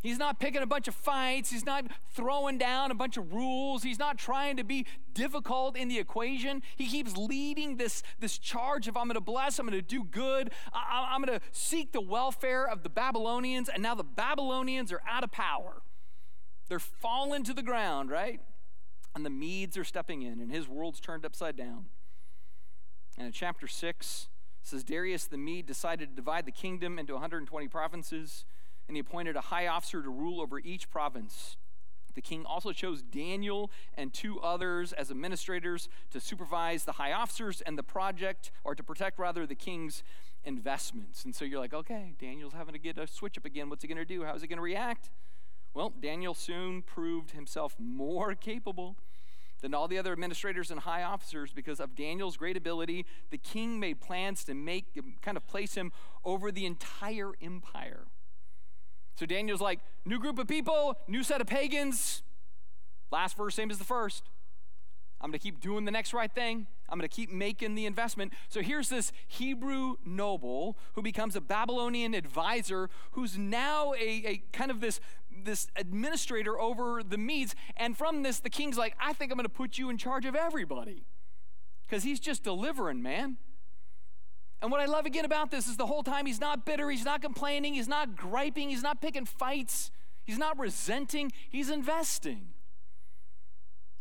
He's 0.06 0.20
not 0.20 0.40
picking 0.40 0.62
a 0.62 0.68
bunch 0.68 0.88
of 0.88 0.94
fights. 0.94 1.50
He's 1.50 1.66
not 1.66 1.86
throwing 2.12 2.60
down 2.60 2.92
a 2.92 2.94
bunch 2.94 3.18
of 3.18 3.34
rules. 3.34 3.82
He's 3.82 3.98
not 3.98 4.20
trying 4.20 4.56
to 4.58 4.64
be 4.64 4.86
difficult 5.16 5.76
in 5.76 5.88
the 5.88 5.98
equation. 5.98 6.62
He 6.76 6.86
keeps 6.86 7.18
leading 7.18 7.78
this, 7.78 8.04
this 8.20 8.38
charge 8.38 8.88
of 8.88 8.96
I'm 8.98 9.08
going 9.08 9.16
to 9.16 9.20
bless, 9.20 9.58
I'm 9.58 9.66
going 9.66 9.76
to 9.76 9.82
do 9.82 10.04
good, 10.04 10.52
I, 10.72 11.08
I'm 11.10 11.24
going 11.24 11.40
to 11.40 11.44
seek 11.52 11.92
the 11.92 12.02
welfare 12.02 12.70
of 12.70 12.84
the 12.84 12.90
Babylonians. 12.90 13.68
And 13.68 13.82
now 13.82 13.96
the 13.96 14.04
Babylonians 14.04 14.92
are 14.92 15.02
out 15.10 15.24
of 15.24 15.32
power. 15.32 15.82
They're 16.70 16.78
falling 16.78 17.44
to 17.46 17.56
the 17.56 17.64
ground, 17.64 18.12
right? 18.12 18.42
And 19.16 19.26
the 19.26 19.32
Medes 19.32 19.76
are 19.76 19.84
stepping 19.84 20.22
in, 20.22 20.40
and 20.40 20.52
his 20.52 20.68
world's 20.68 21.00
turned 21.00 21.26
upside 21.26 21.58
down. 21.58 21.86
And 23.18 23.26
in 23.26 23.34
chapter 23.34 23.66
6, 23.66 24.28
says 24.62 24.84
Darius 24.84 25.26
the 25.26 25.38
Mede 25.38 25.66
decided 25.66 26.10
to 26.10 26.16
divide 26.16 26.46
the 26.46 26.52
kingdom 26.52 27.00
into 27.00 27.14
120 27.14 27.68
provinces 27.70 28.46
and 28.88 28.98
he 28.98 29.02
appointed 29.02 29.36
a 29.36 29.42
high 29.42 29.68
officer 29.68 30.02
to 30.02 30.10
rule 30.10 30.42
over 30.42 30.60
each 30.60 30.90
province. 30.90 31.58
The 32.16 32.22
king 32.22 32.46
also 32.46 32.72
chose 32.72 33.02
Daniel 33.02 33.70
and 33.96 34.14
two 34.14 34.40
others 34.40 34.94
as 34.94 35.12
administrators 35.12 35.90
to 36.12 36.20
supervise 36.20 36.86
the 36.86 36.94
high 36.94 37.12
officers 37.12 37.62
and 37.62 37.78
the 37.78 37.84
project, 37.84 38.52
or 38.64 38.74
to 38.74 38.84
protect 38.84 39.20
rather 39.20 39.46
the 39.46 39.56
king's 39.56 40.02
investments. 40.46 41.26
And 41.26 41.36
so 41.36 41.44
you're 41.44 41.60
like, 41.60 41.74
okay, 41.74 42.14
Daniel's 42.20 42.54
having 42.54 42.74
to 42.74 42.80
get 42.80 42.98
a 42.98 43.06
switch 43.06 43.38
up 43.38 43.46
again. 43.46 43.70
What's 43.70 43.82
he 43.82 43.88
going 43.88 43.98
to 43.98 44.06
do? 44.06 44.24
How's 44.24 44.42
he 44.42 44.48
going 44.48 44.58
to 44.58 44.64
react? 44.64 45.10
Well, 45.74 45.92
Daniel 46.02 46.34
soon 46.34 46.82
proved 46.82 47.32
himself 47.32 47.76
more 47.78 48.34
capable 48.36 48.96
than 49.62 49.74
all 49.74 49.88
the 49.88 49.98
other 49.98 50.14
administrators 50.14 50.72
and 50.72 50.82
high 50.82 51.04
officers 51.04 51.52
because 51.52 51.80
of 51.80 51.96
Daniel's 51.96 52.38
great 52.38 52.56
ability. 52.56 53.06
The 53.30 53.38
king 53.38 53.80
made 53.80 54.00
plans 54.00 54.44
to 54.46 54.54
make 54.54 54.86
kind 55.22 55.36
of 55.36 55.48
place 55.48 55.76
him 55.76 55.92
over 56.24 56.52
the 56.52 56.66
entire 56.66 57.34
empire. 57.42 58.06
So 59.16 59.26
Daniel's 59.26 59.62
like, 59.62 59.80
new 60.06 60.20
group 60.20 60.40
of 60.40 60.48
people, 60.48 60.98
new 61.08 61.24
set 61.24 61.42
of 61.42 61.48
pagans. 61.48 62.22
Last 63.12 63.38
verse, 63.38 63.56
same 63.56 63.72
as 63.72 63.78
the 63.78 63.86
first. 63.86 64.24
I'm 65.22 65.32
going 65.32 65.40
to 65.40 65.44
keep 65.44 65.62
doing 65.62 65.86
the 65.86 65.92
next 65.92 66.14
right 66.14 66.32
thing. 66.32 66.68
I'm 66.90 67.00
going 67.00 67.10
to 67.10 67.16
keep 67.16 67.32
making 67.32 67.76
the 67.76 67.86
investment. 67.86 68.34
So 68.50 68.62
here's 68.62 68.90
this 68.90 69.12
Hebrew 69.28 69.96
noble 70.06 70.78
who 70.94 71.02
becomes 71.02 71.36
a 71.36 71.42
Babylonian 71.42 72.14
advisor 72.14 72.90
who's 73.12 73.38
now 73.38 73.94
a, 73.94 74.24
a 74.26 74.44
kind 74.52 74.70
of 74.70 74.82
this, 74.82 75.00
this 75.44 75.68
administrator 75.78 76.60
over 76.60 77.02
the 77.02 77.18
Medes. 77.18 77.56
And 77.78 77.98
from 77.98 78.24
this, 78.24 78.40
the 78.40 78.50
king's 78.50 78.78
like, 78.78 78.96
I 79.00 79.14
think 79.14 79.32
I'm 79.32 79.38
going 79.38 79.46
to 79.46 79.50
put 79.50 79.78
you 79.78 79.90
in 79.90 79.98
charge 79.98 80.26
of 80.26 80.36
everybody 80.36 81.06
because 81.88 82.04
he's 82.04 82.20
just 82.20 82.44
delivering, 82.44 83.02
man. 83.02 83.38
And 84.62 84.72
what 84.72 84.82
I 84.82 84.86
love 84.86 85.06
again 85.06 85.26
about 85.26 85.52
this 85.52 85.68
is 85.68 85.78
the 85.78 85.86
whole 85.86 86.04
time 86.04 86.26
he's 86.26 86.40
not 86.40 86.66
bitter, 86.66 86.90
he's 86.90 87.06
not 87.06 87.22
complaining, 87.22 87.74
he's 87.74 87.88
not 87.88 88.16
griping, 88.16 88.70
he's 88.70 88.82
not 88.84 89.02
picking 89.02 89.26
fights, 89.26 89.92
he's 90.24 90.38
not 90.38 90.58
resenting, 90.58 91.32
he's 91.50 91.70
investing. 91.70 92.48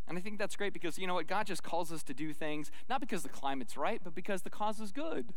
And 0.06 0.18
I 0.18 0.20
think 0.20 0.38
that's 0.38 0.56
great 0.56 0.72
because 0.72 0.98
you 0.98 1.06
know 1.06 1.14
what? 1.14 1.26
God 1.26 1.46
just 1.46 1.62
calls 1.62 1.90
us 1.90 2.02
to 2.04 2.14
do 2.14 2.32
things 2.32 2.70
not 2.88 3.00
because 3.00 3.22
the 3.22 3.28
climate's 3.28 3.76
right, 3.76 4.00
but 4.02 4.14
because 4.14 4.42
the 4.42 4.50
cause 4.50 4.80
is 4.80 4.92
good. 4.92 5.32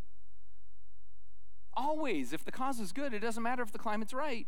Always, 1.73 2.33
if 2.33 2.43
the 2.43 2.51
cause 2.51 2.79
is 2.79 2.91
good, 2.91 3.13
it 3.13 3.19
doesn't 3.19 3.43
matter 3.43 3.63
if 3.63 3.71
the 3.71 3.79
climate's 3.79 4.13
right. 4.13 4.47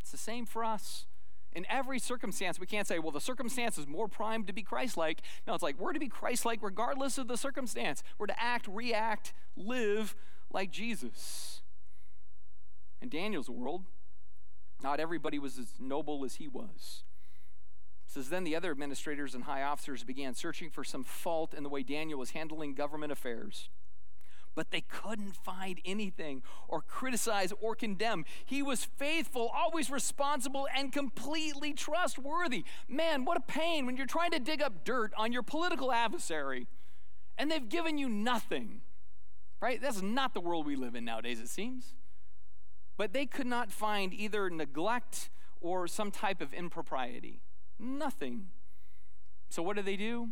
It's 0.00 0.10
the 0.10 0.16
same 0.16 0.46
for 0.46 0.64
us. 0.64 1.06
In 1.52 1.66
every 1.68 1.98
circumstance, 1.98 2.60
we 2.60 2.66
can't 2.66 2.86
say, 2.86 2.98
well, 2.98 3.10
the 3.10 3.20
circumstance 3.20 3.78
is 3.78 3.86
more 3.86 4.08
primed 4.08 4.46
to 4.48 4.52
be 4.52 4.62
Christ 4.62 4.96
like. 4.96 5.22
No, 5.46 5.54
it's 5.54 5.62
like 5.62 5.78
we're 5.78 5.92
to 5.92 6.00
be 6.00 6.08
Christ 6.08 6.44
like 6.44 6.62
regardless 6.62 7.18
of 7.18 7.26
the 7.26 7.36
circumstance. 7.36 8.02
We're 8.18 8.26
to 8.26 8.42
act, 8.42 8.68
react, 8.68 9.32
live 9.56 10.14
like 10.50 10.70
Jesus. 10.70 11.62
In 13.00 13.08
Daniel's 13.08 13.48
world, 13.48 13.84
not 14.82 15.00
everybody 15.00 15.38
was 15.38 15.58
as 15.58 15.74
noble 15.80 16.24
as 16.24 16.36
he 16.36 16.48
was. 16.48 17.04
It 18.06 18.12
says 18.12 18.28
then 18.28 18.44
the 18.44 18.56
other 18.56 18.70
administrators 18.70 19.34
and 19.34 19.44
high 19.44 19.62
officers 19.62 20.04
began 20.04 20.34
searching 20.34 20.70
for 20.70 20.84
some 20.84 21.04
fault 21.04 21.54
in 21.54 21.62
the 21.62 21.68
way 21.68 21.82
Daniel 21.82 22.18
was 22.18 22.30
handling 22.30 22.74
government 22.74 23.12
affairs 23.12 23.68
but 24.58 24.72
they 24.72 24.80
couldn't 24.80 25.36
find 25.36 25.80
anything 25.84 26.42
or 26.66 26.80
criticize 26.80 27.52
or 27.60 27.76
condemn. 27.76 28.24
He 28.44 28.60
was 28.60 28.84
faithful, 28.84 29.52
always 29.54 29.88
responsible, 29.88 30.66
and 30.74 30.92
completely 30.92 31.72
trustworthy. 31.72 32.64
Man, 32.88 33.24
what 33.24 33.36
a 33.36 33.40
pain 33.40 33.86
when 33.86 33.96
you're 33.96 34.04
trying 34.04 34.32
to 34.32 34.40
dig 34.40 34.60
up 34.60 34.82
dirt 34.82 35.12
on 35.16 35.30
your 35.30 35.44
political 35.44 35.92
adversary 35.92 36.66
and 37.38 37.48
they've 37.48 37.68
given 37.68 37.98
you 37.98 38.08
nothing. 38.08 38.80
Right? 39.62 39.80
That's 39.80 40.02
not 40.02 40.34
the 40.34 40.40
world 40.40 40.66
we 40.66 40.74
live 40.74 40.96
in 40.96 41.04
nowadays, 41.04 41.38
it 41.38 41.48
seems. 41.48 41.94
But 42.96 43.12
they 43.12 43.26
could 43.26 43.46
not 43.46 43.70
find 43.70 44.12
either 44.12 44.50
neglect 44.50 45.30
or 45.60 45.86
some 45.86 46.10
type 46.10 46.40
of 46.40 46.52
impropriety. 46.52 47.42
Nothing. 47.78 48.48
So, 49.50 49.62
what 49.62 49.76
do 49.76 49.82
they 49.82 49.96
do? 49.96 50.30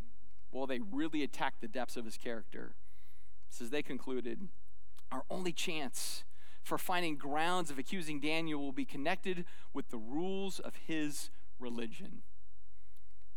Well, 0.51 0.67
they 0.67 0.81
really 0.81 1.23
attack 1.23 1.61
the 1.61 1.69
depths 1.69 1.97
of 1.97 2.05
his 2.05 2.17
character 2.17 2.75
says 3.57 3.71
they 3.71 3.83
concluded, 3.83 4.49
our 5.11 5.25
only 5.31 5.53
chance 5.53 6.25
for 6.63 6.79
finding 6.79 7.17
grounds 7.17 7.71
of 7.71 7.79
accusing 7.79 8.21
Daniel 8.21 8.61
will 8.61 8.73
be 8.73 8.85
connected 8.85 9.45
with 9.73 9.89
the 9.91 9.99
rules 9.99 10.59
of 10.59 10.75
his 10.87 11.31
religion. 11.61 12.23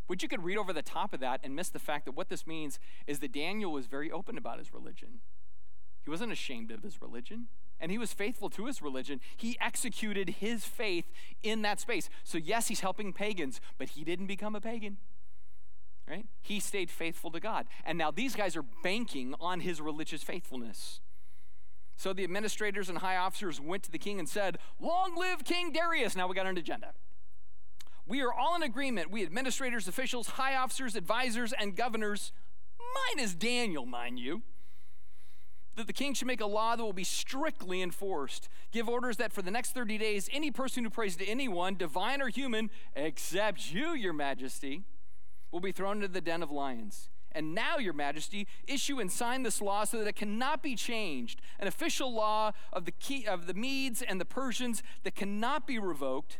Which 0.08 0.24
you 0.24 0.30
could 0.30 0.44
read 0.44 0.58
over 0.58 0.74
the 0.74 0.82
top 0.82 1.14
of 1.14 1.20
that 1.20 1.40
and 1.44 1.56
miss 1.56 1.70
the 1.70 1.78
fact 1.78 2.06
that 2.06 2.14
what 2.16 2.30
this 2.30 2.48
means 2.48 2.80
is 3.06 3.20
that 3.20 3.32
Daniel 3.32 3.72
was 3.72 3.86
very 3.86 4.10
open 4.10 4.38
about 4.38 4.58
his 4.58 4.74
religion. 4.74 5.20
He 6.04 6.10
wasn't 6.10 6.32
ashamed 6.32 6.72
of 6.72 6.82
his 6.82 7.02
religion, 7.02 7.48
and 7.80 7.92
he 7.92 8.00
was 8.00 8.14
faithful 8.14 8.50
to 8.50 8.66
his 8.66 8.82
religion. 8.82 9.22
He 9.38 9.58
executed 9.62 10.30
his 10.40 10.66
faith 10.66 11.06
in 11.44 11.62
that 11.62 11.80
space. 11.80 12.10
So, 12.24 12.40
yes, 12.40 12.68
he's 12.68 12.80
helping 12.80 13.14
pagans, 13.14 13.62
but 13.78 13.90
he 13.90 14.04
didn't 14.04 14.26
become 14.26 14.56
a 14.56 14.62
pagan 14.62 14.98
right? 16.10 16.26
He 16.42 16.60
stayed 16.60 16.90
faithful 16.90 17.32
to 17.32 17.40
God. 17.40 17.68
And 17.86 17.98
now 17.98 18.12
these 18.12 18.36
guys 18.36 18.56
are 18.56 18.66
banking 18.84 19.36
on 19.40 19.60
his 19.60 19.80
religious 19.80 20.24
faithfulness. 20.24 21.00
So 21.96 22.14
the 22.14 22.24
administrators 22.24 22.90
and 22.90 23.00
high 23.00 23.18
officers 23.18 23.60
went 23.60 23.84
to 23.84 23.92
the 23.92 24.00
king 24.00 24.20
and 24.20 24.28
said, 24.28 24.58
Long 24.80 25.16
live 25.18 25.44
King 25.44 25.72
Darius. 25.72 26.16
Now 26.16 26.28
we 26.28 26.36
got 26.36 26.48
an 26.48 26.58
agenda. 26.58 26.94
We 28.08 28.22
are 28.22 28.34
all 28.34 28.56
in 28.56 28.64
agreement, 28.64 29.12
we 29.12 29.22
administrators, 29.22 29.88
officials, 29.88 30.30
high 30.30 30.56
officers, 30.56 30.96
advisors, 30.96 31.54
and 31.54 31.76
governors, 31.76 32.32
minus 33.16 33.36
Daniel, 33.36 33.86
mind 33.86 34.18
you, 34.18 34.42
that 35.76 35.86
the 35.86 35.94
king 35.94 36.16
should 36.16 36.26
make 36.26 36.42
a 36.42 36.48
law 36.48 36.76
that 36.76 36.84
will 36.84 36.92
be 36.92 37.04
strictly 37.04 37.84
enforced. 37.84 38.50
Give 38.72 38.90
orders 38.90 39.18
that 39.18 39.32
for 39.32 39.44
the 39.44 39.52
next 39.52 39.76
30 39.76 40.00
days, 40.00 40.28
any 40.34 40.50
person 40.50 40.84
who 40.84 40.90
prays 40.90 41.18
to 41.18 41.28
anyone, 41.28 41.76
divine 41.76 42.20
or 42.20 42.30
human, 42.30 42.72
except 42.96 43.72
you, 43.72 43.94
your 43.94 44.14
majesty, 44.14 44.86
will 45.52 45.60
be 45.60 45.72
thrown 45.72 45.98
into 45.98 46.08
the 46.08 46.22
den 46.22 46.44
of 46.44 46.52
lions. 46.52 47.10
And 47.32 47.54
now, 47.54 47.78
Your 47.78 47.94
Majesty, 47.94 48.48
issue 48.68 49.00
and 49.00 49.12
sign 49.12 49.44
this 49.44 49.62
law 49.62 49.84
so 49.84 50.00
that 50.00 50.08
it 50.08 50.16
cannot 50.16 50.64
be 50.64 50.76
changed, 50.76 51.42
an 51.60 51.68
official 51.68 52.14
law 52.14 52.52
of 52.74 52.86
the, 52.86 52.92
key, 52.92 53.28
of 53.28 53.46
the 53.46 53.54
Medes 53.54 54.02
and 54.02 54.20
the 54.20 54.26
Persians 54.26 54.82
that 55.04 55.16
cannot 55.16 55.68
be 55.68 55.78
revoked. 55.78 56.40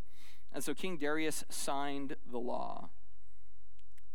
And 0.52 0.64
so 0.64 0.74
King 0.74 0.98
Darius 0.98 1.44
signed 1.50 2.16
the 2.30 2.40
law. 2.40 2.90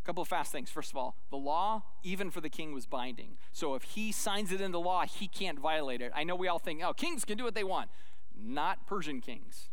A 0.03 0.05
couple 0.05 0.23
of 0.23 0.29
fast 0.29 0.51
things. 0.51 0.69
First 0.69 0.91
of 0.91 0.97
all, 0.97 1.17
the 1.31 1.37
law, 1.37 1.85
even 2.03 2.31
for 2.31 2.41
the 2.41 2.51
king, 2.51 2.75
was 2.75 2.87
binding. 2.87 3.39
So 3.53 3.75
if 3.75 3.85
he 3.85 4.11
signs 4.11 4.51
it 4.51 4.61
into 4.61 4.79
law, 4.79 5.05
he 5.07 5.29
can't 5.29 5.59
violate 5.59 6.03
it. 6.03 6.13
I 6.15 6.25
know 6.25 6.35
we 6.35 6.49
all 6.49 6.59
think, 6.59 6.83
oh, 6.85 6.93
kings 6.93 7.25
can 7.25 7.39
do 7.39 7.45
what 7.45 7.55
they 7.55 7.65
want. 7.65 7.89
Not 8.37 8.87
Persian 8.87 9.21
kings. 9.21 9.69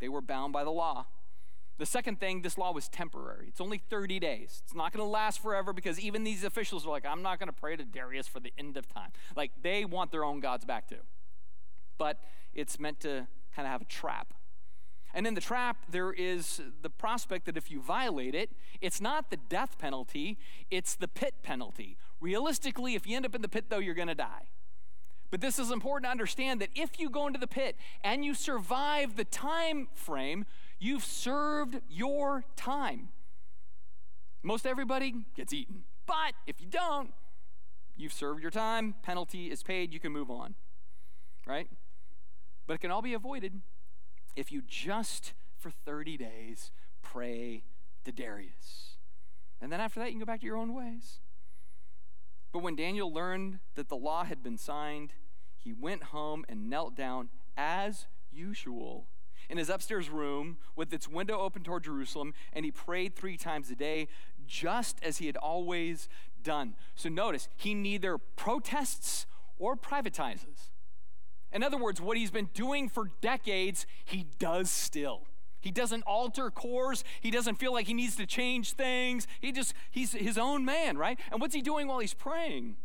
They 0.00 0.08
were 0.08 0.20
bound 0.20 0.52
by 0.52 0.64
the 0.64 0.70
law. 0.70 1.06
The 1.78 1.86
second 1.86 2.20
thing, 2.20 2.42
this 2.42 2.58
law 2.58 2.72
was 2.72 2.88
temporary. 2.88 3.46
It's 3.48 3.60
only 3.60 3.78
30 3.78 4.20
days. 4.20 4.62
It's 4.64 4.74
not 4.74 4.92
going 4.92 5.04
to 5.04 5.10
last 5.10 5.40
forever 5.42 5.72
because 5.72 5.98
even 5.98 6.22
these 6.22 6.44
officials 6.44 6.86
are 6.86 6.90
like, 6.90 7.06
I'm 7.06 7.22
not 7.22 7.38
going 7.38 7.48
to 7.48 7.52
pray 7.52 7.76
to 7.76 7.84
Darius 7.84 8.28
for 8.28 8.40
the 8.40 8.52
end 8.58 8.76
of 8.76 8.86
time. 8.86 9.10
Like, 9.34 9.50
they 9.62 9.84
want 9.84 10.10
their 10.12 10.24
own 10.24 10.40
gods 10.40 10.64
back 10.64 10.88
too. 10.88 11.02
But 11.98 12.18
it's 12.54 12.78
meant 12.78 13.00
to 13.00 13.26
kind 13.54 13.66
of 13.66 13.72
have 13.72 13.82
a 13.82 13.86
trap. 13.86 14.34
And 15.14 15.26
in 15.26 15.34
the 15.34 15.40
trap, 15.40 15.76
there 15.90 16.12
is 16.12 16.60
the 16.80 16.88
prospect 16.88 17.46
that 17.46 17.56
if 17.56 17.70
you 17.70 17.80
violate 17.80 18.34
it, 18.34 18.50
it's 18.80 19.00
not 19.00 19.30
the 19.30 19.36
death 19.36 19.78
penalty, 19.78 20.38
it's 20.70 20.94
the 20.94 21.08
pit 21.08 21.34
penalty. 21.42 21.96
Realistically, 22.20 22.94
if 22.94 23.06
you 23.06 23.16
end 23.16 23.26
up 23.26 23.34
in 23.34 23.42
the 23.42 23.48
pit, 23.48 23.66
though, 23.68 23.78
you're 23.78 23.94
going 23.94 24.08
to 24.08 24.14
die. 24.14 24.48
But 25.30 25.40
this 25.40 25.58
is 25.58 25.70
important 25.70 26.06
to 26.06 26.10
understand 26.10 26.60
that 26.60 26.68
if 26.74 27.00
you 27.00 27.08
go 27.08 27.26
into 27.26 27.38
the 27.38 27.46
pit 27.46 27.76
and 28.04 28.24
you 28.24 28.34
survive 28.34 29.16
the 29.16 29.24
time 29.24 29.88
frame, 29.94 30.44
You've 30.82 31.04
served 31.04 31.80
your 31.88 32.44
time. 32.56 33.10
Most 34.42 34.66
everybody 34.66 35.14
gets 35.36 35.52
eaten. 35.52 35.84
But 36.06 36.32
if 36.44 36.60
you 36.60 36.66
don't, 36.66 37.12
you've 37.96 38.12
served 38.12 38.42
your 38.42 38.50
time, 38.50 38.96
penalty 39.00 39.48
is 39.48 39.62
paid, 39.62 39.94
you 39.94 40.00
can 40.00 40.10
move 40.10 40.28
on. 40.28 40.56
Right? 41.46 41.68
But 42.66 42.74
it 42.74 42.80
can 42.80 42.90
all 42.90 43.00
be 43.00 43.14
avoided. 43.14 43.60
if 44.34 44.50
you 44.50 44.60
just 44.66 45.34
for 45.56 45.70
30 45.70 46.16
days 46.16 46.72
pray 47.00 47.62
to 48.04 48.10
Darius. 48.10 48.96
And 49.60 49.70
then 49.70 49.80
after 49.80 50.00
that, 50.00 50.06
you 50.06 50.14
can 50.14 50.18
go 50.18 50.26
back 50.26 50.40
to 50.40 50.46
your 50.46 50.56
own 50.56 50.74
ways. 50.74 51.20
But 52.52 52.64
when 52.64 52.74
Daniel 52.74 53.12
learned 53.12 53.60
that 53.76 53.88
the 53.88 53.94
law 53.94 54.24
had 54.24 54.42
been 54.42 54.58
signed, 54.58 55.12
he 55.56 55.72
went 55.72 56.02
home 56.04 56.44
and 56.48 56.68
knelt 56.68 56.96
down 56.96 57.28
as 57.56 58.06
usual 58.32 59.06
in 59.48 59.58
his 59.58 59.68
upstairs 59.68 60.10
room 60.10 60.58
with 60.76 60.92
its 60.92 61.08
window 61.08 61.38
open 61.38 61.62
toward 61.62 61.84
Jerusalem, 61.84 62.34
and 62.52 62.64
he 62.64 62.70
prayed 62.70 63.14
three 63.14 63.36
times 63.36 63.70
a 63.70 63.74
day, 63.74 64.08
just 64.46 64.98
as 65.02 65.18
he 65.18 65.26
had 65.26 65.36
always 65.36 66.08
done. 66.42 66.74
So 66.94 67.08
notice, 67.08 67.48
he 67.56 67.74
neither 67.74 68.18
protests 68.18 69.26
or 69.58 69.76
privatizes. 69.76 70.70
In 71.52 71.62
other 71.62 71.76
words, 71.76 72.00
what 72.00 72.16
he's 72.16 72.30
been 72.30 72.48
doing 72.54 72.88
for 72.88 73.10
decades, 73.20 73.86
he 74.04 74.26
does 74.38 74.70
still. 74.70 75.26
He 75.60 75.70
doesn't 75.70 76.02
alter 76.02 76.50
course. 76.50 77.04
He 77.20 77.30
doesn't 77.30 77.54
feel 77.54 77.72
like 77.72 77.86
he 77.86 77.94
needs 77.94 78.16
to 78.16 78.26
change 78.26 78.72
things. 78.72 79.28
He 79.40 79.52
just, 79.52 79.74
he's 79.90 80.12
his 80.12 80.36
own 80.36 80.64
man, 80.64 80.98
right? 80.98 81.18
And 81.30 81.40
what's 81.40 81.54
he 81.54 81.62
doing 81.62 81.86
while 81.86 82.00
he's 82.00 82.14
praying? 82.14 82.76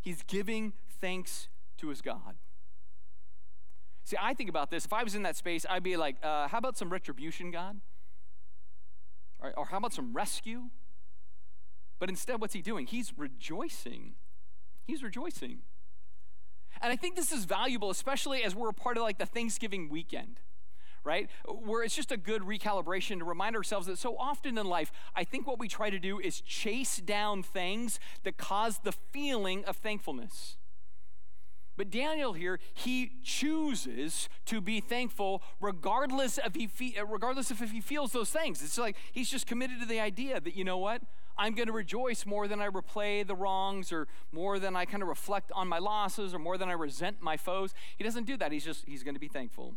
He's 0.00 0.22
giving 0.24 0.72
thanks 1.00 1.48
to 1.78 1.88
his 1.88 2.02
God. 2.02 2.34
See, 4.10 4.16
I 4.20 4.34
think 4.34 4.50
about 4.50 4.72
this. 4.72 4.84
If 4.84 4.92
I 4.92 5.04
was 5.04 5.14
in 5.14 5.22
that 5.22 5.36
space, 5.36 5.64
I'd 5.70 5.84
be 5.84 5.96
like, 5.96 6.16
uh, 6.20 6.48
how 6.48 6.58
about 6.58 6.76
some 6.76 6.90
retribution, 6.90 7.52
God? 7.52 7.80
Or, 9.38 9.52
or 9.56 9.66
how 9.66 9.76
about 9.76 9.92
some 9.92 10.12
rescue? 10.12 10.64
But 12.00 12.08
instead, 12.08 12.40
what's 12.40 12.52
he 12.52 12.60
doing? 12.60 12.86
He's 12.86 13.12
rejoicing. 13.16 14.14
He's 14.84 15.04
rejoicing. 15.04 15.60
And 16.82 16.92
I 16.92 16.96
think 16.96 17.14
this 17.14 17.30
is 17.30 17.44
valuable, 17.44 17.88
especially 17.88 18.42
as 18.42 18.52
we're 18.52 18.70
a 18.70 18.74
part 18.74 18.96
of 18.96 19.04
like 19.04 19.18
the 19.18 19.26
Thanksgiving 19.26 19.88
weekend 19.88 20.40
right? 21.02 21.30
Where 21.48 21.82
it's 21.82 21.96
just 21.96 22.12
a 22.12 22.18
good 22.18 22.42
recalibration 22.42 23.20
to 23.20 23.24
remind 23.24 23.56
ourselves 23.56 23.86
that 23.86 23.96
so 23.96 24.18
often 24.18 24.58
in 24.58 24.66
life, 24.66 24.92
I 25.16 25.24
think 25.24 25.46
what 25.46 25.58
we 25.58 25.66
try 25.66 25.88
to 25.88 25.98
do 25.98 26.20
is 26.20 26.42
chase 26.42 26.98
down 26.98 27.42
things 27.42 27.98
that 28.22 28.36
cause 28.36 28.80
the 28.84 28.92
feeling 28.92 29.64
of 29.64 29.78
thankfulness. 29.78 30.58
But 31.80 31.88
Daniel 31.88 32.34
here, 32.34 32.60
he 32.74 33.12
chooses 33.24 34.28
to 34.44 34.60
be 34.60 34.82
thankful 34.82 35.42
regardless 35.62 36.36
of 36.36 36.54
he 36.54 36.66
fe- 36.66 36.96
uh, 37.00 37.06
regardless 37.06 37.50
of 37.50 37.62
if 37.62 37.70
he 37.70 37.80
feels 37.80 38.12
those 38.12 38.28
things. 38.28 38.62
It's 38.62 38.76
like 38.76 38.98
he's 39.12 39.30
just 39.30 39.46
committed 39.46 39.80
to 39.80 39.86
the 39.86 39.98
idea 39.98 40.42
that 40.42 40.54
you 40.54 40.62
know 40.62 40.76
what? 40.76 41.00
I'm 41.38 41.54
going 41.54 41.68
to 41.68 41.72
rejoice 41.72 42.26
more 42.26 42.46
than 42.48 42.60
I 42.60 42.68
replay 42.68 43.26
the 43.26 43.34
wrongs 43.34 43.92
or 43.92 44.08
more 44.30 44.58
than 44.58 44.76
I 44.76 44.84
kind 44.84 45.02
of 45.02 45.08
reflect 45.08 45.52
on 45.54 45.68
my 45.68 45.78
losses 45.78 46.34
or 46.34 46.38
more 46.38 46.58
than 46.58 46.68
I 46.68 46.72
resent 46.72 47.22
my 47.22 47.38
foes. 47.38 47.72
He 47.96 48.04
doesn't 48.04 48.24
do 48.24 48.36
that. 48.36 48.52
He's 48.52 48.66
just, 48.66 48.84
he's 48.84 49.02
going 49.02 49.14
to 49.14 49.18
be 49.18 49.28
thankful. 49.28 49.76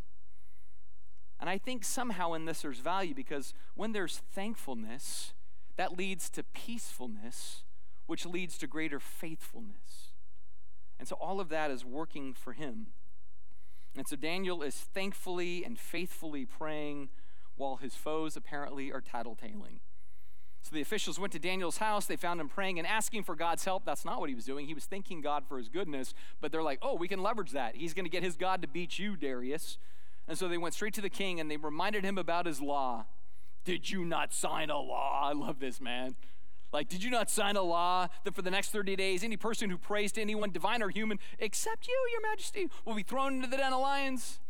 And 1.40 1.48
I 1.48 1.56
think 1.56 1.84
somehow 1.84 2.34
in 2.34 2.44
this 2.44 2.60
there's 2.60 2.80
value 2.80 3.14
because 3.14 3.54
when 3.76 3.92
there's 3.92 4.18
thankfulness, 4.18 5.32
that 5.76 5.96
leads 5.96 6.28
to 6.28 6.42
peacefulness, 6.42 7.64
which 8.04 8.26
leads 8.26 8.58
to 8.58 8.66
greater 8.66 9.00
faithfulness. 9.00 10.10
And 10.98 11.08
so 11.08 11.16
all 11.16 11.40
of 11.40 11.48
that 11.48 11.70
is 11.70 11.84
working 11.84 12.34
for 12.34 12.52
him. 12.52 12.86
And 13.96 14.08
so 14.08 14.16
Daniel 14.16 14.62
is 14.62 14.74
thankfully 14.74 15.64
and 15.64 15.78
faithfully 15.78 16.44
praying 16.44 17.10
while 17.56 17.76
his 17.76 17.94
foes 17.94 18.36
apparently 18.36 18.92
are 18.92 19.00
tattletaling. 19.00 19.80
So 20.62 20.74
the 20.74 20.80
officials 20.80 21.18
went 21.18 21.32
to 21.34 21.38
Daniel's 21.38 21.76
house. 21.76 22.06
They 22.06 22.16
found 22.16 22.40
him 22.40 22.48
praying 22.48 22.78
and 22.78 22.88
asking 22.88 23.24
for 23.24 23.36
God's 23.36 23.64
help. 23.66 23.84
That's 23.84 24.04
not 24.04 24.18
what 24.18 24.30
he 24.30 24.34
was 24.34 24.46
doing. 24.46 24.66
He 24.66 24.72
was 24.72 24.86
thanking 24.86 25.20
God 25.20 25.44
for 25.46 25.58
his 25.58 25.68
goodness, 25.68 26.14
but 26.40 26.50
they're 26.50 26.62
like, 26.62 26.78
oh, 26.80 26.94
we 26.94 27.06
can 27.06 27.22
leverage 27.22 27.50
that. 27.50 27.76
He's 27.76 27.92
going 27.92 28.06
to 28.06 28.10
get 28.10 28.22
his 28.22 28.36
God 28.36 28.62
to 28.62 28.68
beat 28.68 28.98
you, 28.98 29.14
Darius. 29.14 29.76
And 30.26 30.38
so 30.38 30.48
they 30.48 30.56
went 30.56 30.72
straight 30.72 30.94
to 30.94 31.02
the 31.02 31.10
king 31.10 31.38
and 31.38 31.50
they 31.50 31.58
reminded 31.58 32.02
him 32.02 32.16
about 32.16 32.46
his 32.46 32.62
law. 32.62 33.04
Did 33.64 33.90
you 33.90 34.06
not 34.06 34.32
sign 34.32 34.70
a 34.70 34.78
law? 34.78 35.20
I 35.22 35.32
love 35.34 35.60
this, 35.60 35.82
man. 35.82 36.16
Like, 36.74 36.88
did 36.88 37.04
you 37.04 37.10
not 37.10 37.30
sign 37.30 37.54
a 37.54 37.62
law 37.62 38.08
that 38.24 38.34
for 38.34 38.42
the 38.42 38.50
next 38.50 38.70
30 38.70 38.96
days, 38.96 39.22
any 39.22 39.36
person 39.36 39.70
who 39.70 39.78
prays 39.78 40.10
to 40.12 40.20
anyone, 40.20 40.50
divine 40.50 40.82
or 40.82 40.88
human, 40.88 41.20
except 41.38 41.86
you, 41.86 41.94
your 42.10 42.20
majesty, 42.28 42.68
will 42.84 42.96
be 42.96 43.04
thrown 43.04 43.36
into 43.36 43.46
the 43.46 43.56
den 43.56 43.72
of 43.72 43.80
lions? 43.80 44.40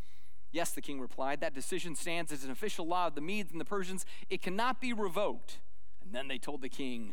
Yes, 0.50 0.70
the 0.70 0.80
king 0.80 1.02
replied. 1.02 1.42
That 1.42 1.52
decision 1.52 1.94
stands 1.94 2.32
as 2.32 2.42
an 2.42 2.50
official 2.50 2.86
law 2.86 3.08
of 3.08 3.14
the 3.14 3.20
Medes 3.20 3.52
and 3.52 3.60
the 3.60 3.64
Persians. 3.66 4.06
It 4.30 4.40
cannot 4.40 4.80
be 4.80 4.94
revoked. 4.94 5.58
And 6.02 6.14
then 6.14 6.28
they 6.28 6.38
told 6.38 6.62
the 6.62 6.70
king, 6.70 7.12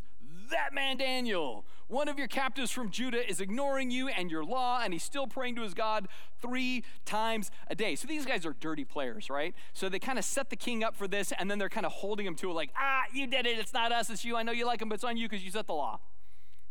That 0.52 0.74
man 0.74 0.98
Daniel, 0.98 1.66
one 1.88 2.08
of 2.08 2.20
your 2.20 2.28
captives 2.28 2.72
from 2.72 2.92
Judah, 2.92 3.28
is 3.28 3.42
ignoring 3.42 3.90
you 3.90 4.08
and 4.08 4.30
your 4.30 4.44
law, 4.44 4.82
and 4.84 4.94
he's 4.94 5.04
still 5.04 5.28
praying 5.28 5.56
to 5.56 5.62
his 5.62 5.74
God 5.74 6.08
three 6.42 6.84
times 7.06 7.52
a 7.68 7.76
day. 7.76 7.96
So 7.96 8.08
these 8.08 8.26
guys 8.26 8.46
are 8.46 8.54
dirty 8.60 8.86
players, 8.86 9.30
right? 9.30 9.56
So 9.74 9.90
they 9.90 10.00
kind 10.00 10.20
of 10.20 10.26
set 10.26 10.50
the 10.50 10.56
king 10.56 10.84
up 10.84 10.96
for 10.96 11.08
this, 11.08 11.34
and 11.38 11.50
then 11.50 11.58
they're 11.58 11.70
kind 11.70 11.86
of 11.86 11.92
holding 11.92 12.26
him 12.26 12.36
to 12.36 12.50
it 12.50 12.54
like, 12.54 12.72
Ah, 12.78 13.04
you 13.14 13.28
did 13.28 13.46
it. 13.46 13.58
It's 13.58 13.74
not 13.74 13.92
us, 13.92 14.10
it's 14.10 14.24
you. 14.24 14.36
I 14.38 14.44
know 14.44 14.52
you 14.52 14.66
like 14.66 14.82
him, 14.82 14.90
but 14.90 14.96
it's 14.96 15.04
on 15.04 15.18
you 15.18 15.28
because 15.28 15.44
you 15.44 15.52
set 15.52 15.68
the 15.68 15.74
law, 15.74 16.00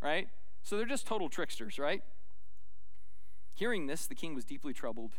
right? 0.03 0.29
So 0.63 0.77
they're 0.77 0.87
just 0.87 1.07
total 1.07 1.29
tricksters, 1.29 1.79
right? 1.79 2.03
Hearing 3.55 3.87
this, 3.87 4.07
the 4.07 4.15
king 4.15 4.35
was 4.35 4.45
deeply 4.45 4.73
troubled 4.73 5.13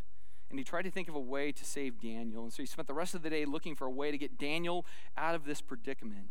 and 0.52 0.58
he 0.58 0.64
tried 0.64 0.82
to 0.82 0.90
think 0.90 1.08
of 1.08 1.14
a 1.14 1.20
way 1.20 1.50
to 1.50 1.64
save 1.64 1.98
Daniel. 1.98 2.44
And 2.44 2.52
so 2.52 2.62
he 2.62 2.66
spent 2.66 2.86
the 2.86 2.94
rest 2.94 3.14
of 3.14 3.22
the 3.22 3.30
day 3.30 3.46
looking 3.46 3.74
for 3.74 3.86
a 3.86 3.90
way 3.90 4.10
to 4.10 4.18
get 4.18 4.38
Daniel 4.38 4.84
out 5.16 5.34
of 5.34 5.44
this 5.44 5.62
predicament. 5.62 6.28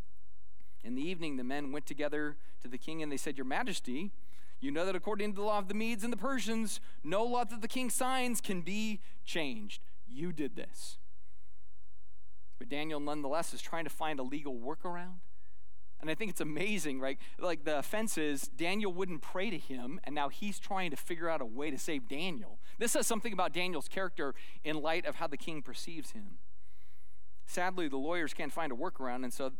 In 0.83 0.95
the 0.95 1.01
evening, 1.01 1.37
the 1.37 1.43
men 1.43 1.71
went 1.71 1.85
together 1.85 2.37
to 2.61 2.67
the 2.67 2.77
king 2.77 3.03
and 3.03 3.11
they 3.11 3.17
said, 3.17 3.37
Your 3.37 3.45
Majesty, 3.45 4.11
you 4.59 4.71
know 4.71 4.85
that 4.85 4.95
according 4.95 5.31
to 5.31 5.35
the 5.35 5.43
law 5.43 5.59
of 5.59 5.67
the 5.67 5.73
Medes 5.73 6.03
and 6.03 6.13
the 6.13 6.17
Persians, 6.17 6.79
no 7.03 7.23
law 7.23 7.43
that 7.43 7.61
the 7.61 7.67
king 7.67 7.89
signs 7.89 8.41
can 8.41 8.61
be 8.61 8.99
changed. 9.25 9.81
You 10.07 10.31
did 10.31 10.55
this. 10.55 10.97
But 12.59 12.69
Daniel, 12.69 12.99
nonetheless, 12.99 13.53
is 13.53 13.61
trying 13.61 13.85
to 13.85 13.89
find 13.89 14.19
a 14.19 14.23
legal 14.23 14.55
workaround. 14.55 15.21
And 15.99 16.09
I 16.09 16.15
think 16.15 16.31
it's 16.31 16.41
amazing, 16.41 16.99
right? 16.99 17.19
Like 17.39 17.63
the 17.63 17.77
offense 17.77 18.17
is 18.17 18.47
Daniel 18.47 18.91
wouldn't 18.91 19.21
pray 19.21 19.51
to 19.51 19.57
him, 19.57 19.99
and 20.03 20.15
now 20.15 20.29
he's 20.29 20.59
trying 20.59 20.89
to 20.91 20.97
figure 20.97 21.29
out 21.29 21.41
a 21.41 21.45
way 21.45 21.69
to 21.69 21.77
save 21.77 22.07
Daniel. 22.07 22.59
This 22.79 22.91
says 22.93 23.05
something 23.05 23.33
about 23.33 23.53
Daniel's 23.53 23.87
character 23.87 24.33
in 24.63 24.81
light 24.81 25.05
of 25.05 25.15
how 25.15 25.27
the 25.27 25.37
king 25.37 25.61
perceives 25.61 26.11
him. 26.11 26.39
Sadly, 27.45 27.87
the 27.87 27.97
lawyers 27.97 28.33
can't 28.33 28.51
find 28.51 28.71
a 28.71 28.75
workaround, 28.75 29.23
and 29.23 29.31
so 29.33 29.51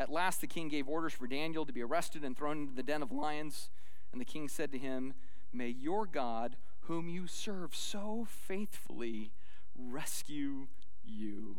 at 0.00 0.10
last 0.10 0.40
the 0.40 0.46
king 0.46 0.68
gave 0.68 0.88
orders 0.88 1.12
for 1.12 1.26
Daniel 1.26 1.66
to 1.66 1.74
be 1.74 1.82
arrested 1.82 2.24
and 2.24 2.34
thrown 2.34 2.62
into 2.62 2.74
the 2.74 2.82
den 2.82 3.02
of 3.02 3.12
lions. 3.12 3.68
And 4.12 4.20
the 4.20 4.24
king 4.24 4.48
said 4.48 4.72
to 4.72 4.78
him, 4.78 5.12
May 5.52 5.68
your 5.68 6.06
God, 6.06 6.56
whom 6.84 7.06
you 7.10 7.26
serve 7.26 7.76
so 7.76 8.26
faithfully, 8.26 9.30
rescue 9.76 10.68
you. 11.04 11.58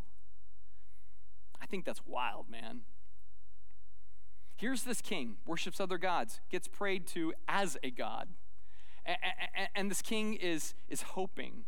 I 1.62 1.68
think 1.68 1.86
that's 1.86 2.02
wild, 2.08 2.50
man. 2.50 2.82
Here's 4.56 4.84
this 4.84 5.02
king, 5.02 5.38
worships 5.46 5.80
other 5.80 6.00
gods, 6.00 6.40
gets 6.50 6.68
prayed 6.68 7.06
to 7.08 7.34
as 7.48 7.78
a 7.84 7.92
god. 7.92 8.28
And 9.76 9.92
this 9.92 10.02
king 10.02 10.34
is, 10.34 10.74
is 10.90 11.04
hoping. 11.04 11.66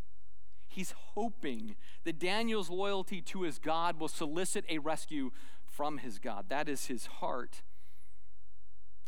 He's 0.68 0.94
hoping 1.14 1.76
that 2.04 2.18
Daniel's 2.18 2.72
loyalty 2.72 3.22
to 3.22 3.44
his 3.44 3.60
God 3.60 4.00
will 4.00 4.08
solicit 4.08 4.66
a 4.68 4.80
rescue 4.80 5.32
from 5.76 6.00
his 6.00 6.20
God. 6.20 6.46
That 6.50 6.70
is 6.70 6.86
his 6.86 7.06
heart. 7.06 7.62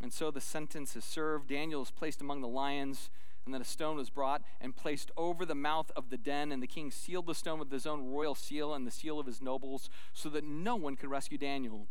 And 0.02 0.12
so 0.12 0.32
the 0.32 0.42
sentence 0.42 0.96
is 0.96 1.06
served. 1.06 1.50
Daniel 1.50 1.82
is 1.82 1.92
placed 1.92 2.22
among 2.22 2.42
the 2.42 2.48
lions, 2.48 3.10
and 3.46 3.54
then 3.54 3.62
a 3.62 3.66
stone 3.66 3.98
was 3.98 4.10
brought 4.10 4.42
and 4.60 4.76
placed 4.76 5.12
over 5.16 5.46
the 5.46 5.56
mouth 5.56 5.92
of 5.96 6.10
the 6.10 6.18
den. 6.18 6.52
And 6.52 6.62
the 6.62 6.68
king 6.68 6.92
sealed 6.92 7.28
the 7.28 7.36
stone 7.36 7.60
with 7.60 7.72
his 7.72 7.86
own 7.86 8.12
royal 8.12 8.36
seal 8.36 8.74
and 8.74 8.86
the 8.86 8.92
seal 8.92 9.20
of 9.20 9.28
his 9.28 9.42
nobles, 9.42 9.90
so 10.14 10.30
that 10.30 10.44
no 10.44 10.76
one 10.76 10.96
could 10.96 11.10
rescue 11.10 11.38
Daniel. 11.38 11.88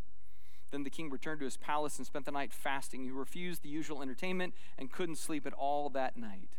Then 0.71 0.83
the 0.83 0.91
king 0.91 1.09
returned 1.09 1.39
to 1.39 1.45
his 1.45 1.57
palace 1.57 1.99
and 1.99 2.07
spent 2.07 2.25
the 2.25 2.33
night 2.33 2.53
fasting. 2.53 3.05
He 3.05 3.11
refused 3.11 3.63
the 3.63 3.69
usual 3.69 4.03
entertainment 4.03 4.55
and 4.77 4.91
couldn't 4.91 5.17
sleep 5.17 5.47
at 5.47 5.53
all 5.53 5.89
that 5.91 6.17
night. 6.17 6.51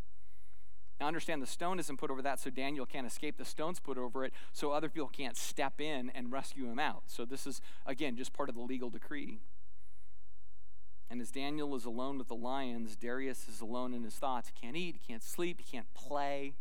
Now, 0.99 1.07
understand 1.07 1.41
the 1.41 1.47
stone 1.47 1.79
isn't 1.79 1.97
put 1.97 2.09
over 2.09 2.21
that 2.21 2.39
so 2.39 2.49
Daniel 2.49 2.85
can't 2.85 3.05
escape. 3.05 3.37
The 3.37 3.45
stone's 3.45 3.79
put 3.79 3.97
over 3.97 4.23
it 4.23 4.33
so 4.53 4.71
other 4.71 4.87
people 4.87 5.09
can't 5.09 5.35
step 5.35 5.81
in 5.81 6.09
and 6.15 6.31
rescue 6.31 6.65
him 6.65 6.79
out. 6.79 7.03
So, 7.07 7.25
this 7.25 7.45
is, 7.45 7.61
again, 7.85 8.15
just 8.15 8.33
part 8.33 8.47
of 8.47 8.55
the 8.55 8.61
legal 8.61 8.89
decree. 8.89 9.39
And 11.09 11.21
as 11.21 11.31
Daniel 11.31 11.75
is 11.75 11.85
alone 11.85 12.17
with 12.17 12.27
the 12.27 12.35
lions, 12.35 12.95
Darius 12.95 13.47
is 13.47 13.61
alone 13.61 13.93
in 13.93 14.03
his 14.03 14.15
thoughts. 14.15 14.51
He 14.53 14.59
can't 14.59 14.75
eat, 14.75 14.95
he 15.01 15.13
can't 15.13 15.23
sleep, 15.23 15.61
he 15.63 15.71
can't 15.71 15.93
play. 15.93 16.55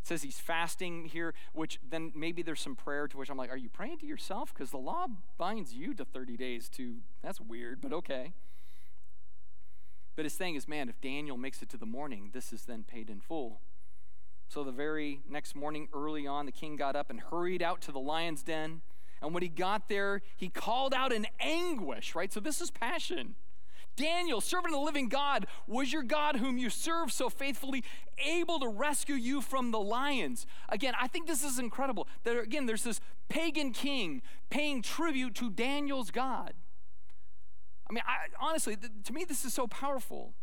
It 0.00 0.06
says 0.06 0.22
he's 0.22 0.40
fasting 0.40 1.04
here, 1.04 1.34
which 1.52 1.78
then 1.88 2.12
maybe 2.14 2.42
there's 2.42 2.60
some 2.60 2.74
prayer 2.74 3.06
to 3.06 3.16
which 3.16 3.30
I'm 3.30 3.36
like, 3.36 3.50
are 3.50 3.56
you 3.56 3.68
praying 3.68 3.98
to 3.98 4.06
yourself? 4.06 4.52
Because 4.52 4.70
the 4.70 4.78
law 4.78 5.06
binds 5.38 5.74
you 5.74 5.94
to 5.94 6.04
30 6.04 6.36
days 6.36 6.68
to, 6.70 6.96
that's 7.22 7.40
weird, 7.40 7.80
but 7.80 7.92
okay. 7.92 8.32
But 10.14 10.24
his 10.24 10.34
thing 10.34 10.54
is, 10.54 10.68
man, 10.68 10.88
if 10.88 11.00
Daniel 11.00 11.36
makes 11.36 11.62
it 11.62 11.68
to 11.70 11.76
the 11.76 11.86
morning, 11.86 12.30
this 12.32 12.52
is 12.52 12.64
then 12.64 12.84
paid 12.84 13.08
in 13.08 13.20
full. 13.20 13.60
So 14.48 14.62
the 14.62 14.72
very 14.72 15.20
next 15.28 15.56
morning, 15.56 15.88
early 15.94 16.26
on, 16.26 16.44
the 16.44 16.52
king 16.52 16.76
got 16.76 16.94
up 16.94 17.08
and 17.08 17.20
hurried 17.20 17.62
out 17.62 17.80
to 17.82 17.92
the 17.92 18.00
lion's 18.00 18.42
den. 18.42 18.82
And 19.22 19.32
when 19.32 19.42
he 19.42 19.48
got 19.48 19.88
there, 19.88 20.20
he 20.36 20.48
called 20.48 20.92
out 20.92 21.12
in 21.12 21.26
anguish, 21.40 22.14
right? 22.14 22.32
So 22.32 22.40
this 22.40 22.60
is 22.60 22.70
passion. 22.70 23.36
Daniel, 23.94 24.40
servant 24.40 24.74
of 24.74 24.80
the 24.80 24.84
living 24.84 25.08
God, 25.08 25.46
was 25.66 25.92
your 25.92 26.02
God 26.02 26.36
whom 26.36 26.56
you 26.56 26.70
serve 26.70 27.12
so 27.12 27.28
faithfully 27.28 27.84
able 28.18 28.58
to 28.60 28.68
rescue 28.68 29.14
you 29.14 29.40
from 29.40 29.70
the 29.70 29.80
lions? 29.80 30.46
Again, 30.68 30.94
I 31.00 31.08
think 31.08 31.26
this 31.26 31.44
is 31.44 31.58
incredible. 31.58 32.08
That 32.24 32.38
again, 32.38 32.66
there's 32.66 32.84
this 32.84 33.00
pagan 33.28 33.72
king 33.72 34.22
paying 34.50 34.82
tribute 34.82 35.34
to 35.36 35.50
Daniel's 35.50 36.10
God. 36.10 36.54
I 37.92 37.94
mean, 37.94 38.04
I, 38.06 38.44
honestly, 38.44 38.74
th- 38.74 38.90
to 39.04 39.12
me, 39.12 39.24
this 39.24 39.44
is 39.44 39.52
so 39.52 39.66
powerful 39.66 40.34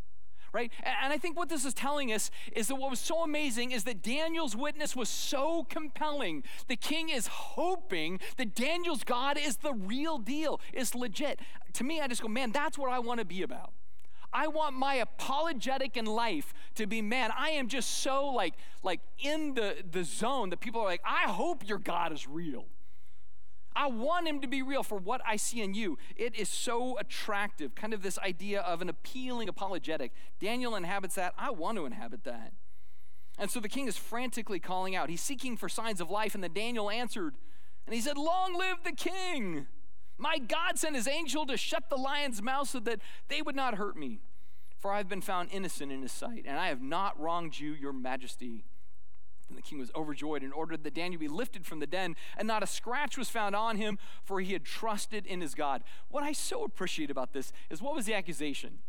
right? 0.51 0.71
And 0.83 1.13
I 1.13 1.19
think 1.19 1.37
what 1.37 1.47
this 1.47 1.63
is 1.63 1.75
telling 1.75 2.11
us 2.11 2.31
is 2.53 2.69
that 2.69 2.75
what 2.75 2.89
was 2.89 2.99
so 2.99 3.23
amazing 3.23 3.69
is 3.69 3.83
that 3.83 4.01
Daniel's 4.01 4.55
witness 4.55 4.95
was 4.95 5.07
so 5.07 5.63
compelling. 5.69 6.43
The 6.67 6.75
king 6.75 7.09
is 7.09 7.27
hoping 7.27 8.19
that 8.37 8.55
Daniel's 8.55 9.03
God 9.03 9.37
is 9.37 9.57
the 9.57 9.73
real 9.73 10.17
deal, 10.17 10.59
is 10.73 10.95
legit. 10.95 11.39
To 11.73 11.83
me, 11.83 12.01
I 12.01 12.07
just 12.07 12.23
go, 12.23 12.27
man, 12.27 12.51
that's 12.51 12.79
what 12.79 12.91
I 12.91 12.97
want 12.97 13.19
to 13.19 13.27
be 13.27 13.43
about. 13.43 13.73
I 14.33 14.47
want 14.47 14.75
my 14.75 14.95
apologetic 14.95 15.95
in 15.95 16.05
life 16.05 16.51
to 16.73 16.87
be, 16.87 17.03
man, 17.03 17.29
I 17.37 17.49
am 17.51 17.67
just 17.67 17.99
so 17.99 18.25
like 18.25 18.55
like 18.81 19.01
in 19.19 19.53
the, 19.53 19.83
the 19.87 20.03
zone 20.03 20.49
that 20.49 20.61
people 20.61 20.81
are 20.81 20.85
like, 20.85 21.03
I 21.05 21.29
hope 21.29 21.69
your 21.69 21.77
God 21.77 22.11
is 22.11 22.27
real. 22.27 22.65
I 23.75 23.87
want 23.87 24.27
him 24.27 24.41
to 24.41 24.47
be 24.47 24.61
real 24.61 24.83
for 24.83 24.97
what 24.97 25.21
I 25.25 25.35
see 25.35 25.61
in 25.61 25.73
you. 25.73 25.97
It 26.15 26.35
is 26.35 26.49
so 26.49 26.97
attractive, 26.97 27.75
kind 27.75 27.93
of 27.93 28.01
this 28.01 28.19
idea 28.19 28.61
of 28.61 28.81
an 28.81 28.89
appealing 28.89 29.47
apologetic. 29.47 30.11
Daniel 30.39 30.75
inhabits 30.75 31.15
that. 31.15 31.33
I 31.37 31.51
want 31.51 31.77
to 31.77 31.85
inhabit 31.85 32.23
that. 32.23 32.53
And 33.37 33.49
so 33.49 33.59
the 33.59 33.69
king 33.69 33.87
is 33.87 33.97
frantically 33.97 34.59
calling 34.59 34.95
out. 34.95 35.09
He's 35.09 35.21
seeking 35.21 35.55
for 35.55 35.69
signs 35.69 36.01
of 36.01 36.09
life, 36.09 36.35
and 36.35 36.43
then 36.43 36.53
Daniel 36.53 36.89
answered, 36.89 37.35
and 37.85 37.95
he 37.95 38.01
said, 38.01 38.17
Long 38.17 38.57
live 38.57 38.83
the 38.83 38.91
king! 38.91 39.67
My 40.17 40.37
God 40.37 40.77
sent 40.77 40.95
his 40.95 41.07
angel 41.07 41.45
to 41.45 41.55
shut 41.55 41.89
the 41.89 41.95
lion's 41.95 42.41
mouth 42.41 42.69
so 42.69 42.79
that 42.81 42.99
they 43.29 43.41
would 43.41 43.55
not 43.55 43.75
hurt 43.75 43.95
me. 43.95 44.19
For 44.77 44.91
I 44.91 44.97
have 44.97 45.09
been 45.09 45.21
found 45.21 45.49
innocent 45.51 45.91
in 45.91 46.01
his 46.01 46.11
sight, 46.11 46.43
and 46.45 46.59
I 46.59 46.67
have 46.67 46.81
not 46.81 47.19
wronged 47.19 47.57
you, 47.59 47.71
your 47.71 47.93
majesty. 47.93 48.65
And 49.49 49.57
the 49.57 49.63
king 49.63 49.79
was 49.79 49.91
overjoyed 49.95 50.43
and 50.43 50.53
ordered 50.53 50.83
that 50.83 50.93
Daniel 50.93 51.19
be 51.19 51.27
lifted 51.27 51.65
from 51.65 51.79
the 51.79 51.87
den, 51.87 52.15
and 52.37 52.47
not 52.47 52.63
a 52.63 52.67
scratch 52.67 53.17
was 53.17 53.29
found 53.29 53.55
on 53.55 53.77
him, 53.77 53.97
for 54.23 54.39
he 54.39 54.53
had 54.53 54.63
trusted 54.63 55.25
in 55.25 55.41
his 55.41 55.55
God. 55.55 55.83
What 56.09 56.23
I 56.23 56.31
so 56.31 56.63
appreciate 56.63 57.09
about 57.09 57.33
this 57.33 57.51
is 57.69 57.81
what 57.81 57.95
was 57.95 58.05
the 58.05 58.13
accusation? 58.13 58.79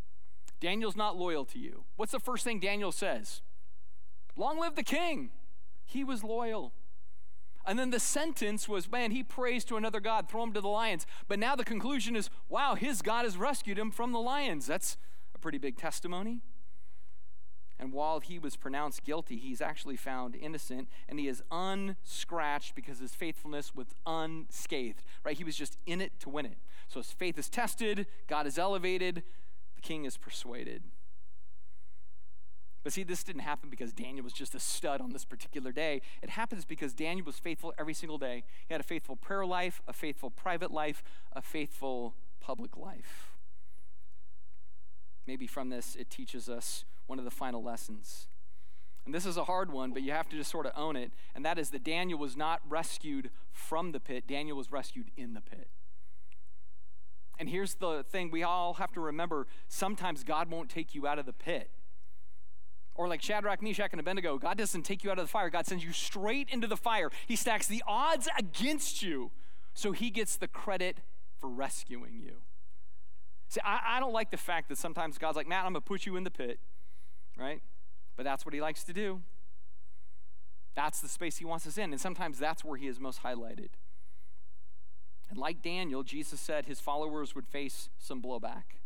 Daniel's 0.61 0.97
not 0.97 1.17
loyal 1.17 1.47
to 1.47 1.59
you. 1.59 1.85
What's 1.97 2.13
the 2.13 2.21
first 2.21 2.45
thing 2.45 2.61
Daniel 2.61 2.93
says? 2.93 3.41
Long 4.37 4.61
live 4.61 4.75
the 4.75 4.83
king. 4.83 5.31
He 5.87 6.05
was 6.05 6.23
loyal. 6.23 6.73
And 7.67 7.79
then 7.79 7.91
the 7.91 8.01
sentence 8.01 8.69
was, 8.69 8.91
man, 8.91 9.11
he 9.11 9.23
prays 9.23 9.65
to 9.67 9.77
another 9.77 10.01
God, 10.01 10.29
throw 10.29 10.43
him 10.43 10.53
to 10.53 10.61
the 10.61 10.69
lions. 10.69 11.07
But 11.29 11.39
now 11.39 11.57
the 11.57 11.65
conclusion 11.65 12.17
is, 12.17 12.31
wow, 12.49 12.75
his 12.75 13.03
God 13.03 13.25
has 13.25 13.37
rescued 13.37 13.79
him 13.79 13.91
from 13.91 14.13
the 14.13 14.21
lions. 14.21 14.67
That's 14.67 14.97
a 15.35 15.39
pretty 15.39 15.59
big 15.59 15.77
testimony. 15.77 16.41
And 17.81 17.95
while 17.95 18.21
he 18.21 18.39
was 18.39 18.57
pronounced 18.57 19.05
guilty, 19.05 19.39
he's 19.39 19.63
actually 19.63 19.97
found 19.97 20.37
innocent 20.37 20.89
and 21.09 21.19
he 21.19 21.27
is 21.27 21.43
unscratched 21.51 22.75
because 22.75 22.99
his 22.99 23.15
faithfulness 23.15 23.75
was 23.75 23.87
unscathed, 24.07 25.03
right? 25.25 25.37
He 25.37 25.45
was 25.45 25.57
just 25.57 25.79
in 25.87 26.03
it 26.03 26.21
to 26.21 26.29
win 26.29 26.45
it. 26.45 26.59
So 26.89 27.01
his 27.01 27.11
faith 27.11 27.39
is 27.39 27.49
tested, 27.49 28.07
God 28.29 28.47
is 28.47 28.59
elevated, 28.59 29.23
the 29.75 29.81
king 29.81 30.05
is 30.05 30.19
persuaded. 30.19 30.83
But 32.83 32.93
see, 32.93 33.03
this 33.03 33.25
didn't 33.25 33.43
happen 33.43 33.71
because 33.71 33.95
Daniel 33.95 34.25
was 34.25 34.35
just 34.35 34.55
a 34.55 34.61
stud 34.61 35.01
on 35.01 35.15
this 35.15 35.25
particular 35.25 35.73
day. 35.73 36.03
It 36.23 36.31
happens 36.31 36.67
because 36.67 36.93
Daniel 36.93 37.25
was 37.25 37.39
faithful 37.39 37.73
every 37.79 37.95
single 37.95 38.19
day. 38.19 38.45
He 38.69 38.75
had 38.75 38.81
a 38.81 38.85
faithful 38.85 39.17
prayer 39.17 39.47
life, 39.47 39.81
a 39.89 39.95
faithful 39.95 40.31
private 40.31 40.71
life, 40.71 41.03
a 41.33 41.41
faithful 41.41 42.15
public 42.41 42.77
life. 42.77 43.31
Maybe 45.27 45.47
from 45.47 45.71
this, 45.71 45.97
it 45.97 46.11
teaches 46.11 46.49
us 46.49 46.85
one 47.11 47.19
of 47.19 47.25
the 47.25 47.31
final 47.31 47.61
lessons. 47.61 48.29
And 49.05 49.13
this 49.13 49.27
is 49.27 49.37
a 49.37 49.45
hard 49.45 49.73
one, 49.73 49.91
but 49.93 50.03
you 50.03 50.13
have 50.13 50.29
to 50.29 50.37
just 50.37 50.51
sort 50.51 50.65
of 50.65 50.73
own 50.77 50.95
it. 50.95 51.11
And 51.35 51.45
that 51.45 51.59
is 51.59 51.71
that 51.71 51.83
Daniel 51.83 52.19
was 52.19 52.37
not 52.37 52.61
rescued 52.69 53.31
from 53.51 53.91
the 53.91 53.99
pit, 53.99 54.29
Daniel 54.29 54.57
was 54.57 54.71
rescued 54.71 55.11
in 55.17 55.35
the 55.35 55.41
pit. 55.41 55.69
And 57.39 57.49
here's 57.49 57.75
the 57.75 58.05
thing 58.05 58.31
we 58.31 58.43
all 58.45 58.75
have 58.75 58.93
to 58.93 59.01
remember 59.01 59.49
sometimes 59.69 60.23
God 60.23 60.51
won't 60.51 60.71
take 60.71 60.95
you 60.95 61.07
out 61.07 61.19
of 61.19 61.27
the 61.27 61.33
pit. 61.33 61.71
Or 62.95 63.09
like 63.09 63.23
Shadrach, 63.23 63.63
Meshach, 63.63 63.91
and 63.93 64.01
Abednego, 64.01 64.39
God 64.39 64.59
doesn't 64.59 64.83
take 64.83 65.03
you 65.03 65.11
out 65.11 65.19
of 65.19 65.25
the 65.25 65.31
fire. 65.31 65.51
God 65.51 65.67
sends 65.67 65.83
you 65.83 65.93
straight 65.93 66.49
into 66.51 66.69
the 66.69 66.77
fire. 66.77 67.11
He 67.27 67.35
stacks 67.35 67.67
the 67.67 67.83
odds 67.89 68.29
against 68.39 69.03
you, 69.03 69.33
so 69.75 69.91
he 69.93 70.11
gets 70.11 70.37
the 70.37 70.49
credit 70.49 70.99
for 71.41 71.49
rescuing 71.49 72.21
you. 72.21 72.37
See, 73.49 73.61
I, 73.65 73.97
I 73.97 74.01
don't 74.01 74.13
like 74.13 74.31
the 74.31 74.37
fact 74.37 74.69
that 74.69 74.79
sometimes 74.79 75.19
God's 75.19 75.37
like, 75.37 75.49
Matt, 75.49 75.65
I'm 75.65 75.73
going 75.73 75.83
to 75.83 75.89
put 75.89 76.07
you 76.07 76.17
in 76.17 76.23
the 76.23 76.31
pit 76.31 76.61
right? 77.37 77.63
But 78.17 78.25
that's 78.25 78.45
what 78.45 78.55
he 78.55 78.61
likes 78.61 78.85
to 78.85 78.93
do. 78.93 79.23
That's 80.75 81.01
the 81.01 81.09
space 81.09 81.39
he 81.39 81.45
wants 81.45 81.67
us 81.67 81.79
in. 81.79 81.93
And 81.93 82.01
sometimes 82.01 82.39
that's 82.39 82.65
where 82.65 82.77
he 82.77 82.87
is 82.87 83.01
most 83.01 83.23
highlighted. 83.23 83.71
And 85.29 85.39
like 85.39 85.63
Daniel, 85.63 86.03
Jesus 86.03 86.41
said 86.41 86.67
his 86.67 86.81
followers 86.81 87.35
would 87.35 87.47
face 87.47 87.89
some 87.99 88.21
blowback. 88.21 88.79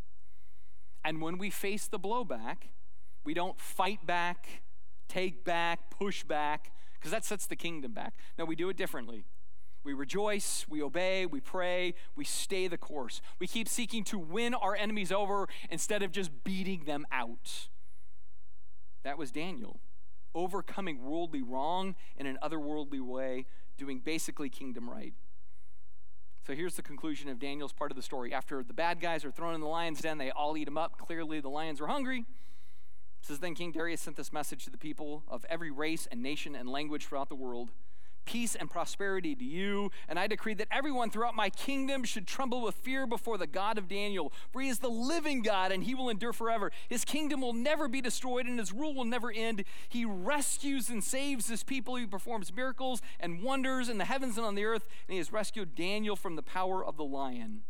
And 1.05 1.21
when 1.21 1.39
we 1.39 1.51
face 1.51 1.87
the 1.87 1.99
blowback, 1.99 2.69
we 3.25 3.35
don't 3.35 3.59
fight 3.59 4.07
back, 4.07 4.63
take 5.09 5.45
back, 5.45 5.91
push 5.91 6.23
back, 6.23 6.73
because 6.95 7.11
that 7.11 7.25
sets 7.25 7.47
the 7.47 7.57
kingdom 7.57 7.93
back. 7.93 8.15
No, 8.39 8.45
we 8.45 8.57
do 8.57 8.69
it 8.69 8.77
differently. 8.77 9.25
We 9.85 9.93
rejoice, 9.93 10.65
we 10.69 10.83
obey, 10.83 11.27
we 11.27 11.41
pray, 11.41 11.95
we 12.17 12.25
stay 12.25 12.69
the 12.69 12.79
course. 12.79 13.21
We 13.39 13.47
keep 13.47 13.69
seeking 13.69 14.03
to 14.05 14.19
win 14.19 14.55
our 14.55 14.75
enemies 14.75 15.13
over 15.13 15.47
instead 15.71 16.03
of 16.03 16.11
just 16.11 16.43
beating 16.43 16.85
them 16.85 17.07
out. 17.13 17.69
That 19.05 19.19
was 19.19 19.31
Daniel, 19.31 19.81
overcoming 20.35 21.05
worldly 21.05 21.43
wrong 21.43 21.95
in 22.17 22.27
an 22.27 22.39
otherworldly 22.43 23.01
way, 23.01 23.47
doing 23.77 24.01
basically 24.01 24.49
kingdom 24.49 24.91
right. 24.91 25.13
So 26.47 26.55
here's 26.55 26.75
the 26.75 26.83
conclusion 26.83 27.29
of 27.29 27.39
Daniel's 27.39 27.73
part 27.73 27.91
of 27.91 27.97
the 27.97 28.03
story. 28.03 28.35
After 28.35 28.63
the 28.63 28.75
bad 28.75 29.01
guys 29.01 29.25
are 29.25 29.31
thrown 29.31 29.55
in 29.55 29.61
the 29.61 29.67
lion's 29.67 30.01
den, 30.01 30.19
they 30.19 30.31
all 30.31 30.57
eat 30.57 30.65
them 30.65 30.77
up. 30.77 30.99
Clearly, 30.99 31.41
the 31.41 31.49
lions 31.49 31.81
were 31.81 31.87
hungry. 31.87 32.19
It 32.19 33.27
says 33.27 33.39
then 33.39 33.55
King 33.55 33.73
Darius 33.73 34.03
sent 34.03 34.17
this 34.17 34.33
message 34.33 34.65
to 34.65 34.71
the 34.71 34.77
people 34.77 35.23
of 35.29 35.47
every 35.49 35.71
race 35.71 36.07
and 36.11 36.23
nation 36.23 36.55
and 36.55 36.69
language 36.69 37.07
throughout 37.07 37.31
the 37.31 37.35
world 37.35 37.71
peace 38.25 38.55
and 38.55 38.71
prosperity 38.71 39.35
to 39.35 39.45
you. 39.45 39.91
And 40.09 40.19
I 40.19 40.27
decree 40.27 40.55
that 40.55 40.69
everyone 40.71 41.11
throughout 41.11 41.35
my 41.35 41.51
kingdom 41.51 42.05
should 42.05 42.27
tremble 42.27 42.63
with 42.63 42.75
fear 42.77 43.07
before 43.07 43.39
the 43.39 43.47
God 43.47 43.79
of 43.79 43.89
Daniel, 43.89 44.33
for 44.53 44.61
he 44.61 44.69
is 44.69 44.79
the 44.79 44.89
living 44.89 45.43
God 45.43 45.73
and 45.73 45.85
he 45.85 45.95
will 45.95 46.09
endure 46.09 46.33
forever. 46.33 46.71
His 46.89 47.05
kingdom 47.05 47.41
will 47.41 47.53
never 47.53 47.89
be 47.89 48.01
destroyed 48.01 48.47
and 48.47 48.59
his 48.59 48.73
rule 48.73 48.95
will 48.95 49.05
never 49.05 49.31
end. 49.31 49.65
He 49.89 50.05
rescues 50.05 50.89
and 50.89 51.03
saves 51.03 51.49
his 51.49 51.63
people. 51.63 51.97
He 51.97 52.07
performs 52.07 52.55
miracles 52.55 53.03
and 53.21 53.43
wonders 53.43 53.89
in 53.89 53.99
the 53.99 54.05
heavens 54.05 54.37
and 54.37 54.47
on 54.47 54.55
the 54.55 54.65
earth, 54.65 54.87
and 55.07 55.13
he 55.13 55.19
has 55.19 55.33
rescued 55.33 55.75
Daniel 55.75 56.17
from 56.17 56.37
the 56.37 56.43
power 56.43 56.85
of 56.85 56.97
the 56.97 57.05
lion. 57.05 57.63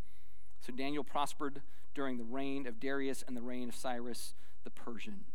So 0.61 0.73
Daniel 0.73 1.05
prospered 1.05 1.63
during 1.95 2.19
the 2.19 2.25
reign 2.25 2.67
of 2.67 2.81
Darius 2.81 3.23
and 3.27 3.37
the 3.37 3.43
reign 3.43 3.69
of 3.69 3.75
Cyrus 3.75 4.35
the 4.65 4.71
Persian. 4.71 5.27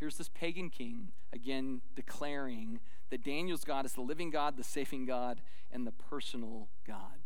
Here's 0.00 0.16
this 0.16 0.30
pagan 0.30 0.70
king 0.70 1.08
again 1.30 1.82
declaring 1.94 2.80
that 3.10 3.22
Daniel's 3.22 3.64
God 3.64 3.84
is 3.84 3.92
the 3.92 4.00
living 4.00 4.30
God, 4.30 4.56
the 4.56 4.64
saving 4.64 5.04
God, 5.04 5.42
and 5.70 5.86
the 5.86 5.92
personal 5.92 6.68
God. 6.86 7.20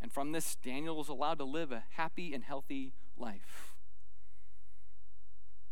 And 0.00 0.12
from 0.12 0.30
this, 0.30 0.54
Daniel 0.54 1.00
is 1.00 1.08
allowed 1.08 1.38
to 1.38 1.44
live 1.44 1.72
a 1.72 1.82
happy 1.94 2.32
and 2.32 2.44
healthy 2.44 2.92
life. 3.18 3.74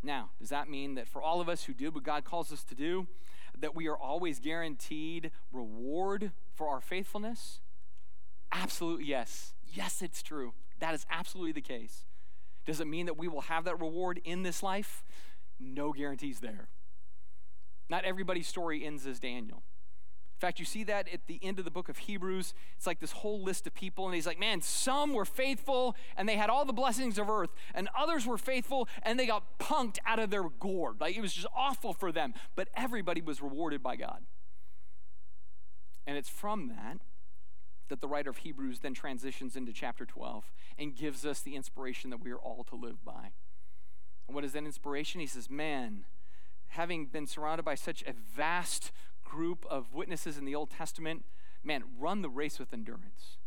Now, 0.03 0.31
does 0.37 0.49
that 0.49 0.69
mean 0.69 0.95
that 0.95 1.07
for 1.07 1.21
all 1.21 1.39
of 1.39 1.47
us 1.47 1.63
who 1.63 1.73
do 1.73 1.89
what 1.91 2.03
God 2.03 2.25
calls 2.25 2.51
us 2.51 2.65
to 2.65 2.75
do, 2.75 3.07
that 3.57 3.73
we 3.73 3.87
are 3.87 3.97
always 3.97 4.39
guaranteed 4.39 5.31
reward 5.53 6.33
for 6.53 6.67
our 6.67 6.81
faithfulness? 6.81 7.61
Absolutely 8.51 9.05
yes. 9.05 9.53
Yes, 9.73 10.01
it's 10.01 10.21
true. 10.21 10.53
That 10.79 10.93
is 10.93 11.05
absolutely 11.09 11.53
the 11.53 11.61
case. 11.61 12.05
Does 12.65 12.81
it 12.81 12.87
mean 12.87 13.05
that 13.05 13.17
we 13.17 13.27
will 13.29 13.41
have 13.41 13.63
that 13.63 13.79
reward 13.79 14.19
in 14.25 14.43
this 14.43 14.61
life? 14.61 15.03
No 15.59 15.91
guarantees 15.93 16.39
there. 16.39 16.69
Not 17.89 18.03
everybody's 18.03 18.47
story 18.47 18.85
ends 18.85 19.05
as 19.05 19.19
Daniel. 19.19 19.63
In 20.35 20.39
fact, 20.39 20.59
you 20.59 20.65
see 20.65 20.83
that 20.83 21.07
at 21.07 21.27
the 21.27 21.39
end 21.41 21.59
of 21.59 21.65
the 21.65 21.71
book 21.71 21.87
of 21.87 21.97
Hebrews. 21.97 22.53
It's 22.75 22.85
like 22.85 22.99
this 22.99 23.13
whole 23.13 23.41
list 23.41 23.67
of 23.67 23.73
people, 23.73 24.05
and 24.05 24.13
he's 24.13 24.27
like, 24.27 24.39
man, 24.39 24.61
some 24.61 25.13
were 25.13 25.23
faithful 25.23 25.95
and 26.17 26.27
they 26.27 26.35
had 26.35 26.49
all 26.49 26.65
the 26.65 26.73
blessings 26.73 27.17
of 27.17 27.29
earth, 27.29 27.51
and 27.73 27.87
others 27.97 28.25
were 28.25 28.37
faithful 28.37 28.89
and 29.01 29.17
they 29.17 29.25
got 29.25 29.59
punked 29.59 29.97
out 30.05 30.19
of 30.19 30.31
their 30.31 30.43
gourd. 30.43 30.99
Like 30.99 31.15
it 31.15 31.21
was 31.21 31.33
just 31.33 31.47
awful 31.55 31.93
for 31.93 32.11
them, 32.11 32.33
but 32.55 32.67
everybody 32.75 33.21
was 33.21 33.41
rewarded 33.41 33.81
by 33.81 33.95
God. 33.95 34.25
And 36.05 36.17
it's 36.17 36.29
from 36.29 36.67
that 36.67 36.99
that 37.87 38.01
the 38.01 38.07
writer 38.07 38.29
of 38.29 38.37
Hebrews 38.37 38.79
then 38.79 38.93
transitions 38.93 39.55
into 39.55 39.71
chapter 39.71 40.05
12 40.05 40.51
and 40.77 40.95
gives 40.95 41.25
us 41.25 41.39
the 41.39 41.55
inspiration 41.55 42.09
that 42.09 42.21
we 42.21 42.31
are 42.31 42.39
all 42.39 42.65
to 42.65 42.75
live 42.75 43.05
by. 43.05 43.31
And 44.27 44.35
what 44.35 44.43
is 44.43 44.53
that 44.53 44.63
inspiration? 44.63 45.21
He 45.21 45.27
says, 45.27 45.49
man, 45.49 46.05
having 46.69 47.05
been 47.05 47.27
surrounded 47.27 47.63
by 47.63 47.75
such 47.75 48.03
a 48.03 48.13
vast 48.13 48.91
group 49.23 49.65
of 49.69 49.93
witnesses 49.93 50.37
in 50.37 50.45
the 50.45 50.55
Old 50.55 50.71
Testament, 50.71 51.25
man, 51.63 51.83
run 51.99 52.21
the 52.21 52.29
race 52.29 52.59
with 52.59 52.73
endurance. 52.73 53.37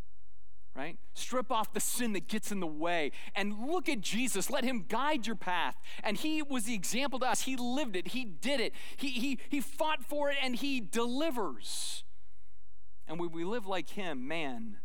right? 0.79 0.97
Strip 1.15 1.51
off 1.51 1.73
the 1.73 1.81
sin 1.81 2.13
that 2.13 2.29
gets 2.29 2.53
in 2.53 2.61
the 2.61 2.67
way 2.67 3.11
and 3.35 3.67
look 3.67 3.89
at 3.89 4.01
Jesus. 4.01 4.49
Let 4.49 4.63
him 4.63 4.85
guide 4.89 5.27
your 5.27 5.35
path. 5.35 5.77
And 6.05 6.17
he 6.17 6.41
was 6.41 6.65
the 6.65 6.75
example 6.75 7.19
to 7.19 7.27
us. 7.27 7.43
He 7.43 7.57
lived 7.57 7.97
it, 7.97 8.09
he 8.09 8.25
did 8.25 8.61
it, 8.61 8.73
he, 8.97 9.09
he, 9.11 9.39
he 9.49 9.61
fought 9.61 10.05
for 10.05 10.31
it, 10.31 10.37
and 10.41 10.55
he 10.55 10.81
delivers. 10.81 12.05
And 13.09 13.19
when 13.19 13.33
we 13.33 13.43
live 13.43 13.67
like 13.67 13.91
him, 13.91 14.29
man, 14.29 14.77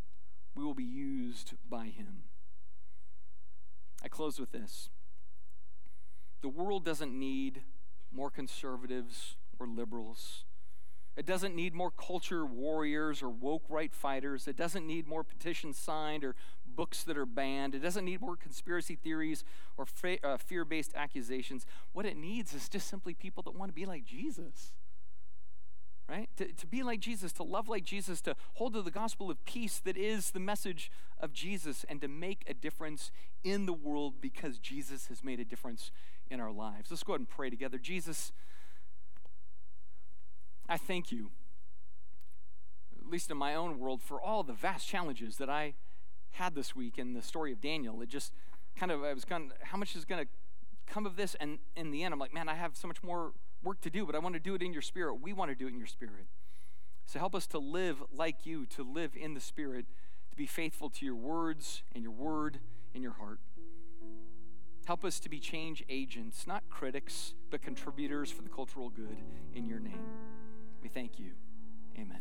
we 0.55 0.63
will 0.63 0.73
be 0.73 0.83
used 0.83 1.53
by 1.69 1.85
him. 1.85 2.23
I 4.03 4.07
close 4.07 4.39
with 4.39 4.51
this 4.51 4.89
the 6.43 6.49
world 6.49 6.85
doesn't 6.85 7.17
need 7.17 7.63
more 8.11 8.29
conservatives 8.29 9.37
or 9.57 9.65
liberals. 9.65 10.43
It 11.15 11.25
doesn't 11.25 11.55
need 11.55 11.73
more 11.73 11.89
culture 11.89 12.45
warriors 12.45 13.23
or 13.23 13.29
woke 13.29 13.63
right 13.69 13.93
fighters. 13.93 14.47
It 14.47 14.57
doesn't 14.57 14.85
need 14.85 15.07
more 15.07 15.23
petitions 15.23 15.77
signed 15.77 16.23
or 16.23 16.35
books 16.65 17.03
that 17.03 17.17
are 17.17 17.25
banned. 17.25 17.75
It 17.75 17.79
doesn't 17.79 18.03
need 18.03 18.19
more 18.19 18.35
conspiracy 18.35 18.95
theories 18.95 19.43
or 19.77 19.85
uh, 20.23 20.37
fear 20.37 20.65
based 20.65 20.91
accusations. 20.95 21.65
What 21.93 22.05
it 22.05 22.17
needs 22.17 22.53
is 22.53 22.67
just 22.67 22.89
simply 22.89 23.13
people 23.13 23.41
that 23.43 23.55
want 23.55 23.69
to 23.69 23.73
be 23.73 23.85
like 23.85 24.05
Jesus. 24.05 24.73
Right? 26.09 26.29
To, 26.37 26.51
to 26.51 26.67
be 26.67 26.83
like 26.83 26.99
Jesus, 26.99 27.31
to 27.33 27.43
love 27.43 27.69
like 27.69 27.85
Jesus, 27.85 28.19
to 28.21 28.35
hold 28.55 28.73
to 28.73 28.81
the 28.81 28.91
gospel 28.91 29.31
of 29.31 29.43
peace 29.45 29.79
that 29.85 29.95
is 29.95 30.31
the 30.31 30.39
message 30.39 30.91
of 31.17 31.31
Jesus, 31.31 31.85
and 31.87 32.01
to 32.01 32.09
make 32.09 32.43
a 32.45 32.53
difference 32.53 33.09
in 33.43 33.65
the 33.65 33.73
world 33.73 34.15
because 34.19 34.59
Jesus 34.59 35.07
has 35.07 35.23
made 35.23 35.39
a 35.39 35.45
difference 35.45 35.91
in 36.33 36.39
our 36.39 36.51
lives. 36.51 36.89
Let's 36.89 37.03
go 37.03 37.13
ahead 37.13 37.21
and 37.21 37.29
pray 37.29 37.49
together. 37.49 37.77
Jesus, 37.77 38.31
I 40.67 40.77
thank 40.77 41.11
you, 41.11 41.29
at 42.99 43.09
least 43.09 43.29
in 43.29 43.37
my 43.37 43.53
own 43.53 43.79
world, 43.79 44.01
for 44.01 44.19
all 44.19 44.41
the 44.43 44.53
vast 44.53 44.87
challenges 44.87 45.37
that 45.37 45.49
I 45.49 45.75
had 46.31 46.55
this 46.55 46.75
week 46.75 46.97
in 46.97 47.13
the 47.13 47.21
story 47.21 47.51
of 47.51 47.61
Daniel. 47.61 48.01
It 48.01 48.09
just 48.09 48.33
kind 48.75 48.91
of, 48.91 49.03
I 49.03 49.13
was 49.13 49.25
of, 49.29 49.51
how 49.61 49.77
much 49.77 49.95
is 49.95 50.03
going 50.03 50.25
to 50.25 50.29
come 50.91 51.05
of 51.05 51.15
this? 51.15 51.35
And 51.35 51.59
in 51.75 51.91
the 51.91 52.03
end, 52.03 52.13
I'm 52.13 52.19
like, 52.19 52.33
man, 52.33 52.49
I 52.49 52.55
have 52.55 52.75
so 52.75 52.87
much 52.87 53.03
more 53.03 53.33
work 53.63 53.79
to 53.81 53.91
do, 53.91 54.05
but 54.05 54.15
I 54.15 54.19
want 54.19 54.33
to 54.33 54.39
do 54.39 54.55
it 54.55 54.63
in 54.63 54.73
your 54.73 54.81
spirit. 54.81 55.21
We 55.21 55.31
want 55.31 55.51
to 55.51 55.55
do 55.55 55.67
it 55.67 55.73
in 55.73 55.77
your 55.77 55.87
spirit. 55.87 56.25
So 57.05 57.19
help 57.19 57.35
us 57.35 57.45
to 57.47 57.59
live 57.59 58.01
like 58.11 58.45
you, 58.45 58.65
to 58.67 58.83
live 58.83 59.11
in 59.15 59.35
the 59.35 59.39
spirit, 59.39 59.85
to 60.31 60.35
be 60.35 60.47
faithful 60.47 60.89
to 60.89 61.05
your 61.05 61.15
words 61.15 61.83
and 61.93 62.03
your 62.03 62.13
word 62.13 62.57
and 62.95 63.03
your 63.03 63.13
heart. 63.13 63.39
Help 64.85 65.05
us 65.05 65.19
to 65.21 65.29
be 65.29 65.39
change 65.39 65.83
agents, 65.87 66.45
not 66.45 66.63
critics, 66.69 67.33
but 67.49 67.61
contributors 67.61 68.29
for 68.29 68.41
the 68.41 68.49
cultural 68.49 68.89
good 68.89 69.17
in 69.55 69.65
your 69.65 69.79
name. 69.79 70.03
We 70.81 70.89
thank 70.89 71.19
you. 71.19 71.31
Amen. 71.97 72.19